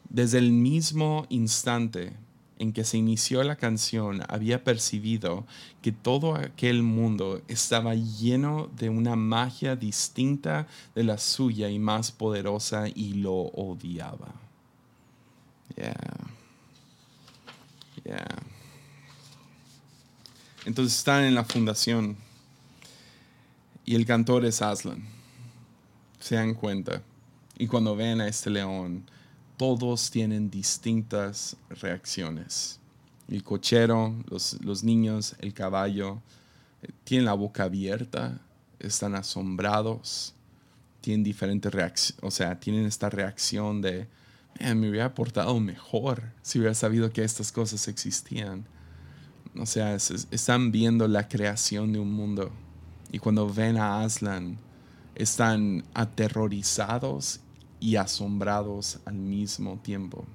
Desde 0.10 0.40
el 0.40 0.52
mismo 0.52 1.26
instante 1.30 2.14
en 2.60 2.74
que 2.74 2.84
se 2.84 2.98
inició 2.98 3.44
la 3.44 3.56
canción, 3.56 4.24
había 4.28 4.64
percibido 4.64 5.46
que 5.82 5.92
todo 5.92 6.36
aquel 6.36 6.82
mundo 6.82 7.42
estaba 7.48 7.94
lleno 7.94 8.72
de 8.78 8.90
una 8.90 9.16
magia 9.16 9.76
distinta 9.76 10.66
de 10.96 11.04
la 11.04 11.20
suya 11.20 11.70
y 11.70 11.78
más 11.78 12.12
poderosa 12.12 12.88
y 12.88 13.14
lo 13.14 13.36
odiaba. 13.36 14.34
Yeah. 15.76 15.94
Yeah. 18.04 18.57
Entonces 20.68 20.98
están 20.98 21.24
en 21.24 21.34
la 21.34 21.46
fundación 21.46 22.18
y 23.86 23.96
el 23.96 24.06
cantor 24.06 24.44
es 24.44 24.62
Aslan. 24.62 25.02
Se 26.20 26.36
dan 26.36 26.56
cuenta. 26.56 27.02
Y 27.58 27.68
cuando 27.68 27.96
ven 27.96 28.20
a 28.20 28.28
este 28.28 28.50
león, 28.50 29.10
todos 29.56 30.12
tienen 30.12 30.50
distintas 30.50 31.56
reacciones. 31.70 32.82
El 33.30 33.46
cochero, 33.46 34.14
los, 34.30 34.62
los 34.62 34.84
niños, 34.84 35.38
el 35.40 35.54
caballo, 35.54 36.22
eh, 36.82 36.90
tienen 37.06 37.24
la 37.24 37.34
boca 37.34 37.64
abierta, 37.64 38.42
están 38.78 39.16
asombrados, 39.16 40.34
tienen 41.00 41.24
diferentes 41.24 41.74
reacciones, 41.74 42.22
o 42.22 42.30
sea, 42.30 42.60
tienen 42.60 42.86
esta 42.86 43.10
reacción 43.10 43.82
de, 43.82 44.06
me 44.60 44.90
hubiera 44.90 45.16
portado 45.16 45.58
mejor 45.62 46.24
si 46.42 46.60
hubiera 46.60 46.76
sabido 46.76 47.10
que 47.14 47.24
estas 47.24 47.54
cosas 47.54 47.88
existían. 47.88 48.68
O 49.60 49.66
sea, 49.66 49.96
están 49.96 50.72
viendo 50.72 51.08
la 51.08 51.28
creación 51.28 51.94
de 51.94 52.00
un 52.00 52.12
mundo. 52.12 52.52
Y 53.12 53.20
cuando 53.20 53.52
ven 53.52 53.78
a 53.78 54.02
Aslan, 54.02 54.58
están 55.16 55.84
aterrorizados 55.94 57.40
y 57.80 57.96
asombrados 57.96 59.00
al 59.06 59.16
mismo 59.16 59.80
tiempo. 59.80 60.26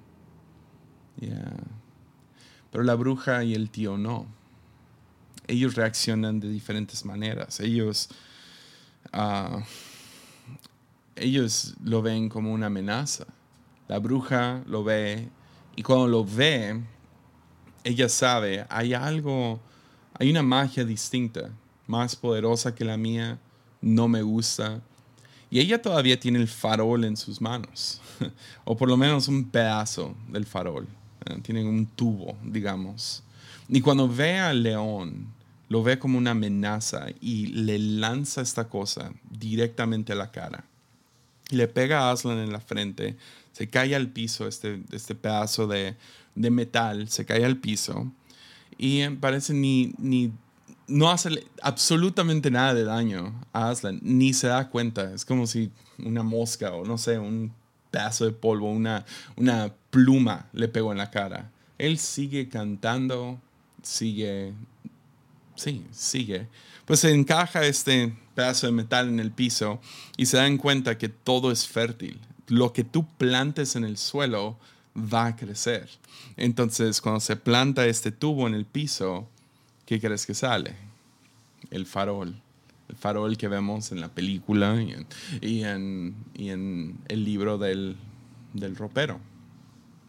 Pero 2.70 2.84
la 2.84 2.94
bruja 2.94 3.44
y 3.44 3.54
el 3.54 3.70
tío 3.70 3.98
no. 3.98 4.26
Ellos 5.46 5.74
reaccionan 5.74 6.40
de 6.40 6.48
diferentes 6.48 7.04
maneras. 7.04 7.60
Ellos, 7.60 8.08
ah, 9.12 9.62
ellos 11.16 11.74
lo 11.82 12.00
ven 12.02 12.28
como 12.28 12.52
una 12.52 12.66
amenaza. 12.66 13.26
La 13.88 13.98
bruja 13.98 14.62
lo 14.66 14.84
ve 14.84 15.28
y 15.76 15.82
cuando 15.82 16.08
lo 16.08 16.24
ve, 16.24 16.82
ella 17.84 18.08
sabe, 18.08 18.66
hay 18.68 18.94
algo, 18.94 19.60
hay 20.14 20.30
una 20.30 20.42
magia 20.42 20.84
distinta, 20.84 21.50
más 21.86 22.16
poderosa 22.16 22.74
que 22.74 22.84
la 22.84 22.96
mía, 22.96 23.38
no 23.80 24.08
me 24.08 24.22
gusta. 24.22 24.80
Y 25.50 25.60
ella 25.60 25.82
todavía 25.82 26.18
tiene 26.18 26.38
el 26.38 26.48
farol 26.48 27.04
en 27.04 27.16
sus 27.16 27.40
manos, 27.40 28.00
o 28.64 28.76
por 28.76 28.88
lo 28.88 28.96
menos 28.96 29.28
un 29.28 29.44
pedazo 29.50 30.14
del 30.28 30.46
farol. 30.46 30.86
Eh, 31.26 31.38
tiene 31.42 31.64
un 31.64 31.86
tubo, 31.86 32.36
digamos. 32.42 33.22
Y 33.68 33.80
cuando 33.80 34.08
ve 34.08 34.38
al 34.38 34.62
león, 34.62 35.26
lo 35.68 35.82
ve 35.82 35.98
como 35.98 36.18
una 36.18 36.32
amenaza 36.32 37.06
y 37.20 37.46
le 37.46 37.78
lanza 37.78 38.42
esta 38.42 38.68
cosa 38.68 39.12
directamente 39.30 40.12
a 40.12 40.16
la 40.16 40.30
cara. 40.30 40.64
Le 41.50 41.68
pega 41.68 42.00
a 42.00 42.12
Aslan 42.12 42.38
en 42.38 42.52
la 42.52 42.60
frente, 42.60 43.16
se 43.52 43.68
cae 43.68 43.94
al 43.94 44.08
piso 44.08 44.48
este, 44.48 44.82
este 44.92 45.14
pedazo 45.14 45.66
de, 45.66 45.96
de 46.34 46.50
metal, 46.50 47.08
se 47.08 47.24
cae 47.24 47.44
al 47.44 47.58
piso 47.58 48.12
y 48.78 49.08
parece 49.10 49.54
ni, 49.54 49.94
ni 49.98 50.32
no 50.88 51.10
hace 51.10 51.46
absolutamente 51.62 52.50
nada 52.50 52.74
de 52.74 52.84
daño 52.84 53.32
a 53.52 53.70
Aslan, 53.70 54.00
ni 54.02 54.32
se 54.32 54.48
da 54.48 54.68
cuenta. 54.68 55.12
Es 55.14 55.24
como 55.24 55.46
si 55.46 55.70
una 55.98 56.22
mosca 56.22 56.72
o 56.72 56.84
no 56.84 56.98
sé, 56.98 57.18
un 57.18 57.52
pedazo 57.90 58.24
de 58.24 58.32
polvo, 58.32 58.70
una, 58.70 59.04
una 59.36 59.72
pluma 59.90 60.48
le 60.52 60.68
pegó 60.68 60.92
en 60.92 60.98
la 60.98 61.10
cara. 61.10 61.50
Él 61.78 61.98
sigue 61.98 62.48
cantando, 62.48 63.40
sigue, 63.82 64.52
sí, 65.54 65.84
sigue. 65.92 66.48
Pues 66.84 67.00
se 67.00 67.12
encaja 67.12 67.64
este 67.64 68.14
pedazo 68.34 68.66
de 68.66 68.72
metal 68.72 69.08
en 69.08 69.20
el 69.20 69.30
piso 69.30 69.80
y 70.16 70.26
se 70.26 70.38
dan 70.38 70.58
cuenta 70.58 70.98
que 70.98 71.08
todo 71.08 71.52
es 71.52 71.66
fértil. 71.66 72.18
Lo 72.48 72.72
que 72.72 72.84
tú 72.84 73.06
plantes 73.16 73.76
en 73.76 73.84
el 73.84 73.96
suelo 73.96 74.58
va 74.96 75.26
a 75.26 75.36
crecer. 75.36 75.88
Entonces, 76.36 77.00
cuando 77.00 77.20
se 77.20 77.36
planta 77.36 77.86
este 77.86 78.12
tubo 78.12 78.46
en 78.46 78.54
el 78.54 78.64
piso, 78.64 79.28
¿qué 79.86 80.00
crees 80.00 80.26
que 80.26 80.34
sale? 80.34 80.74
El 81.70 81.86
farol. 81.86 82.34
El 82.88 82.96
farol 82.96 83.36
que 83.36 83.48
vemos 83.48 83.92
en 83.92 84.00
la 84.00 84.08
película 84.08 84.76
y 85.40 85.64
en, 85.64 86.14
el 86.34 87.24
libro 87.24 87.58
del, 87.58 87.96
del 88.52 88.76
ropero. 88.76 89.18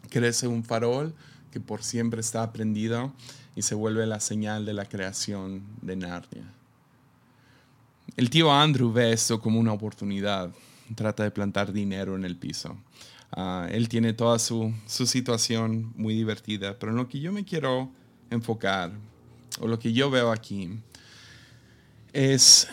Crece 0.10 0.48
un 0.48 0.64
farol 0.64 1.14
que 1.52 1.60
por 1.60 1.84
siempre 1.84 2.20
está 2.20 2.52
prendido 2.52 3.14
y 3.56 3.62
se 3.62 3.76
vuelve 3.76 4.06
la 4.06 4.20
señal 4.20 4.66
de 4.66 4.74
la 4.74 4.86
creación 4.86 5.64
de 5.82 5.96
Narnia. 5.96 6.52
El 8.16 8.30
tío 8.30 8.52
Andrew 8.52 8.92
ve 8.92 9.14
esto 9.14 9.40
como 9.40 9.60
una 9.60 9.74
oportunidad. 9.74 10.52
Trata 10.96 11.24
de 11.24 11.32
plantar 11.32 11.72
dinero 11.72 12.16
en 12.16 12.26
el 12.26 12.36
piso. 12.36 12.78
Ah, 13.36 13.68
él 13.72 13.90
tiene 13.90 14.14
toda 14.14 14.38
su, 14.38 14.74
su, 14.86 15.08
situación 15.08 15.92
muy 15.96 16.14
divertida, 16.14 16.78
pero 16.78 16.92
en 16.92 16.98
lo 16.98 17.08
que 17.08 17.20
yo 17.20 17.32
me 17.32 17.44
quiero 17.44 17.90
enfocar, 18.30 18.92
o 19.60 19.68
lo 19.68 19.80
que 19.80 19.92
yo 19.92 20.12
veo 20.12 20.32
aquí, 20.32 20.80
es, 22.14 22.68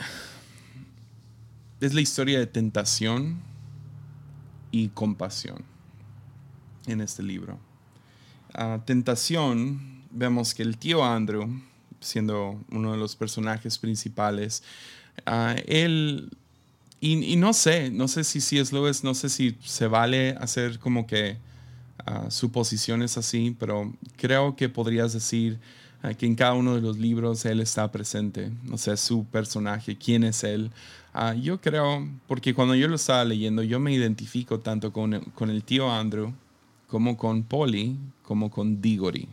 es 1.80 1.94
la 1.94 2.02
historia 2.02 2.38
de 2.38 2.46
tentación 2.46 3.40
y 4.70 4.88
compasión 4.88 5.64
en 6.86 7.00
este 7.00 7.22
libro. 7.22 7.58
Tentación, 8.84 10.04
vemos 10.10 10.54
que 10.54 10.62
el 10.62 10.76
tío 10.76 11.04
Andrew, 11.04 11.48
siendo 12.00 12.60
uno 12.70 12.92
de 12.92 12.98
los 12.98 13.16
personajes 13.16 13.78
principales, 13.78 14.62
uh, 15.26 15.54
él 15.66 16.30
y, 17.02 17.36
no 17.36 17.54
sé, 17.54 17.90
no 17.90 18.08
sé 18.08 18.24
si 18.24 18.58
es 18.58 18.72
Lewis, 18.74 19.02
no 19.02 19.14
sé 19.14 19.30
si 19.30 19.56
se 19.64 19.86
vale 19.86 20.36
hacer 20.38 20.78
como 20.78 21.06
que 21.06 21.38
uh, 22.06 22.30
suposiciones 22.30 23.16
así, 23.16 23.56
pero 23.58 23.90
creo 24.16 24.54
que 24.54 24.68
podrías 24.68 25.14
decir 25.14 25.58
uh, 26.04 26.14
que 26.14 26.26
en 26.26 26.34
cada 26.34 26.52
uno 26.52 26.74
de 26.74 26.82
los 26.82 26.98
libros 26.98 27.46
él 27.46 27.60
está 27.60 27.90
presente, 27.90 28.50
o 28.70 28.76
sea, 28.76 28.98
su 28.98 29.24
personaje, 29.24 29.96
quién 29.96 30.24
es 30.24 30.44
él. 30.44 30.70
Uh, 31.14 31.32
yo 31.40 31.58
creo, 31.58 32.06
porque 32.26 32.52
cuando 32.52 32.74
yo 32.74 32.86
lo 32.86 32.96
estaba 32.96 33.24
leyendo, 33.24 33.62
yo 33.62 33.80
me 33.80 33.94
identifico 33.94 34.60
tanto 34.60 34.92
con, 34.92 35.20
con 35.34 35.48
el 35.48 35.64
tío 35.64 35.90
Andrew, 35.90 36.34
como 36.86 37.16
con 37.16 37.44
Polly, 37.44 37.96
como 38.22 38.50
con 38.50 38.82
Diggory. 38.82 39.26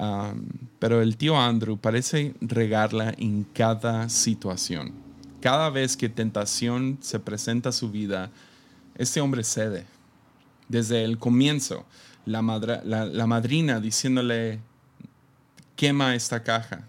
Um, 0.00 0.46
pero 0.78 1.02
el 1.02 1.18
tío 1.18 1.38
Andrew 1.38 1.76
parece 1.78 2.34
regarla 2.40 3.14
en 3.18 3.44
cada 3.52 4.08
situación 4.08 5.05
cada 5.46 5.70
vez 5.70 5.96
que 5.96 6.08
tentación 6.08 6.98
se 7.00 7.20
presenta 7.20 7.68
a 7.68 7.72
su 7.72 7.88
vida, 7.88 8.32
este 8.96 9.20
hombre 9.20 9.44
cede. 9.44 9.86
Desde 10.68 11.04
el 11.04 11.18
comienzo, 11.18 11.86
la, 12.24 12.42
la, 12.82 13.26
madrina 13.28 13.78
diciéndole, 13.78 14.58
quema 15.76 16.16
esta 16.16 16.42
caja. 16.42 16.88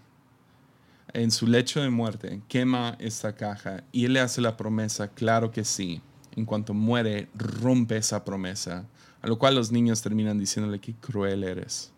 En 1.12 1.30
su 1.30 1.46
lecho 1.46 1.80
de 1.80 1.90
muerte, 1.90 2.40
quema 2.48 2.96
esta 2.98 3.32
caja. 3.32 3.84
Y 3.92 4.06
él 4.06 4.14
le 4.14 4.20
hace 4.20 4.40
la 4.40 4.56
promesa, 4.56 5.06
claro 5.06 5.52
que 5.52 5.64
sí. 5.64 6.02
En 6.34 6.44
cuanto 6.44 6.74
muere, 6.74 7.28
rompe 7.36 7.96
esa 7.96 8.24
promesa. 8.24 8.86
A 9.22 9.28
lo 9.28 9.38
cual 9.38 9.54
los 9.54 9.70
niños 9.70 10.02
terminan 10.02 10.36
diciéndole, 10.36 10.80
qué 10.80 10.94
cruel 10.94 11.44
eres. 11.44 11.92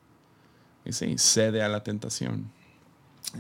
Y 0.85 0.93
sí, 0.93 1.17
cede 1.17 1.63
a 1.63 1.71
la 1.71 1.83
tentación. 1.83 2.51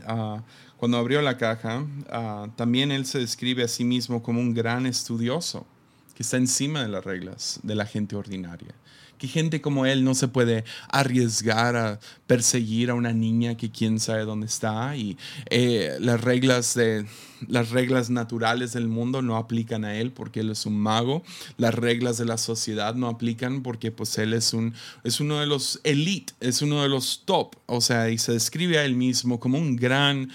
Ah, 0.06 0.42
cuando 0.80 0.96
abrió 0.96 1.20
la 1.20 1.36
caja, 1.36 1.84
ah, 2.08 2.48
también 2.56 2.90
él 2.90 3.04
se 3.04 3.18
describe 3.18 3.62
a 3.62 3.68
sí 3.68 3.84
mismo 3.84 4.22
como 4.22 4.40
un 4.40 4.54
gran 4.54 4.86
estudioso 4.86 5.66
que 6.14 6.22
está 6.22 6.38
encima 6.38 6.80
de 6.80 6.88
las 6.88 7.04
reglas 7.04 7.60
de 7.62 7.74
la 7.74 7.84
gente 7.84 8.16
ordinaria. 8.16 8.74
Que 9.18 9.28
gente 9.28 9.60
como 9.60 9.84
él 9.84 10.02
no 10.04 10.14
se 10.14 10.26
puede 10.26 10.64
arriesgar 10.88 11.76
a 11.76 12.00
perseguir 12.26 12.88
a 12.88 12.94
una 12.94 13.12
niña 13.12 13.58
que 13.58 13.70
quién 13.70 14.00
sabe 14.00 14.24
dónde 14.24 14.46
está 14.46 14.96
y 14.96 15.18
eh, 15.50 15.98
las 16.00 16.22
reglas 16.22 16.74
de 16.74 17.04
las 17.46 17.70
reglas 17.70 18.08
naturales 18.08 18.72
del 18.72 18.88
mundo 18.88 19.20
no 19.20 19.36
aplican 19.36 19.84
a 19.84 19.96
él 19.96 20.12
porque 20.12 20.40
él 20.40 20.48
es 20.48 20.64
un 20.64 20.78
mago. 20.78 21.22
Las 21.58 21.74
reglas 21.74 22.16
de 22.16 22.24
la 22.24 22.38
sociedad 22.38 22.94
no 22.94 23.08
aplican 23.08 23.62
porque 23.62 23.92
pues 23.92 24.16
él 24.16 24.32
es 24.32 24.54
un 24.54 24.72
es 25.04 25.20
uno 25.20 25.40
de 25.40 25.46
los 25.46 25.78
elite, 25.84 26.32
es 26.40 26.62
uno 26.62 26.82
de 26.82 26.88
los 26.88 27.24
top, 27.26 27.56
o 27.66 27.82
sea, 27.82 28.08
y 28.08 28.16
se 28.16 28.32
describe 28.32 28.78
a 28.78 28.86
él 28.86 28.96
mismo 28.96 29.38
como 29.38 29.58
un 29.58 29.76
gran 29.76 30.30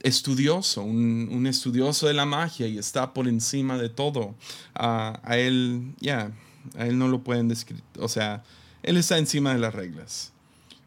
estudioso, 0.00 0.82
un, 0.82 1.46
estudioso 1.46 2.06
de 2.06 2.14
la 2.14 2.24
magia 2.26 2.66
y 2.66 2.78
está 2.78 3.12
por 3.14 3.28
encima 3.28 3.78
de 3.78 3.88
todo. 3.88 4.34
a 4.74 5.36
él, 5.36 5.94
ya, 6.00 6.32
a 6.76 6.86
él 6.86 6.98
no 6.98 7.08
lo 7.08 7.22
pueden 7.22 7.48
describir, 7.48 7.84
o 7.98 8.08
sea, 8.08 8.42
él 8.82 8.96
está 8.96 9.18
encima 9.18 9.52
de 9.52 9.58
las 9.58 9.74
reglas, 9.74 10.32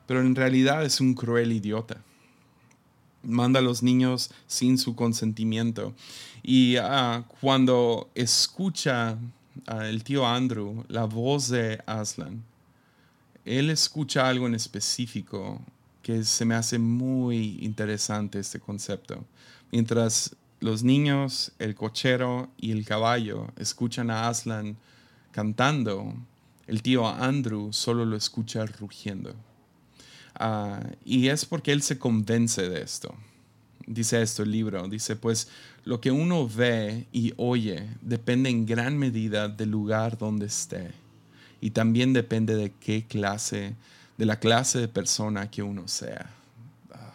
pero 0.08 0.22
en 0.22 0.36
realidad 0.36 0.86
es 0.86 1.02
un 1.02 1.14
cruel 1.14 1.52
idiota. 1.52 2.02
Manda 3.24 3.60
a 3.60 3.62
los 3.62 3.84
niños 3.84 4.32
sin 4.48 4.78
su 4.78 4.96
consentimiento. 4.96 5.94
Y 6.42 6.78
ah, 6.78 7.26
cuando 7.42 8.10
escucha 8.16 9.18
el 9.68 10.04
tío 10.06 10.26
Andrew 10.26 10.86
la 10.88 11.04
voz 11.04 11.50
de 11.50 11.82
Aslan, 11.86 12.46
él 13.44 13.70
escucha 13.70 14.30
algo 14.30 14.48
en 14.48 14.56
específico 14.56 15.62
que 16.10 16.24
se 16.24 16.44
me 16.44 16.56
hace 16.56 16.80
muy 16.80 17.60
interesante 17.62 18.40
este 18.40 18.60
concepto. 18.60 19.24
Mientras 19.72 20.36
los 20.60 20.82
niños, 20.82 21.52
el 21.60 21.76
cochero 21.76 22.50
y 22.58 22.72
el 22.72 22.84
caballo 22.84 23.46
escuchan 23.58 24.10
a 24.10 24.28
Aslan 24.28 24.76
cantando, 25.32 26.16
el 26.66 26.82
tío 26.82 27.08
Andrew 27.08 27.72
solo 27.74 28.06
lo 28.06 28.16
escucha 28.16 28.66
rugiendo. 28.66 29.36
Ah, 30.34 30.80
y 31.06 31.28
es 31.28 31.46
porque 31.46 31.72
él 31.72 31.84
se 31.84 32.00
convence 32.00 32.68
de 32.68 32.82
esto. 32.82 33.14
Dice 33.86 34.20
esto 34.20 34.42
el 34.42 34.50
libro, 34.50 34.88
dice 34.88 35.16
pues 35.16 35.48
lo 35.86 36.02
que 36.02 36.10
uno 36.10 36.50
ve 36.50 37.06
y 37.12 37.34
oye 37.38 37.88
depende 38.02 38.50
en 38.50 38.66
gran 38.66 38.98
medida 38.98 39.48
del 39.48 39.70
lugar 39.70 40.18
donde 40.18 40.48
esté 40.48 40.90
y 41.62 41.70
también 41.70 42.14
depende 42.14 42.56
de 42.56 42.72
qué 42.72 43.06
clase 43.06 43.76
la 44.26 44.40
clase 44.40 44.80
de 44.80 44.88
persona 44.88 45.50
que 45.50 45.64
uno 45.64 45.88
sea. 45.88 46.30
Ah. 46.92 47.14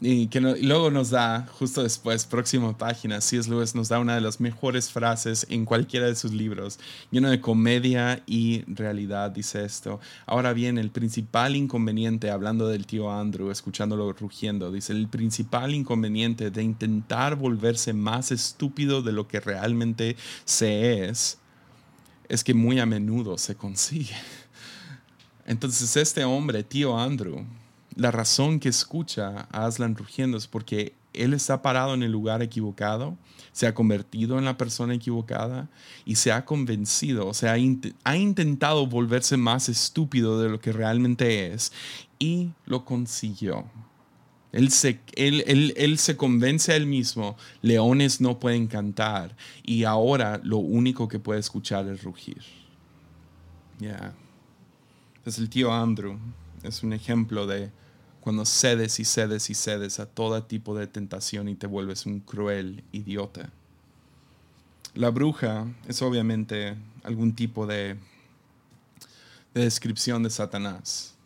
Y 0.00 0.26
que 0.26 0.40
luego 0.40 0.90
nos 0.90 1.10
da, 1.10 1.46
justo 1.58 1.82
después, 1.82 2.26
próxima 2.26 2.76
página, 2.76 3.20
C.S. 3.20 3.48
Lewis 3.48 3.74
nos 3.74 3.88
da 3.88 3.98
una 3.98 4.14
de 4.14 4.20
las 4.20 4.40
mejores 4.40 4.90
frases 4.90 5.46
en 5.48 5.64
cualquiera 5.64 6.06
de 6.06 6.16
sus 6.16 6.32
libros, 6.32 6.78
lleno 7.10 7.30
de 7.30 7.40
comedia 7.40 8.22
y 8.26 8.62
realidad, 8.66 9.30
dice 9.30 9.64
esto. 9.64 10.00
Ahora 10.26 10.52
bien, 10.52 10.76
el 10.76 10.90
principal 10.90 11.56
inconveniente, 11.56 12.30
hablando 12.30 12.68
del 12.68 12.86
tío 12.86 13.10
Andrew, 13.10 13.50
escuchándolo 13.50 14.12
rugiendo, 14.12 14.70
dice, 14.72 14.92
el 14.92 15.08
principal 15.08 15.74
inconveniente 15.74 16.50
de 16.50 16.62
intentar 16.62 17.36
volverse 17.36 17.92
más 17.92 18.32
estúpido 18.32 19.02
de 19.02 19.12
lo 19.12 19.28
que 19.28 19.40
realmente 19.40 20.16
se 20.44 21.08
es, 21.08 21.38
es 22.28 22.44
que 22.44 22.54
muy 22.54 22.80
a 22.80 22.86
menudo 22.86 23.38
se 23.38 23.54
consigue. 23.54 24.14
Entonces 25.46 25.96
este 25.96 26.24
hombre, 26.24 26.64
tío 26.64 26.98
Andrew, 26.98 27.46
la 27.94 28.10
razón 28.10 28.60
que 28.60 28.68
escucha 28.68 29.46
a 29.50 29.64
Aslan 29.64 29.96
rugiendo 29.96 30.36
es 30.36 30.46
porque 30.46 30.92
él 31.14 31.32
está 31.32 31.62
parado 31.62 31.94
en 31.94 32.02
el 32.02 32.12
lugar 32.12 32.42
equivocado, 32.42 33.16
se 33.52 33.66
ha 33.66 33.74
convertido 33.74 34.38
en 34.38 34.44
la 34.44 34.58
persona 34.58 34.94
equivocada 34.94 35.70
y 36.04 36.16
se 36.16 36.30
ha 36.30 36.44
convencido, 36.44 37.26
o 37.26 37.32
sea, 37.32 37.54
ha, 38.04 38.16
intentado 38.16 38.86
volverse 38.86 39.38
más 39.38 39.70
estúpido 39.70 40.40
de 40.40 40.50
lo 40.50 40.60
que 40.60 40.72
realmente 40.72 41.52
es 41.52 41.72
y 42.18 42.50
lo 42.66 42.84
consiguió. 42.84 43.64
Él 44.52 44.70
se, 44.70 45.00
él, 45.14 45.98
se, 45.98 46.16
convence 46.16 46.72
a 46.72 46.76
él 46.76 46.86
mismo, 46.86 47.36
leones 47.62 48.20
no 48.20 48.38
pueden 48.38 48.66
cantar 48.66 49.36
y 49.62 49.84
ahora 49.84 50.40
lo 50.42 50.58
único 50.58 51.08
que 51.08 51.18
puede 51.18 51.40
escuchar 51.40 51.86
es 51.88 52.02
rugir. 52.02 52.42
Ya. 53.78 54.14
Es 55.26 55.38
el 55.38 55.50
tío 55.50 55.72
Andrew, 55.72 56.16
es 56.62 56.84
un 56.84 56.92
ejemplo 56.92 57.48
de 57.48 57.72
cuando 58.20 58.44
cedes 58.44 59.00
y 59.00 59.04
cedes 59.04 59.50
y 59.50 59.54
cedes 59.54 59.98
a 59.98 60.06
todo 60.06 60.40
tipo 60.44 60.78
de 60.78 60.86
tentación 60.86 61.48
y 61.48 61.56
te 61.56 61.66
vuelves 61.66 62.06
un 62.06 62.20
cruel 62.20 62.84
idiota. 62.92 63.50
La 64.94 65.10
bruja 65.10 65.66
es 65.88 66.00
obviamente 66.00 66.76
algún 67.02 67.34
tipo 67.34 67.66
de, 67.66 67.96
de 69.52 69.62
descripción 69.62 70.22
de 70.22 70.30
Satanás, 70.30 71.16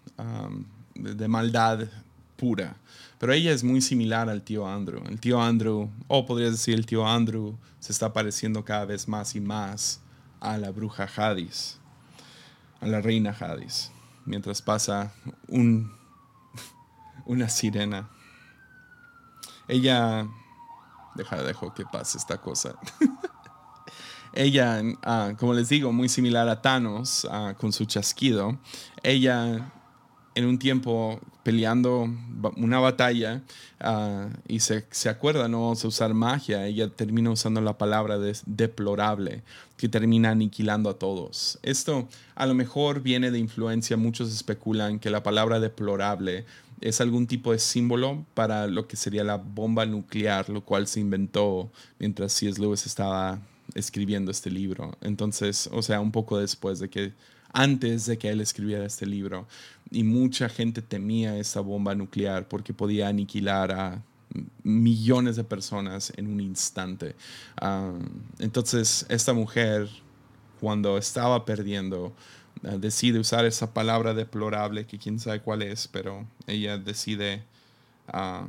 de 0.95 1.29
maldad 1.29 1.87
pura. 2.37 2.77
Pero 3.19 3.35
ella 3.35 3.53
es 3.53 3.63
muy 3.63 3.83
similar 3.83 4.31
al 4.31 4.43
tío 4.43 4.67
Andrew. 4.67 5.03
El 5.11 5.21
tío 5.21 5.43
Andrew, 5.43 5.91
o 6.09 6.25
podrías 6.25 6.53
decir 6.53 6.75
el 6.75 6.87
tío 6.87 7.07
Andrew, 7.07 7.55
se 7.81 7.93
está 7.93 8.15
pareciendo 8.15 8.65
cada 8.65 8.87
vez 8.87 9.07
más 9.07 9.37
y 9.37 9.41
más 9.41 10.01
a 10.41 10.57
la 10.57 10.71
bruja 10.71 11.07
Hadis, 11.17 11.80
a 12.81 12.87
la 12.87 13.01
reina 13.01 13.37
Hadis, 13.39 13.91
mientras 14.24 14.62
pasa 14.62 15.12
un, 15.49 15.93
una 17.26 17.49
sirena. 17.49 18.09
Ella, 19.68 20.26
deja, 21.14 21.43
dejo 21.43 21.72
que 21.74 21.85
pase 21.85 22.18
esta 22.18 22.39
cosa. 22.39 22.74
ella, 24.33 24.83
ah, 25.03 25.33
como 25.39 25.55
les 25.55 25.68
digo, 25.68 25.93
muy 25.93 26.09
similar 26.09 26.49
a 26.49 26.61
Thanos 26.61 27.26
ah, 27.31 27.55
con 27.59 27.72
su 27.72 27.85
chasquido. 27.85 28.59
Ella 29.03 29.72
en 30.41 30.47
un 30.47 30.59
tiempo 30.59 31.20
peleando 31.43 32.09
una 32.57 32.78
batalla 32.80 33.43
ah, 33.80 34.28
y 34.49 34.61
se, 34.61 34.84
se, 34.91 35.09
acuerda, 35.09 35.49
no 35.49 35.68
a 35.68 35.72
usar 35.72 36.14
magia, 36.14 36.66
ella 36.66 36.88
termina 36.88 37.30
usando 37.30 37.61
la 37.61 37.78
palabra 37.78 38.18
de, 38.18 38.36
deplorable, 38.47 39.43
que 39.76 39.88
termina 39.88 40.30
aniquilando 40.30 40.91
a 40.91 40.99
todos. 40.99 41.59
Esto 41.62 42.09
a 42.34 42.47
lo 42.47 42.55
mejor 42.55 43.03
viene 43.03 43.30
de 43.30 43.38
influencia, 43.38 43.97
muchos 43.97 44.32
especulan 44.32 44.99
que 44.99 45.11
la 45.11 45.22
palabra 45.22 45.61
deplorable 45.61 46.45
es 46.80 47.01
algún 47.01 47.26
tipo 47.26 47.53
de 47.53 47.59
símbolo 47.59 48.24
para 48.34 48.66
lo 48.66 48.88
que 48.88 48.97
sería 48.97 49.22
la 49.22 49.36
bomba 49.36 49.84
nuclear, 49.84 50.49
lo 50.49 50.62
cual 50.62 50.86
se 50.86 51.01
inventó 51.01 51.70
mientras 51.99 52.32
C.S. 52.32 52.61
Lewis 52.61 52.86
estaba 52.86 53.38
escribiendo 53.74 54.30
este 54.30 54.51
libro. 54.51 54.97
Entonces, 55.03 55.68
o 55.72 55.82
sea, 55.82 56.01
un 56.01 56.11
poco 56.11 56.38
después 56.38 56.78
de 56.78 56.88
que 56.88 57.12
antes 57.53 58.07
de 58.07 58.18
que 58.18 58.28
él 58.28 58.41
escribiera 58.41 58.84
este 58.84 59.07
libro. 59.07 59.47
Y 59.91 60.05
mucha 60.05 60.49
gente 60.49 60.82
temía 60.82 61.36
esa 61.36 61.61
bomba 61.61 61.95
nuclear 61.95 62.47
porque 62.49 62.72
podía 62.72 63.09
aniquilar 63.09 63.72
a 63.72 64.03
millones 64.62 65.36
de 65.36 65.45
personas 65.45 66.12
en 66.16 66.26
un 66.28 66.41
instante. 66.41 67.16
Ah, 67.61 67.93
entonces, 68.38 69.07
esta 69.09 69.32
mujer, 69.32 69.88
cuando 70.61 70.99
estaba 70.99 71.45
perdiendo, 71.45 72.12
ah, 72.64 72.76
decide 72.78 73.18
usar 73.18 73.45
esa 73.45 73.72
palabra 73.72 74.14
deplorable, 74.14 74.86
que 74.86 74.99
quién 74.99 75.18
sabe 75.18 75.41
cuál 75.41 75.62
es, 75.62 75.88
pero 75.88 76.26
ella 76.47 76.78
decide 76.78 77.43
ah, 78.09 78.47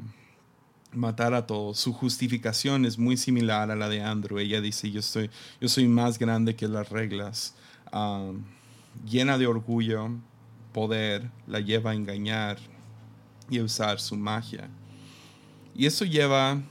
matar 0.93 1.33
a 1.33 1.47
todos. 1.47 1.79
Su 1.79 1.93
justificación 1.93 2.85
es 2.85 2.97
muy 2.97 3.17
similar 3.17 3.71
a 3.71 3.75
la 3.75 3.89
de 3.89 4.01
Andrew. 4.01 4.37
Ella 4.37 4.61
dice, 4.61 4.91
yo, 4.91 4.99
estoy, 4.99 5.29
yo 5.59 5.69
soy 5.69 5.87
más 5.87 6.19
grande 6.19 6.55
que 6.55 6.67
las 6.67 6.89
reglas 6.89 7.55
llena 9.05 9.37
de 9.37 9.47
orgullo, 9.47 10.11
poder, 10.71 11.29
la 11.47 11.59
lleva 11.59 11.91
a 11.91 11.95
engañar 11.95 12.57
y 13.49 13.59
a 13.59 13.63
usar 13.63 13.99
su 13.99 14.15
magia. 14.15 14.69
Y 15.75 15.85
eso 15.85 16.05
lleva 16.05 16.61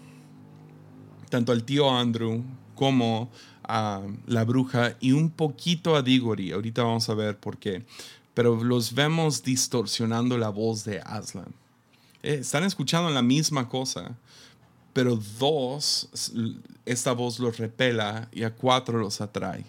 tanto 1.29 1.53
al 1.53 1.65
tío 1.65 1.91
Andrew 1.91 2.43
como 2.75 3.31
a 3.63 4.03
la 4.27 4.45
bruja 4.45 4.97
y 5.01 5.13
un 5.13 5.31
poquito 5.31 5.95
a 5.95 6.03
Diggory. 6.03 6.53
Ahorita 6.53 6.83
vamos 6.83 7.09
a 7.09 7.15
ver 7.15 7.39
por 7.39 7.59
qué. 7.59 7.85
Pero 8.35 8.63
los 8.63 8.95
vemos 8.95 9.43
distorsionando 9.43 10.37
la 10.39 10.49
voz 10.49 10.85
de 10.85 11.01
Aslan. 11.01 11.55
Eh, 12.23 12.39
están 12.41 12.65
escuchando 12.65 13.11
la 13.11 13.23
misma 13.23 13.69
cosa, 13.69 14.17
pero 14.93 15.17
dos, 15.39 16.09
esta 16.85 17.13
voz 17.13 17.39
los 17.39 17.59
repela 17.59 18.29
y 18.33 18.43
a 18.43 18.55
cuatro 18.55 18.99
los 18.99 19.21
atrae. 19.21 19.65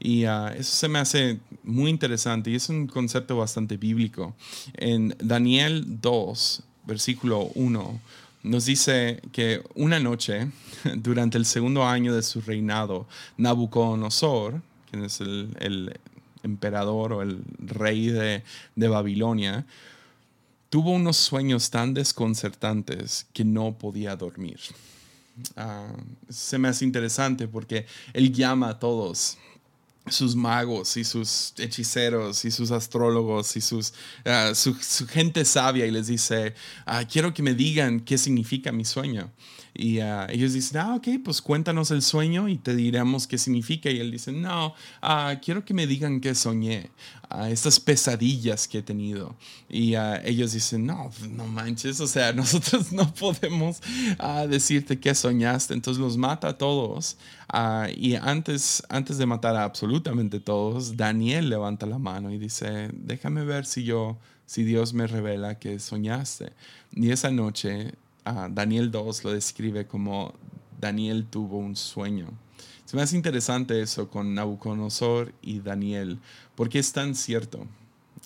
Y 0.00 0.24
ah, 0.24 0.54
eso 0.56 0.74
se 0.74 0.88
me 0.88 0.98
hace 0.98 1.38
muy 1.62 1.90
interesante 1.90 2.50
y 2.50 2.56
es 2.56 2.68
un 2.68 2.86
concepto 2.86 3.36
bastante 3.36 3.76
bíblico. 3.76 4.34
En 4.74 5.14
Daniel 5.18 5.84
2, 6.00 6.62
versículo 6.86 7.50
1, 7.54 8.00
nos 8.44 8.66
dice 8.66 9.22
que 9.32 9.62
una 9.74 9.98
noche, 9.98 10.50
durante 10.96 11.38
el 11.38 11.46
segundo 11.46 11.84
año 11.84 12.14
de 12.14 12.22
su 12.22 12.40
reinado, 12.40 13.06
Nabucodonosor, 13.38 14.60
quien 14.90 15.04
es 15.04 15.20
el, 15.20 15.98
emperador 16.42 17.14
o 17.14 17.22
el 17.22 17.42
rey 17.58 18.08
de, 18.08 18.42
Babilonia, 18.76 19.64
tuvo 20.68 20.90
unos 20.90 21.16
sueños 21.16 21.70
tan 21.70 21.94
desconcertantes 21.94 23.26
que 23.32 23.44
no 23.44 23.72
podía 23.78 24.14
dormir. 24.14 24.60
Ah, 25.56 25.88
se 26.28 26.58
me 26.58 26.68
hace 26.68 26.84
interesante 26.84 27.48
porque 27.48 27.86
él 28.12 28.30
llama 28.30 28.68
a 28.68 28.78
todos 28.78 29.38
sus 30.08 30.36
magos 30.36 30.96
y 30.96 31.04
sus 31.04 31.54
hechiceros 31.58 32.44
y 32.44 32.50
sus 32.50 32.70
astrólogos 32.70 33.56
y 33.56 33.60
sus, 33.60 33.94
ah, 34.24 34.52
su, 34.54 34.76
gente 35.06 35.44
sabia 35.44 35.86
y 35.86 35.90
les 35.90 36.08
dice, 36.08 36.54
ah, 36.84 37.04
quiero 37.04 37.32
que 37.32 37.42
me 37.42 37.54
digan 37.54 38.00
qué 38.00 38.18
significa 38.18 38.70
mi 38.72 38.84
sueño. 38.84 39.32
Y 39.74 39.98
ah, 39.98 40.28
ellos 40.30 40.52
dicen, 40.52 40.78
ah, 40.78 40.94
ok, 40.94 41.08
pues 41.24 41.42
cuéntanos 41.42 41.90
el 41.90 42.00
sueño 42.00 42.48
y 42.48 42.56
te 42.58 42.76
diremos 42.76 43.26
qué 43.26 43.38
significa. 43.38 43.90
Y 43.90 43.98
él 43.98 44.12
dice, 44.12 44.30
no, 44.30 44.68
uh, 45.02 45.40
quiero 45.42 45.64
que 45.64 45.74
me 45.74 45.88
digan 45.88 46.20
qué 46.20 46.36
soñé, 46.36 46.90
uh, 47.34 47.46
estas 47.46 47.80
pesadillas 47.80 48.68
que 48.68 48.78
he 48.78 48.82
tenido. 48.82 49.34
Y 49.68 49.94
ellos 50.24 50.52
dicen, 50.52 50.86
no, 50.86 51.10
no 51.30 51.48
manches, 51.48 52.00
o 52.00 52.06
sea, 52.06 52.32
nosotros 52.34 52.92
no 52.92 53.12
podemos 53.14 53.80
decirte 54.48 55.00
qué 55.00 55.12
soñaste. 55.12 55.74
Entonces 55.74 56.00
los 56.00 56.16
mata 56.16 56.50
a 56.50 56.58
todos. 56.58 57.16
y 57.96 58.14
antes, 58.14 58.82
antes 58.88 59.18
de 59.18 59.26
matar 59.26 59.56
a 59.56 59.64
absolutamente 59.64 60.38
todos, 60.38 60.96
Daniel 60.96 61.48
levanta 61.48 61.84
la 61.86 61.98
mano 61.98 62.30
y 62.30 62.38
dice, 62.38 62.90
déjame 62.92 63.44
ver 63.44 63.66
si 63.66 63.82
yo 63.82 64.18
si 64.46 64.62
Dios 64.62 64.92
me 64.92 65.06
revela 65.06 65.58
que 65.58 65.78
soñaste. 65.78 66.52
Y 66.92 67.10
esa 67.10 67.30
noche 67.30 67.94
Daniel 68.24 68.90
2 68.90 69.24
lo 69.24 69.32
describe 69.32 69.86
como 69.86 70.34
Daniel 70.80 71.26
tuvo 71.26 71.58
un 71.58 71.76
sueño. 71.76 72.28
Se 72.84 72.96
me 72.96 73.02
hace 73.02 73.16
interesante 73.16 73.80
eso 73.80 74.08
con 74.08 74.34
Nabucodonosor 74.34 75.32
y 75.42 75.60
Daniel, 75.60 76.18
porque 76.54 76.78
es 76.78 76.92
tan 76.92 77.14
cierto. 77.14 77.66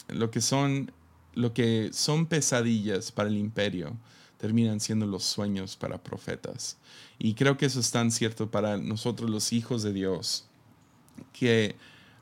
Lo 0.09 0.31
que 0.31 0.41
son, 0.41 0.93
lo 1.35 1.53
que 1.53 1.91
son 1.93 2.27
pesadillas 2.27 3.13
para 3.13 3.29
el 3.29 3.37
imperio 3.37 3.97
terminan 4.39 4.81
siendo 4.81 5.07
los 5.07 5.25
sueños 5.25 5.77
para 5.77 6.03
profetas. 6.03 6.77
Y 7.19 7.35
creo 7.35 7.57
que 7.57 7.67
eso 7.67 7.81
es 7.81 7.91
tan 7.91 8.11
cierto 8.11 8.51
para 8.51 8.77
nosotros 8.77 9.29
los 9.29 9.53
hijos 9.53 9.83
de 9.83 9.93
Dios, 9.93 10.47
que 11.33 11.75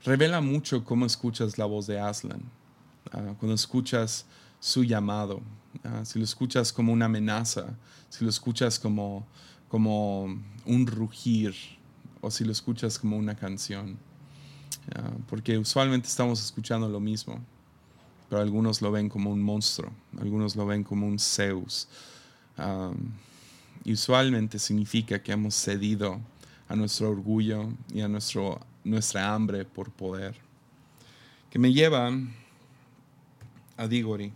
revela 0.05 0.41
mucho 0.41 0.85
cómo 0.85 1.05
escuchas 1.05 1.59
la 1.59 1.67
voz 1.67 1.87
de 1.87 2.01
Aslan. 2.01 2.43
Ah, 3.13 3.35
cuando 3.39 3.55
escuchas 3.55 4.27
su 4.61 4.85
llamado, 4.85 5.43
ah, 5.85 6.05
si 6.05 6.19
lo 6.19 6.25
escuchas 6.25 6.73
como 6.73 6.93
una 6.93 7.07
amenaza, 7.07 7.77
si 8.09 8.25
lo 8.25 8.31
escuchas 8.31 8.79
como, 8.79 9.27
como 9.69 10.25
un 10.65 10.87
rugir 10.87 11.55
o 12.21 12.31
si 12.31 12.45
lo 12.45 12.53
escuchas 12.53 12.99
como 12.99 13.17
una 13.17 13.35
canción. 13.35 13.99
Ah, 14.95 15.13
porque 15.29 15.59
usualmente 15.59 16.09
estamos 16.09 16.43
escuchando 16.43 16.89
lo 16.89 17.01
mismo, 17.01 17.41
pero 18.29 18.41
algunos 18.41 18.83
lo 18.83 18.91
ven 18.91 19.09
como 19.09 19.31
un 19.31 19.43
monstruo, 19.43 19.91
algunos 20.19 20.57
lo 20.57 20.67
ven 20.67 20.83
como 20.85 21.07
un 21.07 21.19
Zeus. 21.19 21.89
Y 23.85 23.93
usualmente 23.93 24.59
significa 24.59 25.23
que 25.23 25.33
hemos 25.33 25.55
cedido 25.55 26.21
a 26.69 26.75
nuestro 26.75 27.11
orgullo 27.11 27.69
y 27.93 28.01
a 28.01 28.09
nuestro, 28.09 28.61
nuestra 28.83 29.33
hambre 29.33 29.65
por 29.65 29.91
poder. 29.93 30.35
Que 31.51 31.59
me 31.59 31.73
lleva 31.73 32.11
a 33.77 33.87
Digori 33.87 34.33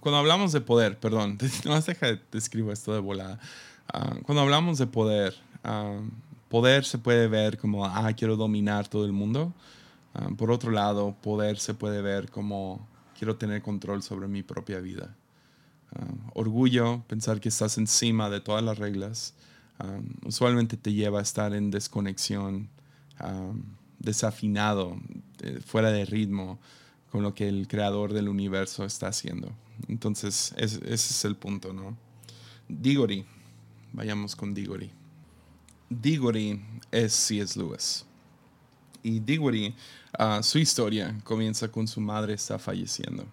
cuando 0.00 0.18
hablamos 0.18 0.52
de 0.52 0.60
poder, 0.60 0.98
perdón, 0.98 1.38
no 1.64 1.80
deja 1.80 2.06
de 2.06 2.20
escribo 2.32 2.72
esto 2.72 2.92
de 2.92 3.00
volada. 3.00 3.38
Ah, 3.92 4.16
cuando 4.24 4.42
hablamos 4.42 4.78
de 4.78 4.86
poder, 4.86 5.34
ah, 5.64 6.00
poder 6.48 6.84
se 6.84 6.98
puede 6.98 7.28
ver 7.28 7.58
como, 7.58 7.84
ah, 7.86 8.12
quiero 8.14 8.36
dominar 8.36 8.88
todo 8.88 9.04
el 9.04 9.12
mundo. 9.12 9.52
Ah, 10.14 10.28
por 10.36 10.50
otro 10.50 10.70
lado, 10.70 11.16
poder 11.22 11.58
se 11.58 11.74
puede 11.74 12.02
ver 12.02 12.30
como, 12.30 12.86
quiero 13.18 13.36
tener 13.36 13.62
control 13.62 14.02
sobre 14.02 14.28
mi 14.28 14.42
propia 14.42 14.80
vida. 14.80 15.14
orgullo, 16.34 17.02
pensar 17.08 17.40
que 17.40 17.48
estás 17.48 17.78
encima 17.78 18.28
de 18.28 18.40
todas 18.40 18.62
las 18.62 18.78
reglas, 18.78 19.34
usualmente 20.24 20.76
te 20.76 20.92
lleva 20.92 21.20
a 21.20 21.22
estar 21.22 21.54
en 21.54 21.70
desconexión, 21.70 22.68
desafinado, 23.98 24.96
eh, 25.42 25.60
fuera 25.64 25.90
de 25.90 26.04
ritmo 26.04 26.58
con 27.10 27.22
lo 27.22 27.34
que 27.34 27.48
el 27.48 27.68
creador 27.68 28.12
del 28.12 28.28
universo 28.28 28.84
está 28.84 29.08
haciendo. 29.08 29.52
Entonces, 29.86 30.52
ese 30.56 30.84
es 30.94 31.24
el 31.24 31.36
punto, 31.36 31.72
¿no? 31.72 31.96
Diggory, 32.68 33.24
vayamos 33.92 34.34
con 34.34 34.52
Diggory. 34.52 34.90
Diggory 35.88 36.60
es 36.90 37.12
C.S. 37.12 37.58
Lewis. 37.58 38.04
Y 39.02 39.20
Diggory, 39.20 39.74
ah, 40.18 40.40
su 40.42 40.58
historia 40.58 41.18
comienza 41.24 41.68
con 41.68 41.86
su 41.86 42.00
madre 42.00 42.34
está 42.34 42.58
falleciendo. 42.58 43.24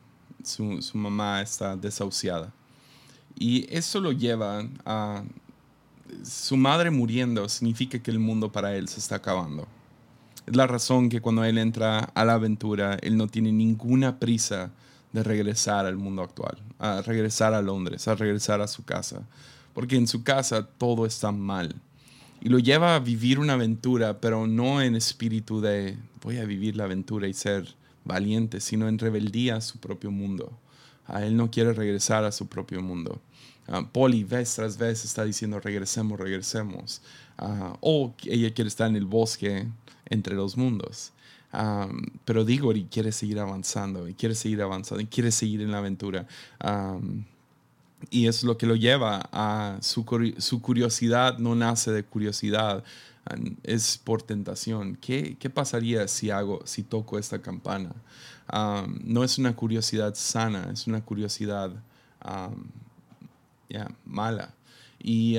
Su, 0.44 0.82
su 0.82 0.98
mamá 0.98 1.42
está 1.42 1.76
desahuciada. 1.76 2.54
Y 3.38 3.66
eso 3.76 4.00
lo 4.00 4.12
lleva 4.12 4.68
a... 4.86 5.24
Su 6.24 6.56
madre 6.56 6.92
muriendo 6.92 7.50
significa 7.50 8.00
que 8.00 8.12
el 8.12 8.20
mundo 8.20 8.52
para 8.52 8.76
él 8.76 8.88
se 8.88 9.00
está 9.00 9.16
acabando. 9.16 9.68
Es 10.46 10.56
la 10.56 10.68
razón 10.68 11.10
que 11.10 11.20
cuando 11.20 11.44
él 11.44 11.58
entra 11.58 12.00
a 12.00 12.26
la 12.26 12.34
aventura, 12.34 12.98
él 13.02 13.18
no 13.18 13.28
tiene 13.28 13.52
ninguna 13.52 14.20
prisa 14.20 14.72
de 15.16 15.24
regresar 15.24 15.86
al 15.86 15.96
mundo 15.96 16.22
actual, 16.22 16.58
a 16.78 17.02
regresar 17.02 17.54
a 17.54 17.62
Londres, 17.62 18.06
a 18.10 18.16
regresar 18.16 18.60
a 18.60 18.68
su 18.68 18.84
casa, 18.84 19.26
porque 19.74 19.96
en 19.96 20.08
su 20.08 20.24
casa 20.24 20.68
todo 20.68 21.06
está 21.06 21.32
mal. 21.32 21.74
Y 22.42 22.50
lo 22.50 22.60
lleva 22.60 22.96
a 22.96 23.00
vivir 23.00 23.40
una 23.40 23.54
aventura, 23.54 24.20
pero 24.20 24.46
no 24.46 24.82
en 24.82 24.96
espíritu 24.96 25.62
de 25.62 25.98
voy 26.22 26.38
a 26.38 26.46
vivir 26.46 26.76
la 26.76 26.84
aventura 26.84 27.30
y 27.30 27.34
ser 27.34 27.76
valiente, 28.04 28.60
sino 28.60 28.90
en 28.90 29.00
rebeldía 29.00 29.56
a 29.56 29.62
su 29.62 29.80
propio 29.80 30.12
mundo. 30.12 30.52
A 31.08 31.24
él 31.26 31.38
no 31.38 31.50
quiere 31.50 31.72
regresar 31.72 32.26
a 32.26 32.34
su 32.34 32.48
propio 32.48 32.82
mundo. 32.82 33.22
Uh, 33.70 33.86
Polly 33.86 34.26
vez 34.26 34.54
tras 34.54 34.78
vez 34.78 35.06
está 35.06 35.24
diciendo 35.24 35.62
regresemos, 35.62 36.20
regresemos. 36.20 37.02
Ah, 37.38 37.78
o 37.80 38.14
ella 38.26 38.54
quiere 38.54 38.68
estar 38.68 38.90
en 38.90 38.98
el 38.98 39.06
bosque 39.06 39.66
entre 40.08 40.36
los 40.36 40.58
mundos. 40.58 41.14
Pero 42.26 42.44
Diggory 42.44 42.86
quiere 42.86 43.12
seguir 43.12 43.40
avanzando 43.40 44.08
y 44.08 44.14
quiere 44.14 44.36
seguir 44.36 44.62
avanzando 44.62 45.02
y 45.02 45.08
quiere 45.08 45.32
seguir 45.32 45.62
en 45.62 45.72
la 45.72 45.80
aventura. 45.80 46.28
y 48.10 48.28
es 48.28 48.44
lo 48.44 48.58
que 48.58 48.66
lo 48.66 48.76
lleva 48.76 49.30
a 49.32 49.78
su, 49.82 50.06
su, 50.38 50.62
curiosidad, 50.62 51.38
no 51.38 51.56
nace 51.56 51.92
de 51.92 52.04
curiosidad, 52.04 52.84
es 53.64 53.98
por 53.98 54.22
tentación. 54.22 54.98
¿Qué, 54.98 55.38
¿Qué, 55.40 55.50
pasaría 55.50 56.08
si 56.08 56.30
hago, 56.30 56.62
si 56.66 56.84
toco 56.84 57.18
esta 57.18 57.42
campana? 57.42 57.94
no 59.04 59.24
es 59.24 59.38
una 59.40 59.56
curiosidad 59.56 60.14
sana, 60.16 60.70
es 60.72 60.88
una 60.88 61.02
curiosidad 61.02 61.72
mala. 64.06 64.54
Y 65.00 65.38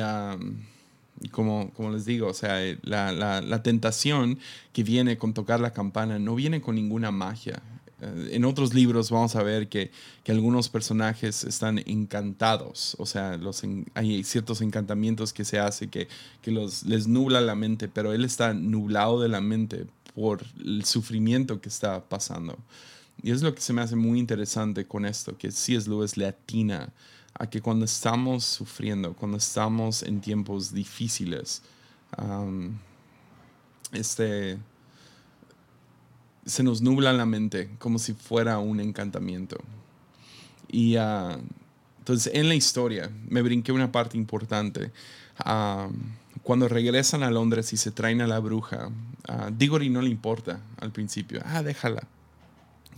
como, 1.30 1.72
como 1.74 1.90
les 1.90 2.04
digo, 2.04 2.28
o 2.28 2.34
sea, 2.34 2.64
eh, 2.64 2.78
la, 2.82 3.12
la, 3.12 3.62
tentación 3.62 4.38
que 4.72 4.82
viene 4.82 5.18
con 5.18 5.34
tocar 5.34 5.60
la 5.60 5.72
campana 5.72 6.18
no 6.18 6.34
viene 6.34 6.60
con 6.60 6.74
ninguna 6.74 7.10
magia. 7.10 7.62
Eh, 8.00 8.30
en 8.32 8.44
otros 8.44 8.74
libros 8.74 9.10
vamos 9.10 9.36
a 9.36 9.42
ver 9.42 9.68
que, 9.68 9.90
que 10.24 10.32
algunos 10.32 10.68
personajes 10.68 11.44
están 11.44 11.78
encantados, 11.86 12.96
o 12.98 13.06
sea, 13.06 13.36
los 13.36 13.62
hay 13.94 14.24
ciertos 14.24 14.60
encantamientos 14.60 15.32
que 15.32 15.44
se 15.44 15.58
hace 15.58 15.88
que, 15.88 16.08
que 16.42 16.50
los, 16.50 16.84
les 16.84 17.06
nubla 17.06 17.40
la 17.40 17.54
mente, 17.54 17.88
pero 17.88 18.12
él 18.12 18.24
está 18.24 18.52
nublado 18.52 19.20
de 19.20 19.28
la 19.28 19.40
mente 19.40 19.86
por 20.14 20.44
el 20.64 20.84
sufrimiento 20.84 21.60
que 21.60 21.68
está 21.68 22.04
pasando. 22.04 22.58
Y 23.22 23.30
es 23.30 23.42
lo 23.42 23.54
que 23.54 23.62
se 23.62 23.72
me 23.72 23.82
hace 23.82 23.96
muy 23.96 24.18
interesante 24.18 24.84
con 24.84 25.06
esto, 25.06 25.36
que 25.38 25.50
C.S. 25.50 25.88
Lewis 25.88 26.16
le 26.16 26.26
atina 26.26 26.92
a 27.38 27.48
que 27.48 27.60
cuando 27.60 27.84
estamos 27.84 28.44
sufriendo, 28.44 29.14
cuando 29.14 29.36
estamos 29.36 30.02
en 30.02 30.20
tiempos 30.20 30.72
difíciles, 30.72 31.62
este, 33.92 34.58
se 36.44 36.62
nos 36.62 36.80
nubla 36.80 37.12
la 37.12 37.26
mente 37.26 37.70
como 37.78 37.98
si 37.98 38.14
fuera 38.14 38.58
un 38.58 38.80
encantamiento. 38.80 39.58
Y 40.68 40.96
ah, 40.96 41.38
entonces 41.98 42.32
en 42.34 42.48
la 42.48 42.54
historia 42.54 43.10
me 43.28 43.42
brinqué 43.42 43.72
una 43.72 43.92
parte 43.92 44.16
importante. 44.16 44.92
cuando 46.42 46.68
regresan 46.68 47.22
a 47.22 47.30
Londres 47.30 47.72
y 47.72 47.76
se 47.76 47.90
traen 47.90 48.20
a 48.20 48.26
la 48.26 48.38
bruja, 48.38 48.90
a 49.28 49.50
Diggory 49.50 49.90
no 49.90 50.00
le 50.00 50.10
importa 50.10 50.60
al 50.80 50.92
principio. 50.92 51.42
Ah, 51.44 51.62
déjala. 51.62 52.06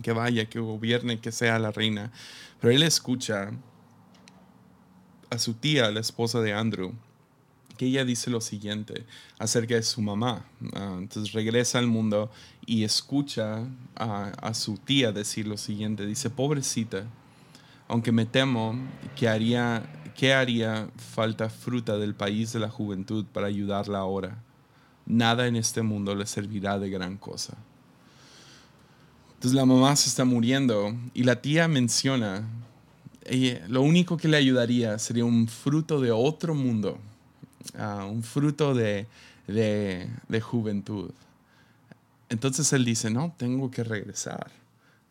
Que 0.01 0.13
vaya, 0.13 0.45
que 0.45 0.59
gobierne, 0.59 1.19
que 1.19 1.31
sea 1.31 1.59
la 1.59 1.71
reina. 1.71 2.11
Pero 2.61 2.73
él 2.73 2.83
escucha 2.83 3.51
a 5.29 5.37
su 5.37 5.53
tía, 5.53 5.91
la 5.91 5.99
esposa 5.99 6.41
de 6.41 6.53
Andrew, 6.53 6.93
que 7.77 7.85
ella 7.85 8.03
dice 8.03 8.29
lo 8.29 8.41
siguiente 8.41 9.05
acerca 9.37 9.75
de 9.75 9.83
su 9.83 10.01
mamá. 10.01 10.45
Ah, 10.73 10.95
entonces 10.97 11.33
regresa 11.33 11.79
al 11.79 11.87
mundo 11.87 12.29
y 12.65 12.83
escucha 12.83 13.63
a, 13.95 14.53
su 14.53 14.77
tía 14.77 15.11
decir 15.11 15.47
lo 15.47 15.57
siguiente. 15.57 16.05
Dice, 16.05 16.29
pobrecita, 16.29 17.05
aunque 17.87 18.11
me 18.11 18.25
temo 18.25 18.75
que 19.15 19.29
haría, 19.29 19.83
que 20.15 20.33
haría 20.33 20.89
falta 20.97 21.49
fruta 21.49 21.97
del 21.97 22.15
país 22.15 22.51
de 22.51 22.59
la 22.59 22.69
juventud 22.69 23.25
para 23.31 23.47
ayudarla 23.47 23.99
ahora. 23.99 24.43
Nada 25.05 25.47
en 25.47 25.55
este 25.55 25.81
mundo 25.81 26.13
le 26.15 26.25
servirá 26.25 26.77
de 26.79 26.89
gran 26.89 27.17
cosa. 27.17 27.57
Entonces 29.35 29.55
la 29.55 29.65
mamá 29.65 29.95
se 29.95 30.09
está 30.09 30.25
muriendo 30.25 30.93
y 31.13 31.23
la 31.23 31.41
tía 31.41 31.69
menciona 31.69 32.43
lo 33.67 33.81
único 33.81 34.17
que 34.17 34.27
le 34.27 34.37
ayudaría 34.37 34.97
sería 34.99 35.25
un 35.25 35.47
fruto 35.47 35.99
de 35.99 36.11
otro 36.11 36.55
mundo, 36.55 36.97
ah, 37.77 38.05
un 38.09 38.23
fruto 38.23 38.73
de, 38.73 39.07
juventud. 40.41 41.11
Entonces 42.29 42.71
él 42.73 42.85
dice, 42.85 43.09
no, 43.09 43.33
tengo 43.37 43.71
que 43.71 43.83
regresar. 43.83 44.51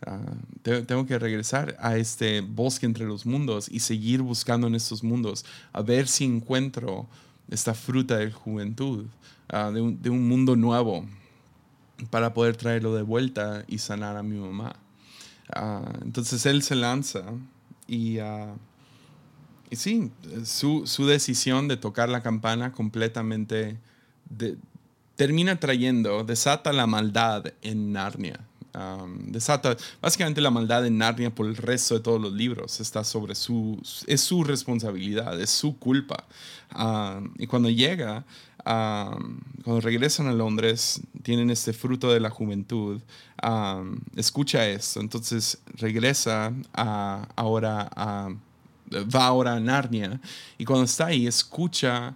Ah, 0.07 0.21
tengo 0.63 1.07
que 1.07 1.19
regresar 1.19 1.77
a 1.81 1.97
este 1.97 2.41
bosque 2.41 2.87
entre 2.87 3.05
los 3.05 3.27
mundos 3.27 3.69
y 3.69 3.81
seguir 3.81 4.23
buscando 4.23 4.69
en 4.69 4.77
estos 4.77 5.03
mundos, 5.03 5.45
a 5.73 5.83
ver 5.83 6.07
si 6.07 6.25
encuentro 6.25 7.09
esta 7.51 7.75
fruta 7.75 8.19
de 8.19 8.31
juventud, 8.31 9.07
ah, 9.49 9.71
de, 9.73 9.81
un, 9.81 10.01
de, 10.01 10.11
un, 10.11 10.29
mundo 10.29 10.55
nuevo, 10.55 11.05
para 12.11 12.33
poder 12.33 12.57
traerlo 12.57 12.95
de 12.95 13.03
vuelta 13.03 13.65
y 13.67 13.79
sanar 13.79 14.17
a 14.17 14.23
mi 14.23 14.37
mamá. 14.37 14.77
entonces 16.05 16.47
él 16.47 16.63
se 16.63 16.77
lanza 16.77 17.25
y, 17.89 18.21
uh, 18.21 18.57
y 19.71 19.77
sí, 19.77 20.13
su, 20.45 20.87
su, 20.87 21.07
decisión 21.07 21.67
de 21.67 21.77
tocar 21.77 22.09
la 22.09 22.23
campana 22.23 22.73
completamente 22.73 23.79
termina 25.17 25.59
trayendo, 25.59 26.23
desata 26.23 26.73
la 26.73 26.87
maldad 26.87 27.47
en 27.63 27.93
Narnia. 27.93 28.41
Desata 29.27 29.77
básicamente 30.01 30.41
la 30.41 30.51
maldad 30.51 30.87
en 30.87 30.99
Narnia 30.99 31.35
por 31.35 31.47
el 31.47 31.57
resto 31.57 31.95
de 31.95 32.01
todos 32.01 32.21
los 32.21 32.33
libros. 32.33 32.79
Está 32.79 33.03
sobre 33.03 33.35
su, 33.35 33.81
es 34.07 34.21
su 34.21 34.45
responsabilidad, 34.45 35.41
es 35.41 35.51
su 35.51 35.77
culpa. 35.79 36.25
Y 37.39 37.47
cuando 37.49 37.71
llega, 37.71 38.25
um, 38.69 39.41
cuando 39.65 39.81
regresan 39.81 40.29
a 40.29 40.33
Londres, 40.33 41.01
tienen 41.23 41.51
este 41.51 41.73
fruto 41.73 42.13
de 42.13 42.21
la 42.21 42.31
juventud. 42.31 43.01
escucha 44.17 44.69
esto, 44.69 45.01
entonces 45.01 45.59
regresa 45.75 46.53
a, 46.75 47.27
ahora 47.37 47.89
a, 47.95 48.31
va 49.15 49.27
ahora 49.27 49.55
a 49.55 49.61
Narnia 49.61 50.21
y 50.57 50.65
cuando 50.65 50.85
está 50.85 51.07
ahí 51.07 51.27
escucha 51.27 52.15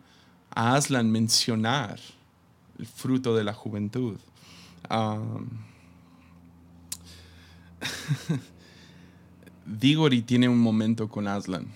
a 0.50 0.74
Aslan 0.74 1.10
mencionar 1.10 1.98
el 2.78 2.86
fruto 2.86 3.34
de 3.34 3.44
la 3.44 3.54
juventud. 3.54 4.18
Diggory 9.66 10.22
tiene 10.22 10.48
un 10.48 10.58
momento 10.58 11.08
con 11.08 11.28
Aslan. 11.28 11.66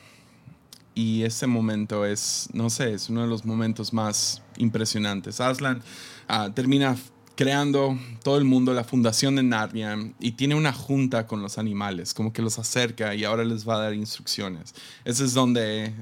Y 0.94 1.24
ese 1.24 1.46
momento 1.46 2.06
es, 2.06 2.48
no 2.54 2.70
sé, 2.70 2.94
es 2.94 3.10
uno 3.10 3.20
de 3.22 3.26
los 3.26 3.44
momentos 3.44 3.92
más 3.92 4.42
impresionantes. 4.58 5.40
Aslan 5.40 5.82
ah, 6.28 6.50
termina 6.54 6.96
creando 7.36 7.98
todo 8.22 8.38
el 8.38 8.44
mundo 8.44 8.72
la 8.72 8.82
fundación 8.82 9.36
de 9.36 9.42
Narnia 9.42 9.96
y 10.18 10.32
tiene 10.32 10.54
una 10.54 10.72
junta 10.72 11.26
con 11.26 11.42
los 11.42 11.58
animales, 11.58 12.14
como 12.14 12.32
que 12.32 12.40
los 12.42 12.58
acerca 12.58 13.14
y 13.14 13.24
ahora 13.24 13.44
les 13.44 13.68
va 13.68 13.76
a 13.76 13.80
dar 13.80 13.94
instrucciones. 13.94 14.74
Ese 15.04 15.24
es 15.24 15.34
donde 15.34 15.92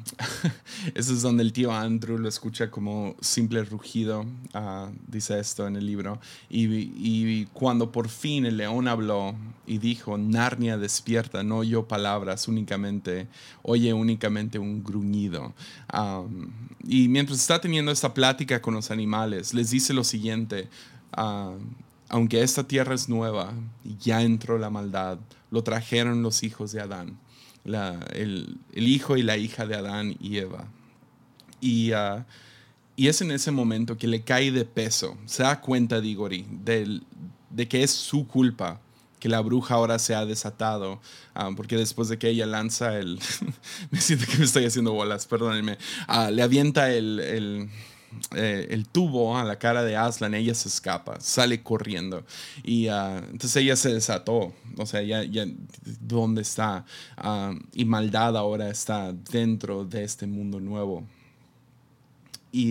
Eso 0.94 1.12
es 1.12 1.22
donde 1.22 1.42
el 1.42 1.52
tío 1.52 1.72
Andrew 1.72 2.18
lo 2.18 2.28
escucha 2.28 2.70
como 2.70 3.16
simple 3.20 3.62
rugido, 3.64 4.24
ah, 4.54 4.90
dice 5.06 5.38
esto 5.38 5.66
en 5.66 5.76
el 5.76 5.86
libro. 5.86 6.20
Y, 6.50 7.46
cuando 7.46 7.92
por 7.92 8.08
fin 8.08 8.46
el 8.46 8.56
león 8.56 8.88
habló 8.88 9.34
y 9.66 9.78
dijo, 9.78 10.18
Narnia 10.18 10.76
despierta, 10.76 11.42
no 11.42 11.58
oyó 11.58 11.86
palabras 11.86 12.48
únicamente, 12.48 13.28
oye 13.62 13.92
únicamente 13.92 14.58
un 14.58 14.82
gruñido. 14.82 15.54
y 16.84 17.08
mientras 17.08 17.40
está 17.40 17.60
teniendo 17.60 17.92
esta 17.92 18.14
plática 18.14 18.60
con 18.60 18.74
los 18.74 18.90
animales, 18.90 19.54
les 19.54 19.70
dice 19.70 19.94
lo 19.94 20.04
siguiente. 20.04 20.68
Ah, 21.12 21.54
aunque 22.08 22.42
esta 22.42 22.66
tierra 22.68 22.94
es 22.94 23.08
nueva, 23.08 23.54
ya 24.00 24.22
entró 24.22 24.58
la 24.58 24.68
maldad, 24.68 25.18
lo 25.50 25.62
trajeron 25.62 26.22
los 26.22 26.42
hijos 26.42 26.72
de 26.72 26.80
Adán 26.82 27.18
el, 27.64 28.58
hijo 28.74 29.16
y 29.16 29.22
la 29.22 29.36
hija 29.36 29.66
de 29.66 29.76
Adán 29.76 30.16
y 30.20 30.38
Eva. 30.38 30.68
Y, 31.60 31.92
ah, 31.92 32.26
y, 32.96 33.08
es 33.08 33.20
en 33.20 33.30
ese 33.30 33.50
momento 33.50 33.96
que 33.96 34.06
le 34.06 34.22
cae 34.22 34.50
de 34.50 34.64
peso, 34.64 35.16
se 35.26 35.42
da 35.42 35.60
cuenta 35.60 36.00
Digori 36.00 36.46
de, 36.50 37.00
de 37.50 37.68
que 37.68 37.82
es 37.82 37.90
su 37.90 38.26
culpa 38.26 38.80
que 39.22 39.28
la 39.28 39.40
bruja 39.40 39.76
ahora 39.76 40.00
se 40.00 40.16
ha 40.16 40.26
desatado, 40.26 41.00
ah, 41.32 41.48
porque 41.56 41.76
después 41.76 42.08
de 42.08 42.18
que 42.18 42.28
ella 42.28 42.44
lanza 42.44 42.98
el, 42.98 43.20
me 43.92 44.00
siento 44.00 44.26
que 44.26 44.36
me 44.36 44.44
estoy 44.44 44.64
haciendo 44.64 44.92
bolas, 44.92 45.26
perdónenme, 45.26 45.78
ah, 46.08 46.32
le 46.32 46.42
avienta 46.42 46.92
el, 46.92 47.70
eh, 48.34 48.68
el, 48.70 48.86
tubo 48.86 49.36
a 49.36 49.44
la 49.44 49.58
cara 49.58 49.82
de 49.82 49.96
Aslan, 49.96 50.34
ella 50.34 50.54
se 50.54 50.68
escapa, 50.68 51.20
sale 51.20 51.62
corriendo. 51.62 52.24
Y 52.62 52.88
entonces 52.88 53.56
ella 53.56 53.76
se 53.76 53.92
desató, 53.92 54.52
o 54.76 54.86
sea, 54.86 55.02
ya, 55.02 55.22
ya 55.24 55.46
¿dónde 56.00 56.42
está? 56.42 56.84
y 57.72 57.84
maldad 57.84 58.36
ahora 58.36 58.68
está 58.70 59.12
dentro 59.12 59.84
de 59.84 60.04
este 60.04 60.26
mundo 60.26 60.60
nuevo. 60.60 61.04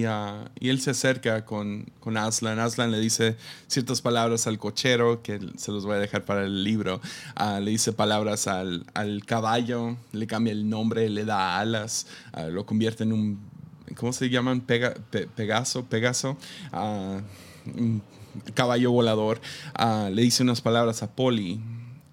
Ah, 0.07 0.49
y, 0.59 0.69
él 0.69 0.79
se 0.79 0.91
acerca 0.91 1.43
con, 1.43 1.91
con, 1.99 2.15
Aslan. 2.15 2.59
Aslan 2.59 2.91
le 2.91 2.99
dice 2.99 3.35
ciertas 3.67 4.01
palabras 4.01 4.45
al 4.45 4.59
cochero, 4.59 5.23
que 5.23 5.39
se 5.57 5.71
los 5.71 5.85
voy 5.85 5.95
a 5.95 5.99
dejar 5.99 6.23
para 6.23 6.43
el 6.43 6.63
libro. 6.63 7.01
Ah, 7.35 7.59
le 7.59 7.71
dice 7.71 7.91
palabras 7.91 8.47
al, 8.47 8.85
al, 8.93 9.25
caballo, 9.25 9.97
le 10.11 10.27
cambia 10.27 10.53
el 10.53 10.69
nombre, 10.69 11.09
le 11.09 11.25
da 11.25 11.59
alas, 11.59 12.05
ah, 12.33 12.43
lo 12.43 12.65
convierte 12.65 13.03
en 13.03 13.13
un, 13.13 13.39
¿cómo 13.95 14.13
se 14.13 14.29
llaman? 14.29 14.61
Pegaso, 14.61 15.85
Pegaso. 15.85 16.37
un 17.65 18.01
caballo 18.53 18.91
volador. 18.91 19.41
le 20.11 20.21
dice 20.21 20.43
unas 20.43 20.61
palabras 20.61 21.03
a 21.03 21.11
Poli 21.11 21.59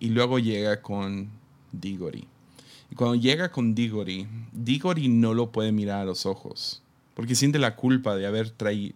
y 0.01 0.09
luego 0.09 0.39
llega 0.39 0.83
con 0.83 1.31
Digori. 1.73 2.27
Y 2.91 2.95
cuando 2.95 3.17
llega 3.17 3.51
con 3.51 3.75
Digori, 3.75 4.27
Digori 4.53 5.09
no 5.09 5.35
lo 5.35 5.53
puede 5.53 5.73
mirar 5.73 6.01
a 6.01 6.05
los 6.05 6.25
ojos 6.25 6.83
porque 7.19 7.35
siente 7.35 7.59
la 7.59 7.75
culpa 7.75 8.15
de 8.15 8.29
haber 8.29 8.51
traído, 8.51 8.95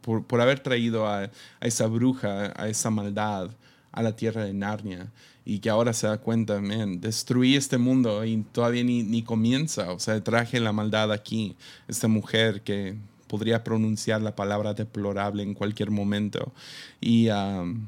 por, 0.00 0.40
haber 0.40 0.60
traído 0.60 1.08
a, 1.08 1.28
esa 1.60 1.88
bruja, 1.88 2.52
a 2.54 2.68
esa 2.68 2.88
maldad 2.90 3.50
a 3.90 4.00
la 4.00 4.14
tierra 4.14 4.44
de 4.44 4.54
Narnia 4.54 5.10
y 5.44 5.58
que 5.58 5.68
ahora 5.70 5.92
se 5.92 6.06
da 6.06 6.18
cuenta, 6.18 6.60
man, 6.60 7.00
destruí 7.00 7.54
este 7.54 7.76
mundo 7.78 8.24
y 8.24 8.42
todavía 8.52 8.82
ni, 8.82 9.02
ni 9.02 9.22
comienza, 9.22 9.92
o 9.92 9.98
sea, 9.98 10.22
traje 10.22 10.58
la 10.58 10.72
maldad 10.72 11.12
aquí, 11.12 11.54
esta 11.86 12.08
mujer 12.08 12.62
que 12.62 12.96
podría 13.26 13.62
pronunciar 13.62 14.22
la 14.22 14.34
palabra 14.34 14.74
deplorable 14.74 15.42
en 15.42 15.54
cualquier 15.54 15.90
momento 15.90 16.52
y, 17.00 17.28
um, 17.28 17.86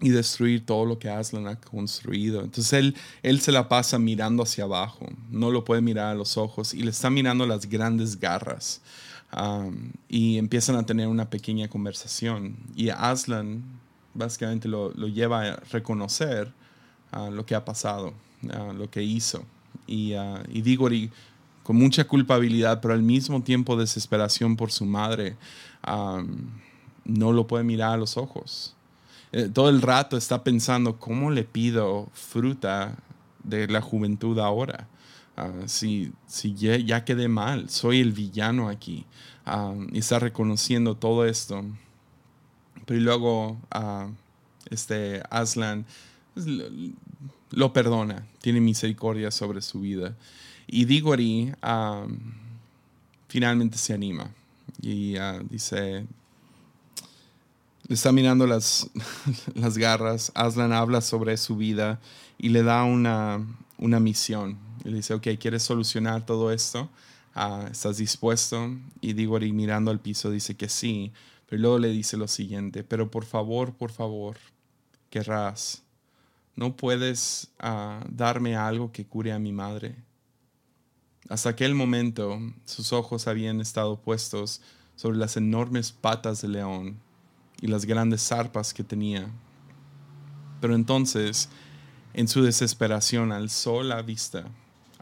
y 0.00 0.10
destruir 0.10 0.64
todo 0.64 0.86
lo 0.86 0.98
que 0.98 1.10
Aslan 1.10 1.48
ha 1.48 1.56
construido. 1.56 2.42
Entonces 2.42 2.72
él, 2.72 2.96
él 3.22 3.40
se 3.40 3.52
la 3.52 3.68
pasa 3.68 3.98
mirando 3.98 4.42
hacia 4.42 4.64
abajo, 4.64 5.06
no 5.30 5.50
lo 5.50 5.64
puede 5.64 5.82
mirar 5.82 6.06
a 6.06 6.14
los 6.14 6.38
ojos 6.38 6.72
y 6.72 6.82
le 6.82 6.90
está 6.90 7.10
mirando 7.10 7.46
las 7.46 7.68
grandes 7.68 8.18
garras. 8.18 8.80
Um, 9.36 9.92
y 10.08 10.38
empiezan 10.38 10.74
a 10.74 10.84
tener 10.84 11.06
una 11.06 11.30
pequeña 11.30 11.68
conversación. 11.68 12.56
Y 12.74 12.88
Aslan 12.88 13.62
básicamente 14.12 14.66
lo, 14.66 14.92
lo 14.94 15.06
lleva 15.06 15.42
a 15.42 15.56
reconocer 15.70 16.52
uh, 17.12 17.30
lo 17.30 17.44
que 17.46 17.54
ha 17.54 17.64
pasado, 17.64 18.12
uh, 18.42 18.72
lo 18.72 18.90
que 18.90 19.02
hizo. 19.02 19.44
Y, 19.86 20.14
y 20.48 21.10
con 21.62 21.76
mucha 21.76 22.04
culpabilidad, 22.06 22.80
pero 22.80 22.94
al 22.94 23.02
mismo 23.02 23.42
tiempo 23.42 23.76
desesperación 23.76 24.56
por 24.56 24.70
su 24.70 24.84
madre, 24.84 25.36
no 27.04 27.32
lo 27.32 27.46
puede 27.46 27.64
mirar 27.64 27.94
a 27.94 27.96
los 27.96 28.16
ojos. 28.16 28.74
Eh, 29.32 29.48
todo 29.52 29.68
el 29.68 29.80
rato 29.80 30.16
está 30.16 30.42
pensando, 30.42 30.98
¿cómo 30.98 31.30
le 31.30 31.44
pido 31.44 32.08
fruta 32.12 32.96
de 33.44 33.68
la 33.68 33.80
juventud 33.80 34.38
ahora? 34.38 34.88
Ah, 35.36 35.52
si, 35.66 36.12
si 36.26 36.54
ya, 36.54 37.04
quedé 37.04 37.28
mal, 37.28 37.68
soy 37.70 38.00
el 38.00 38.12
villano 38.12 38.68
aquí. 38.68 39.06
Y 39.92 39.98
está 39.98 40.18
reconociendo 40.18 40.96
todo 40.96 41.24
esto. 41.24 41.64
Pero 42.86 43.00
luego 43.00 43.58
uh, 43.74 44.10
este 44.70 45.22
Aslan 45.30 45.86
pues, 46.34 46.46
lo, 47.50 47.72
perdona, 47.72 48.26
tiene 48.40 48.60
misericordia 48.60 49.30
sobre 49.30 49.62
su 49.62 49.80
vida. 49.80 50.16
Y 50.66 50.84
Digori 50.84 51.52
finalmente 53.28 53.78
se 53.78 53.92
anima 53.94 54.30
y 54.80 55.16
dice, 55.48 56.06
está 57.88 58.12
mirando 58.12 58.46
las, 58.46 58.88
las 59.54 59.78
garras, 59.78 60.30
Aslan 60.34 60.72
habla 60.72 61.00
sobre 61.00 61.36
su 61.36 61.56
vida 61.56 62.00
y 62.38 62.50
le 62.50 62.62
da 62.62 62.84
una, 62.84 63.44
una 63.78 64.00
misión. 64.00 64.58
Y 64.84 64.90
le 64.90 64.96
dice, 64.96 65.14
ok, 65.14 65.28
¿quieres 65.38 65.62
solucionar 65.62 66.24
todo 66.24 66.52
esto? 66.52 66.88
Ah, 67.34 67.66
¿Estás 67.70 67.98
dispuesto? 67.98 68.76
Y 69.00 69.12
Digori 69.12 69.52
mirando 69.52 69.90
al 69.90 70.00
piso 70.00 70.30
dice 70.30 70.56
que 70.56 70.68
sí, 70.68 71.12
pero 71.46 71.62
luego 71.62 71.78
le 71.78 71.88
dice 71.88 72.16
lo 72.16 72.28
siguiente, 72.28 72.84
pero 72.84 73.10
por 73.10 73.24
favor, 73.24 73.74
por 73.74 73.90
favor, 73.90 74.36
querrás, 75.10 75.82
¿no 76.60 76.76
puedes 76.76 77.48
ah, 77.58 78.04
darme 78.10 78.54
algo 78.54 78.92
que 78.92 79.06
cure 79.06 79.32
a 79.32 79.38
mi 79.38 79.50
madre? 79.50 79.96
Hasta 81.30 81.48
aquel 81.48 81.74
momento 81.74 82.38
sus 82.66 82.92
ojos 82.92 83.26
habían 83.28 83.62
estado 83.62 83.98
puestos 83.98 84.60
sobre 84.94 85.16
las 85.16 85.38
enormes 85.38 85.90
patas 85.90 86.42
de 86.42 86.48
león 86.48 86.98
y 87.62 87.68
las 87.68 87.86
grandes 87.86 88.20
zarpas 88.20 88.74
que 88.74 88.84
tenía. 88.84 89.30
Pero 90.60 90.74
entonces, 90.74 91.48
en 92.12 92.28
su 92.28 92.42
desesperación, 92.42 93.32
alzó 93.32 93.82
la 93.82 94.02
vista 94.02 94.44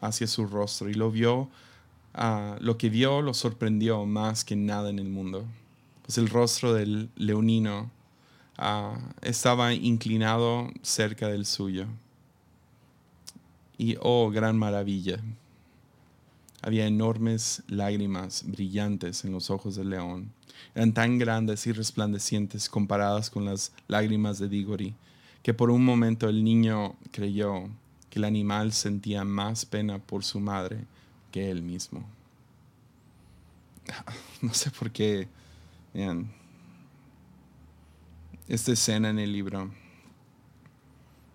hacia 0.01 0.29
su 0.29 0.47
rostro 0.47 0.89
y 0.89 0.95
lo 0.95 1.11
vio, 1.11 1.49
ah, 2.15 2.57
lo 2.61 2.79
que 2.79 2.89
vio 2.89 3.21
lo 3.21 3.35
sorprendió 3.35 4.07
más 4.07 4.45
que 4.45 4.55
nada 4.55 4.91
en 4.91 5.01
el 5.01 5.09
mundo. 5.09 5.45
Pues 6.07 6.19
el 6.19 6.29
rostro 6.29 6.73
del 6.73 7.11
leonino 7.17 7.91
ah, 8.59 8.99
estaba 9.23 9.73
inclinado 9.73 10.69
cerca 10.83 11.29
del 11.29 11.47
suyo. 11.47 11.87
Y 13.79 13.97
oh, 14.01 14.31
gran 14.31 14.59
maravilla. 14.59 15.19
Había 16.61 16.87
enormes 16.87 17.63
lágrimas 17.69 18.45
brillantes 18.47 19.25
en 19.25 19.33
los 19.33 19.49
ojos 19.51 19.77
del 19.77 19.91
león 19.91 20.33
eran 20.75 20.93
tan 20.93 21.19
grandes 21.19 21.67
y 21.67 21.73
resplandecientes 21.73 22.69
comparadas 22.69 23.31
con 23.31 23.45
las 23.45 23.73
lágrimas 23.89 24.39
de 24.39 24.49
Digori, 24.49 24.95
que 25.43 25.55
por 25.55 25.71
un 25.71 25.85
momento 25.85 26.29
el 26.29 26.45
niño 26.45 26.95
creyó 27.11 27.69
que 28.11 28.19
el 28.19 28.25
animal 28.25 28.73
sentía 28.73 29.25
más 29.25 29.65
pena 29.65 29.99
por 29.99 30.25
su 30.25 30.41
madre 30.41 30.85
que 31.33 31.51
él 31.51 31.63
mismo. 31.63 32.05
No 34.41 34.55
sé 34.55 34.71
por 34.71 34.93
qué, 34.93 35.27
esta 38.49 38.73
escena 38.73 39.11
en 39.11 39.19
el 39.19 39.33
libro, 39.33 39.71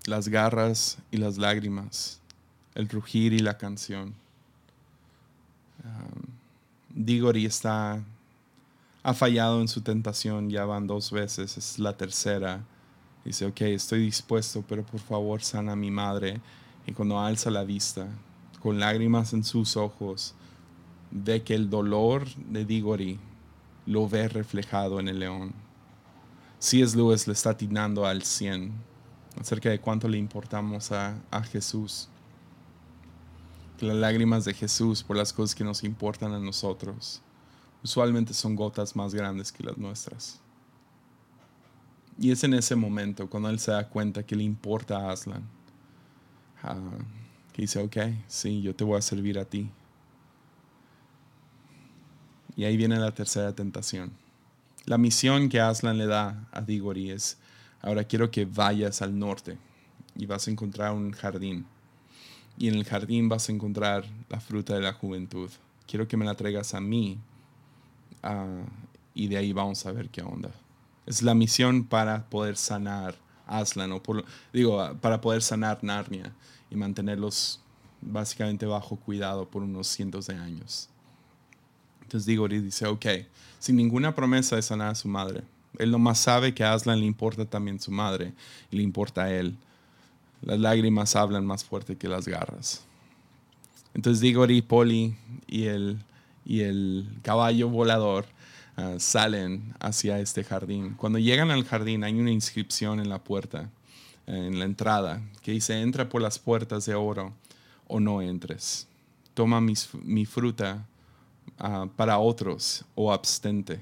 las 0.06 0.28
garras 0.28 0.98
y 1.12 1.18
las 1.18 1.38
lágrimas, 1.38 2.20
el 2.76 2.90
rugir 2.90 3.34
y 3.34 3.40
la 3.40 3.58
canción. 3.58 4.16
Um, 5.84 6.24
Digori 6.90 7.46
está 7.46 8.04
ha 9.04 9.14
fallado 9.14 9.60
en 9.60 9.68
su 9.68 9.82
tentación, 9.82 10.50
ya 10.50 10.64
van 10.64 10.88
dos 10.88 11.12
veces, 11.12 11.58
es 11.58 11.78
la 11.78 11.96
tercera. 11.96 12.64
Dice, 13.26 13.46
ok, 13.46 13.62
estoy 13.62 14.00
dispuesto, 14.00 14.64
pero 14.68 14.84
por 14.84 15.02
favor 15.02 15.44
sana 15.44 15.74
a 15.74 15.76
mi 15.76 15.92
madre. 15.92 16.40
Y 16.88 16.94
cuando 16.94 17.20
alza 17.20 17.52
la 17.52 17.66
vista, 17.66 18.08
con 18.62 18.80
lágrimas 18.80 19.34
en 19.34 19.44
sus 19.44 19.76
ojos, 19.76 20.34
ve 21.12 21.44
que 21.44 21.54
el 21.54 21.70
dolor 21.70 22.28
de 22.36 22.64
Digori 22.64 23.20
lo 23.86 24.08
ve 24.08 24.30
reflejado 24.30 25.02
en 25.02 25.10
el 25.10 25.20
león. 25.20 25.54
C.S. 26.64 26.96
Lewis 26.96 27.28
le 27.28 27.34
está 27.34 27.50
atinando 27.50 28.06
al 28.06 28.24
100 28.24 28.72
acerca 29.38 29.70
de 29.70 29.82
cuánto 29.82 30.08
le 30.08 30.18
importamos 30.18 30.94
a, 30.94 31.22
a 31.30 31.44
Jesús. 31.44 32.08
Las 33.82 33.98
lágrimas 33.98 34.46
de 34.46 34.54
Jesús 34.54 35.04
por 35.04 35.18
las 35.18 35.34
cosas 35.34 35.56
que 35.56 35.66
nos 35.66 35.84
importan 35.84 36.32
a 36.32 36.40
nosotros 36.40 37.22
usualmente 37.84 38.34
son 38.34 38.56
gotas 38.56 38.96
más 38.96 39.14
grandes 39.14 39.52
que 39.52 39.62
las 39.62 39.78
nuestras. 39.78 40.40
Y 42.18 42.32
es 42.32 42.46
en 42.46 42.54
ese 42.54 42.78
momento 42.78 43.30
cuando 43.30 43.50
él 43.50 43.60
se 43.60 43.72
da 43.72 43.90
cuenta 43.90 44.24
que 44.24 44.38
le 44.38 44.44
importa 44.44 45.00
a 45.00 45.12
Aslan, 45.12 45.44
ah, 46.64 46.78
que 47.52 47.64
dice, 47.64 47.80
ok, 47.80 47.98
sí, 48.30 48.62
yo 48.62 48.74
te 48.74 48.86
voy 48.86 48.98
a 48.98 49.02
servir 49.02 49.38
a 49.38 49.44
ti. 49.44 49.70
Y 52.56 52.64
ahí 52.64 52.78
viene 52.78 52.96
la 53.00 53.14
tercera 53.14 53.54
tentación. 53.54 54.23
La 54.86 54.98
misión 54.98 55.50
que 55.50 55.60
Aslan 55.60 55.98
le 55.98 56.08
da 56.08 56.48
a 56.52 56.62
Digori 56.62 57.12
es, 57.12 57.38
ahora 57.82 58.04
quiero 58.04 58.30
que 58.32 58.46
vayas 58.46 59.02
al 59.02 59.18
norte 59.18 59.58
y 60.16 60.26
vas 60.26 60.48
a 60.48 60.52
encontrar 60.52 60.94
un 60.94 61.12
jardín. 61.12 61.66
Y 62.58 62.68
en 62.68 62.76
el 62.76 62.84
jardín 62.84 63.30
vas 63.30 63.50
a 63.50 63.52
encontrar 63.52 64.06
la 64.30 64.40
fruta 64.40 64.76
de 64.76 64.82
la 64.82 64.94
juventud. 64.94 65.50
Quiero 65.88 66.08
que 66.08 66.18
me 66.18 66.26
la 66.26 66.36
traigas 66.36 66.74
a 66.74 66.82
mí 66.82 67.20
Ah, 68.24 68.64
y 69.14 69.28
de 69.28 69.38
ahí 69.38 69.52
vamos 69.52 69.86
a 69.86 69.92
ver 69.92 70.10
qué 70.10 70.22
onda. 70.22 70.50
Es 71.06 71.22
la 71.22 71.36
misión 71.36 71.84
para 71.84 72.30
poder 72.30 72.56
sanar 72.56 73.16
Aslan, 73.46 73.92
o 73.92 74.02
digo, 74.54 74.98
para 75.02 75.20
poder 75.20 75.42
sanar 75.42 75.84
Narnia 75.84 76.34
y 76.72 76.76
mantenerlos 76.76 77.60
básicamente 78.02 78.66
bajo 78.66 78.96
cuidado 78.96 79.48
por 79.50 79.62
unos 79.62 79.88
cientos 79.88 80.28
de 80.28 80.36
años. 80.36 80.90
Entonces 82.14 82.28
digo, 82.28 82.46
y 82.46 82.60
dice, 82.60 82.86
ok, 82.86 83.08
sin 83.58 83.76
ninguna 83.76 84.14
promesa 84.14 84.56
de 84.56 84.62
sanar 84.62 84.90
a 84.90 84.96
su 84.96 85.08
madre. 85.08 85.42
Él 85.80 85.90
nomás 85.90 86.20
sabe 86.20 86.54
que 86.54 86.64
a 86.64 86.74
Aslan 86.74 87.00
le 87.00 87.08
importa 87.08 87.44
también 87.44 87.80
su 87.80 87.90
madre 87.90 88.34
y 88.70 88.78
le 88.78 88.84
importa 88.84 89.24
a 89.24 89.34
él. 89.34 89.58
las 90.44 90.60
lágrimas 90.60 91.16
hablan 91.16 91.44
más 91.44 91.64
fuerte 91.64 91.96
que 91.96 92.08
las 92.08 92.28
garras. 92.28 92.86
Entonces 93.96 94.22
Digori, 94.22 94.62
Poli 94.62 95.16
y 95.48 95.64
el, 95.64 95.98
y 96.46 96.60
el 96.60 97.08
caballo 97.24 97.68
volador 97.68 98.28
ah, 98.78 98.98
salen 99.00 99.74
hacia 99.80 100.20
este 100.20 100.44
jardín. 100.44 100.94
Cuando 100.94 101.18
llegan 101.18 101.50
al 101.50 101.64
jardín 101.64 102.04
hay 102.04 102.14
una 102.14 102.30
inscripción 102.30 103.00
en 103.00 103.10
la 103.10 103.24
puerta, 103.24 103.72
en 104.28 104.60
la 104.60 104.66
entrada, 104.66 105.20
que 105.42 105.52
dice, 105.52 105.82
entra 105.82 106.10
por 106.10 106.22
las 106.22 106.38
puertas 106.38 106.86
de 106.86 106.94
oro 106.94 107.34
o 107.88 108.00
no 108.00 108.22
entres. 108.22 108.88
Toma 109.34 109.60
mi 109.62 110.26
fruta 110.28 110.86
ah, 111.60 111.88
para 111.96 112.18
otros 112.18 112.86
o 112.96 113.12
abstente. 113.12 113.80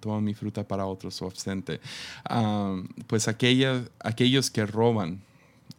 toma 0.00 0.20
mi 0.20 0.34
fruta 0.34 0.66
para 0.66 0.86
otros 0.86 1.20
o 1.22 1.26
abstente. 1.26 1.80
Ah, 2.24 2.80
pues 3.06 3.28
aquellos 3.28 4.50
que 4.50 4.66
roban 4.66 5.20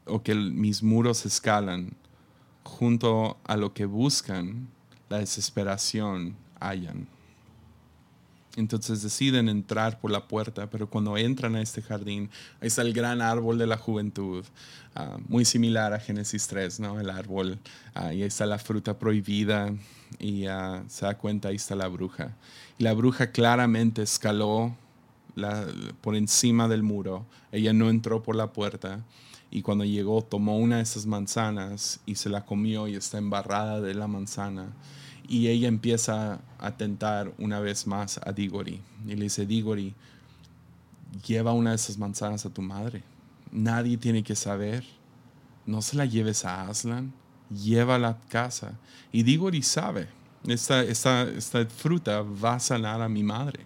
o 0.06 0.22
que 0.22 0.36
mis 0.36 0.82
muros 0.84 1.26
escalan 1.26 1.94
junto 2.64 3.38
a 3.44 3.58
lo 3.58 3.74
que 3.74 3.86
buscan, 3.86 4.68
la 5.10 5.20
desesperación 5.20 6.36
hallan. 6.60 7.08
Entonces 8.56 9.02
deciden 9.02 9.50
entrar 9.50 10.00
por 10.00 10.12
la 10.12 10.28
puerta, 10.28 10.70
pero 10.70 10.88
cuando 10.88 11.18
entran 11.18 11.56
a 11.56 11.62
este 11.62 11.82
jardín, 11.82 12.30
ahí 12.62 12.68
está 12.68 12.84
el 12.84 12.94
gran 12.94 13.20
árbol 13.20 13.58
de 13.58 13.66
la 13.66 13.78
juventud, 13.78 14.46
ah, 14.94 15.18
muy 15.28 15.44
similar 15.44 15.94
a 15.94 16.00
Génesis 16.00 16.48
3, 16.48 16.80
¿no? 16.80 17.00
El 17.00 17.10
árbol, 17.10 17.58
ah, 17.96 18.14
y 18.14 18.22
ahí 18.22 18.28
está 18.28 18.46
la 18.46 18.60
fruta 18.60 19.00
prohibida, 19.00 19.74
y 20.20 20.48
uh, 20.48 20.84
se 20.88 21.06
da 21.06 21.18
cuenta, 21.18 21.48
ahí 21.50 21.56
está 21.56 21.76
la 21.76 21.88
bruja. 21.88 22.36
Y 22.78 22.84
la 22.84 22.94
bruja 22.94 23.32
claramente 23.32 24.04
escaló 24.04 24.76
por 26.02 26.16
encima 26.16 26.68
del 26.68 26.84
muro, 26.84 27.26
ella 27.52 27.74
no 27.74 27.90
entró 27.90 28.22
por 28.22 28.36
la 28.36 28.54
puerta, 28.54 29.04
y 29.50 29.64
cuando 29.64 29.84
llegó 29.84 30.22
tomó 30.22 30.58
una 30.58 30.78
de 30.78 30.84
esas 30.84 31.08
manzanas 31.08 32.00
y 32.06 32.16
se 32.16 32.30
la 32.30 32.46
comió 32.46 32.88
y 32.88 32.96
está 32.96 33.18
embarrada 33.18 33.82
de 33.82 33.96
la 33.96 34.08
manzana. 34.08 34.74
Y 35.34 35.48
ella 35.48 35.68
empieza 35.68 36.42
a 36.60 36.78
tentar 36.78 37.34
una 37.40 37.60
vez 37.60 37.88
más 37.88 38.20
a 38.24 38.32
Digori. 38.32 38.80
Y 39.08 39.16
le 39.16 39.24
dice, 39.24 39.48
Digori, 39.48 39.96
lleva 41.26 41.54
una 41.54 41.72
de 41.72 41.78
esas 41.78 41.98
manzanas 41.98 42.46
a 42.46 42.52
tu 42.52 42.62
madre. 42.62 43.02
Nadie 43.52 43.98
tiene 43.98 44.24
que 44.24 44.36
saber. 44.36 44.84
No 45.66 45.82
se 45.82 45.98
la 45.98 46.06
lleves 46.06 46.46
a 46.46 46.70
Aslan. 46.70 47.12
Llévala 47.50 48.10
a 48.10 48.20
casa. 48.30 48.78
Y 49.12 49.24
Digori 49.24 49.64
sabe, 49.64 50.08
esta, 50.46 50.84
esta, 50.84 51.24
esta 51.24 51.66
fruta 51.66 52.22
va 52.22 52.54
a 52.54 52.60
sanar 52.60 53.02
a 53.02 53.10
mi 53.10 53.24
madre. 53.24 53.66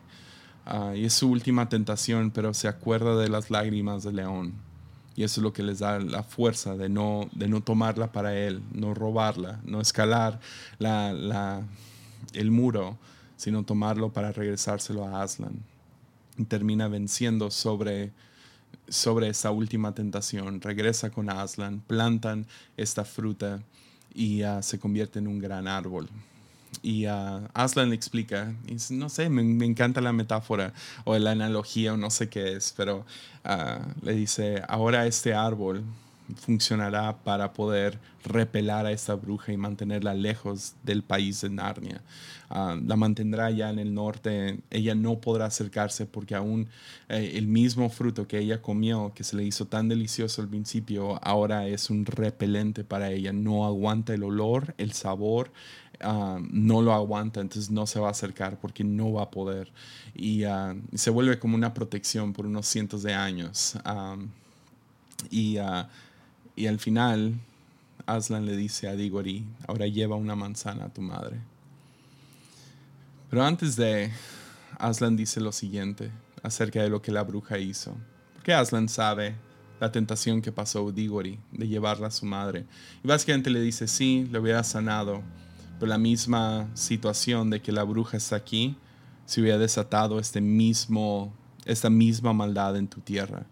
Ah, 0.65 0.93
y 0.95 1.03
es 1.03 1.15
su 1.15 1.30
última 1.30 1.68
tentación, 1.68 2.32
pero 2.32 2.53
se 2.53 2.70
acuerda 2.70 3.18
de 3.18 3.28
las 3.28 3.49
lágrimas 3.49 4.03
del 4.03 4.15
león 4.15 4.66
y 5.18 5.24
eso 5.24 5.41
es 5.41 5.43
lo 5.43 5.51
que 5.51 5.63
les 5.63 5.80
da 5.80 5.99
la 5.99 6.22
fuerza 6.22 6.78
de 6.78 6.89
no, 6.89 7.28
de 7.34 7.47
no 7.49 7.61
tomarla 7.61 8.11
para 8.11 8.38
él, 8.38 8.61
no 8.72 8.93
robarla, 8.93 9.59
no 9.65 9.82
escalar 9.82 10.39
la, 10.78 11.63
el 12.34 12.51
muro, 12.51 12.99
sino 13.36 13.63
tomarlo 13.63 14.13
para 14.13 14.32
regresárselo 14.32 15.03
a 15.03 15.24
Aslan. 15.24 15.59
Y 16.38 16.43
termina 16.43 16.88
venciendo 16.88 17.49
sobre, 17.49 18.11
sobre 18.88 19.30
esa 19.30 19.49
última 19.49 19.95
tentación. 19.95 20.61
Regresa 20.61 21.09
con 21.09 21.32
Aslan, 21.32 21.80
plantan 21.80 22.45
esta 22.78 23.03
fruta 23.03 23.63
y 24.13 24.43
se 24.61 24.78
convierte 24.78 25.18
en 25.18 25.28
un 25.28 25.39
gran 25.39 25.68
árbol. 25.68 26.07
Y 26.82 27.05
Aslan 27.05 27.89
le 27.89 27.95
explica, 27.95 28.53
no 28.89 29.09
sé, 29.09 29.30
me, 29.30 29.65
encanta 29.65 30.01
la 30.01 30.13
metáfora 30.13 30.73
o 31.03 31.17
la 31.17 31.32
analogía 31.32 31.93
o 31.93 31.97
no 31.97 32.09
sé 32.09 32.30
qué 32.30 32.53
es, 32.53 32.73
pero 32.75 33.05
uh, 33.45 34.05
le 34.05 34.13
dice, 34.13 34.61
ahora 34.67 35.05
este 35.05 35.34
árbol 35.34 35.84
funcionará 36.36 37.15
para 37.23 37.53
poder 37.53 37.99
repelar 38.25 38.86
a 38.86 38.91
esta 38.91 39.15
bruja 39.15 39.53
y 39.53 39.57
mantenerla 39.57 40.13
lejos 40.13 40.73
del 40.84 41.01
país 41.03 41.41
de 41.41 41.49
Narnia. 41.49 42.01
Uh, 42.49 42.80
la 42.86 42.95
mantendrá 42.95 43.49
ya 43.51 43.69
en 43.69 43.80
el 43.80 43.93
norte, 43.93 44.59
ella 44.69 44.95
no 44.95 45.19
podrá 45.19 45.45
acercarse 45.45 46.05
porque 46.05 46.36
aún 46.36 46.67
eh, 47.09 47.34
el 47.36 47.47
mismo 47.47 47.89
fruto 47.89 48.28
que 48.28 48.39
ella 48.39 48.61
comió, 48.61 49.11
que 49.13 49.23
se 49.23 49.36
le 49.36 49.43
hizo 49.43 49.65
tan 49.65 49.89
delicioso 49.89 50.41
al 50.41 50.47
principio, 50.47 51.19
ahora 51.23 51.67
es 51.67 51.89
un 51.89 52.05
repelente 52.05 52.84
para 52.84 53.11
ella, 53.11 53.34
no 53.34 53.65
aguanta 53.65 54.13
el 54.13 54.23
olor, 54.23 54.75
el 54.78 54.93
sabor, 54.93 55.51
Ah, 56.00 56.39
no 56.52 56.82
lo 56.84 56.93
aguanta, 56.93 57.41
entonces 57.41 57.72
no 57.72 57.88
se 57.88 58.00
va 58.00 58.10
a 58.10 58.12
acercar 58.12 58.60
porque 58.60 58.84
no 58.84 59.14
va 59.14 59.24
a 59.24 59.32
poder. 59.32 59.72
Y 60.14 60.43
ah, 60.43 60.76
se 60.93 61.10
vuelve 61.10 61.39
como 61.39 61.56
una 61.56 61.74
protección 61.74 62.34
por 62.34 62.45
unos 62.45 62.68
cientos 62.68 63.04
de 63.04 63.14
años. 63.14 63.78
y, 65.32 65.58
ah, 65.58 65.89
y, 66.56 66.68
al 66.68 66.80
final, 66.80 67.36
Aslan 68.06 68.45
le 68.45 68.56
dice 68.56 68.88
a 68.88 68.95
Digori, 68.95 69.45
ahora 69.68 69.88
lleva 69.88 70.16
una 70.16 70.36
manzana 70.36 70.86
a 70.86 70.89
tu 70.89 71.02
madre. 71.02 71.39
Pero 73.30 73.43
antes 73.43 73.76
de, 73.76 74.12
Aslan 74.78 75.16
dice 75.16 75.41
lo 75.41 75.52
siguiente 75.52 76.12
acerca 76.43 76.82
de 76.82 76.89
lo 76.89 77.02
que 77.02 77.12
la 77.12 77.24
bruja 77.24 77.58
hizo. 77.58 77.95
Porque 78.36 78.54
Aslan 78.54 78.88
sabe 78.88 79.36
la 79.80 79.91
tentación 79.91 80.41
que 80.41 80.52
pasó 80.52 80.91
Digori 80.91 81.39
de 81.52 81.68
llevarla 81.68 82.08
a 82.08 82.12
su 82.12 82.26
madre. 82.26 82.66
Y 83.04 83.08
básicamente 83.08 83.50
le 83.50 83.62
dice, 83.62 83.88
sí, 83.88 84.28
le 84.32 84.39
hubiera 84.39 84.64
sanado 84.64 85.22
la 85.82 85.97
misma 85.97 86.69
situación 86.73 87.49
de 87.49 87.61
que 87.61 87.71
la 87.71 87.84
bruja 87.84 88.17
está 88.17 88.36
aquí, 88.36 88.78
se 89.25 89.41
hubiera 89.41 89.57
desatado 89.57 90.19
este 90.19 90.41
mismo, 90.41 91.34
esta 91.65 91.89
misma 91.89 92.34
maldad 92.34 92.78
en 92.78 92.88
tu 92.88 93.01
tierra. 93.01 93.45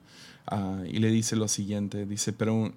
Ah, 0.47 0.83
y 0.87 0.99
le 0.99 1.09
dice 1.09 1.35
lo 1.35 1.47
siguiente, 1.47 2.05
dice, 2.05 2.33
pero, 2.33 2.71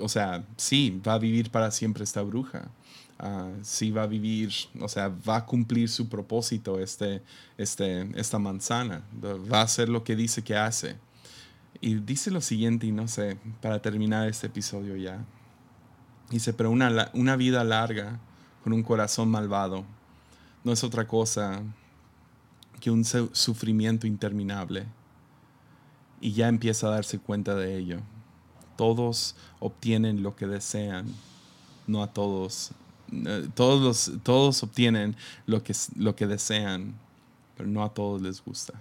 o 0.00 0.08
sea, 0.08 0.44
sí, 0.56 1.00
va 1.06 1.14
a 1.14 1.18
vivir 1.18 1.50
para 1.50 1.70
siempre 1.70 2.04
esta 2.04 2.22
bruja. 2.22 2.70
Uh, 3.20 3.52
sí 3.62 3.90
va 3.90 4.04
a 4.04 4.06
vivir, 4.06 4.52
o 4.80 4.88
sea, 4.88 5.08
va 5.08 5.38
a 5.38 5.44
cumplir 5.44 5.88
su 5.88 6.08
propósito 6.08 6.78
este, 6.78 7.20
este, 7.56 8.08
esta 8.14 8.38
manzana, 8.38 9.02
va 9.20 9.58
a 9.58 9.62
hacer 9.62 9.88
lo 9.88 10.04
que 10.04 10.14
dice 10.14 10.44
que 10.44 10.56
hace. 10.56 10.96
Y 11.80 11.96
dice 11.96 12.30
lo 12.30 12.40
siguiente, 12.40 12.86
y 12.86 12.92
no 12.92 13.08
sé, 13.08 13.36
para 13.60 13.82
terminar 13.82 14.28
este 14.28 14.46
episodio 14.46 14.96
ya. 14.96 15.24
Dice, 16.30 16.52
pero 16.52 16.70
una, 16.70 17.10
una 17.12 17.34
vida 17.34 17.64
larga 17.64 18.20
con 18.68 18.74
un 18.74 18.82
corazón 18.82 19.30
malvado 19.30 19.82
no 20.62 20.72
es 20.72 20.84
otra 20.84 21.08
cosa 21.08 21.62
que 22.80 22.90
un 22.90 23.02
sufrimiento 23.02 24.06
interminable. 24.06 24.84
Y 26.20 26.32
ya 26.32 26.48
empieza 26.48 26.86
a 26.86 26.90
darse 26.90 27.18
cuenta 27.18 27.54
de 27.54 27.78
ello. 27.78 28.00
Todos 28.76 29.36
obtienen 29.58 30.22
lo 30.22 30.36
que 30.36 30.46
desean, 30.46 31.06
no 31.86 32.02
a 32.02 32.12
todos. 32.12 32.72
Eh, 33.10 33.48
todos, 33.54 34.12
todos 34.22 34.62
obtienen 34.62 35.16
lo 35.46 35.62
que, 35.62 35.74
lo 35.96 36.14
que 36.14 36.26
desean, 36.26 36.92
pero 37.56 37.70
no 37.70 37.82
a 37.82 37.94
todos 37.94 38.20
les 38.20 38.44
gusta. 38.44 38.74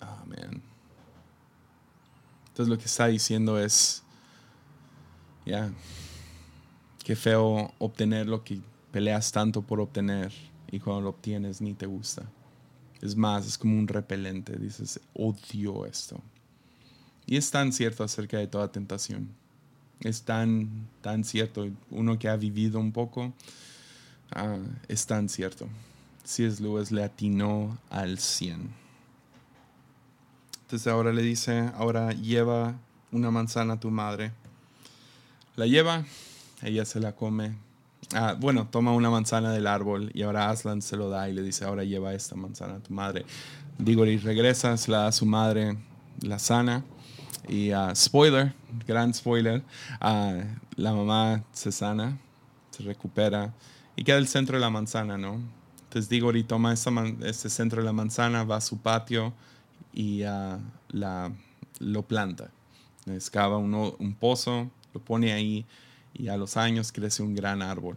Amén. 0.00 0.62
Entonces 2.48 2.70
lo 2.70 2.78
que 2.78 2.86
está 2.86 3.06
diciendo 3.06 3.58
es, 3.58 4.02
ya, 5.44 5.70
Qué 7.04 7.14
feo 7.14 7.72
obtener 7.78 8.26
lo 8.26 8.42
que 8.42 8.60
peleas 8.90 9.30
tanto 9.30 9.60
por 9.60 9.78
obtener 9.78 10.32
y 10.72 10.80
cuando 10.80 11.02
lo 11.02 11.10
obtienes 11.10 11.60
ni 11.60 11.74
te 11.74 11.84
gusta. 11.84 12.24
Es 13.02 13.14
más, 13.14 13.46
es 13.46 13.58
como 13.58 13.78
un 13.78 13.86
repelente. 13.86 14.56
Dices, 14.56 14.98
odio 15.12 15.84
esto. 15.84 16.18
Y 17.26 17.36
es 17.36 17.50
tan 17.50 17.74
cierto 17.74 18.04
acerca 18.04 18.38
de 18.38 18.46
toda 18.46 18.72
tentación. 18.72 19.28
Es 20.00 20.22
tan, 20.22 20.88
tan 21.02 21.24
cierto. 21.24 21.68
Uno 21.90 22.18
que 22.18 22.28
ha 22.28 22.36
vivido 22.36 22.80
un 22.80 22.92
poco, 22.92 23.34
ah, 24.30 24.56
es 24.88 25.04
tan 25.04 25.28
cierto. 25.28 25.68
es 26.24 26.60
Lewis 26.60 26.90
le 26.90 27.04
atinó 27.04 27.76
al 27.90 28.18
100. 28.18 28.70
Entonces 30.62 30.86
ahora 30.86 31.12
le 31.12 31.20
dice, 31.20 31.70
ahora 31.74 32.12
lleva 32.12 32.74
una 33.12 33.30
manzana 33.30 33.74
a 33.74 33.80
tu 33.80 33.90
madre. 33.90 34.32
La 35.56 35.66
lleva 35.66 36.04
ella 36.64 36.84
se 36.84 37.00
la 37.00 37.14
come. 37.14 37.56
Ah, 38.14 38.36
bueno, 38.38 38.68
toma 38.70 38.92
una 38.92 39.10
manzana 39.10 39.52
del 39.52 39.66
árbol 39.66 40.10
y 40.14 40.22
ahora 40.22 40.50
Aslan 40.50 40.82
se 40.82 40.96
lo 40.96 41.08
da 41.08 41.28
y 41.28 41.32
le 41.32 41.42
dice, 41.42 41.64
ahora 41.64 41.84
lleva 41.84 42.14
esta 42.14 42.34
manzana 42.34 42.76
a 42.76 42.80
tu 42.80 42.92
madre. 42.92 43.24
Digori 43.78 44.18
regresa, 44.18 44.76
se 44.76 44.90
la 44.90 44.98
da 44.98 45.06
a 45.08 45.12
su 45.12 45.26
madre, 45.26 45.76
la 46.20 46.38
sana. 46.38 46.84
Y 47.46 47.74
uh, 47.74 47.94
spoiler, 47.94 48.54
gran 48.86 49.12
spoiler, 49.12 49.62
uh, 50.00 50.42
la 50.76 50.92
mamá 50.92 51.44
se 51.52 51.70
sana, 51.70 52.18
se 52.70 52.82
recupera 52.82 53.52
y 53.96 54.04
queda 54.04 54.16
el 54.16 54.28
centro 54.28 54.56
de 54.56 54.60
la 54.62 54.70
manzana, 54.70 55.18
¿no? 55.18 55.40
Entonces 55.84 56.08
Digori 56.08 56.42
toma 56.42 56.72
ese 56.72 57.50
centro 57.50 57.82
de 57.82 57.86
la 57.86 57.92
manzana, 57.92 58.44
va 58.44 58.56
a 58.56 58.60
su 58.60 58.78
patio 58.78 59.34
y 59.92 60.22
la, 60.22 61.30
lo 61.78 62.02
planta. 62.02 62.50
Excava 63.06 63.58
un 63.58 64.16
pozo, 64.18 64.70
lo 64.94 65.00
pone 65.00 65.32
ahí 65.32 65.66
y 66.14 66.28
a 66.28 66.36
los 66.36 66.56
años 66.56 66.92
crece 66.92 67.22
un 67.22 67.34
gran 67.34 67.60
árbol 67.60 67.96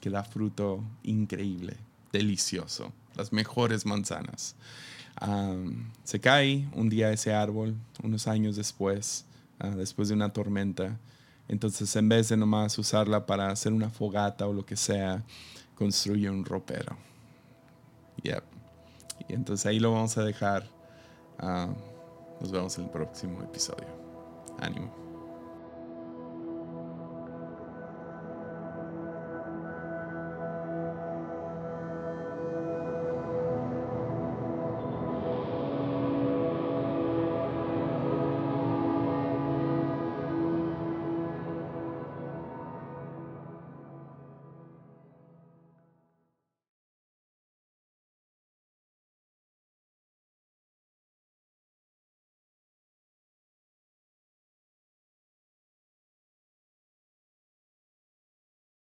que 0.00 0.10
da 0.10 0.22
fruto 0.22 0.84
increíble, 1.02 1.76
delicioso, 2.12 2.92
las 3.16 3.32
mejores 3.32 3.86
manzanas. 3.86 4.54
se 6.04 6.20
cae 6.20 6.68
un 6.74 6.88
día 6.90 7.10
ese 7.10 7.32
árbol, 7.32 7.74
unos 8.02 8.28
años 8.28 8.56
después, 8.56 9.24
ah, 9.58 9.70
después 9.70 10.08
de 10.08 10.14
una 10.14 10.32
tormenta. 10.32 10.98
Entonces, 11.48 11.94
en 11.96 12.08
vez 12.08 12.28
de 12.28 12.36
nomás 12.36 12.78
usarla 12.78 13.26
para 13.26 13.48
hacer 13.48 13.72
una 13.72 13.90
fogata 13.90 14.46
o 14.46 14.52
lo 14.52 14.64
que 14.66 14.76
sea, 14.76 15.22
construye 15.74 16.28
un 16.28 16.44
ropero. 16.44 16.96
Yep. 18.22 18.44
Y 19.28 19.32
entonces 19.34 19.66
ahí 19.66 19.78
lo 19.78 19.92
vamos 19.92 20.16
a 20.18 20.24
dejar. 20.24 20.68
Ah, 21.38 21.68
nos 22.40 22.50
vemos 22.50 22.76
en 22.78 22.84
el 22.84 22.90
próximo 22.90 23.42
episodio. 23.42 23.88
Ánimo. 24.60 25.03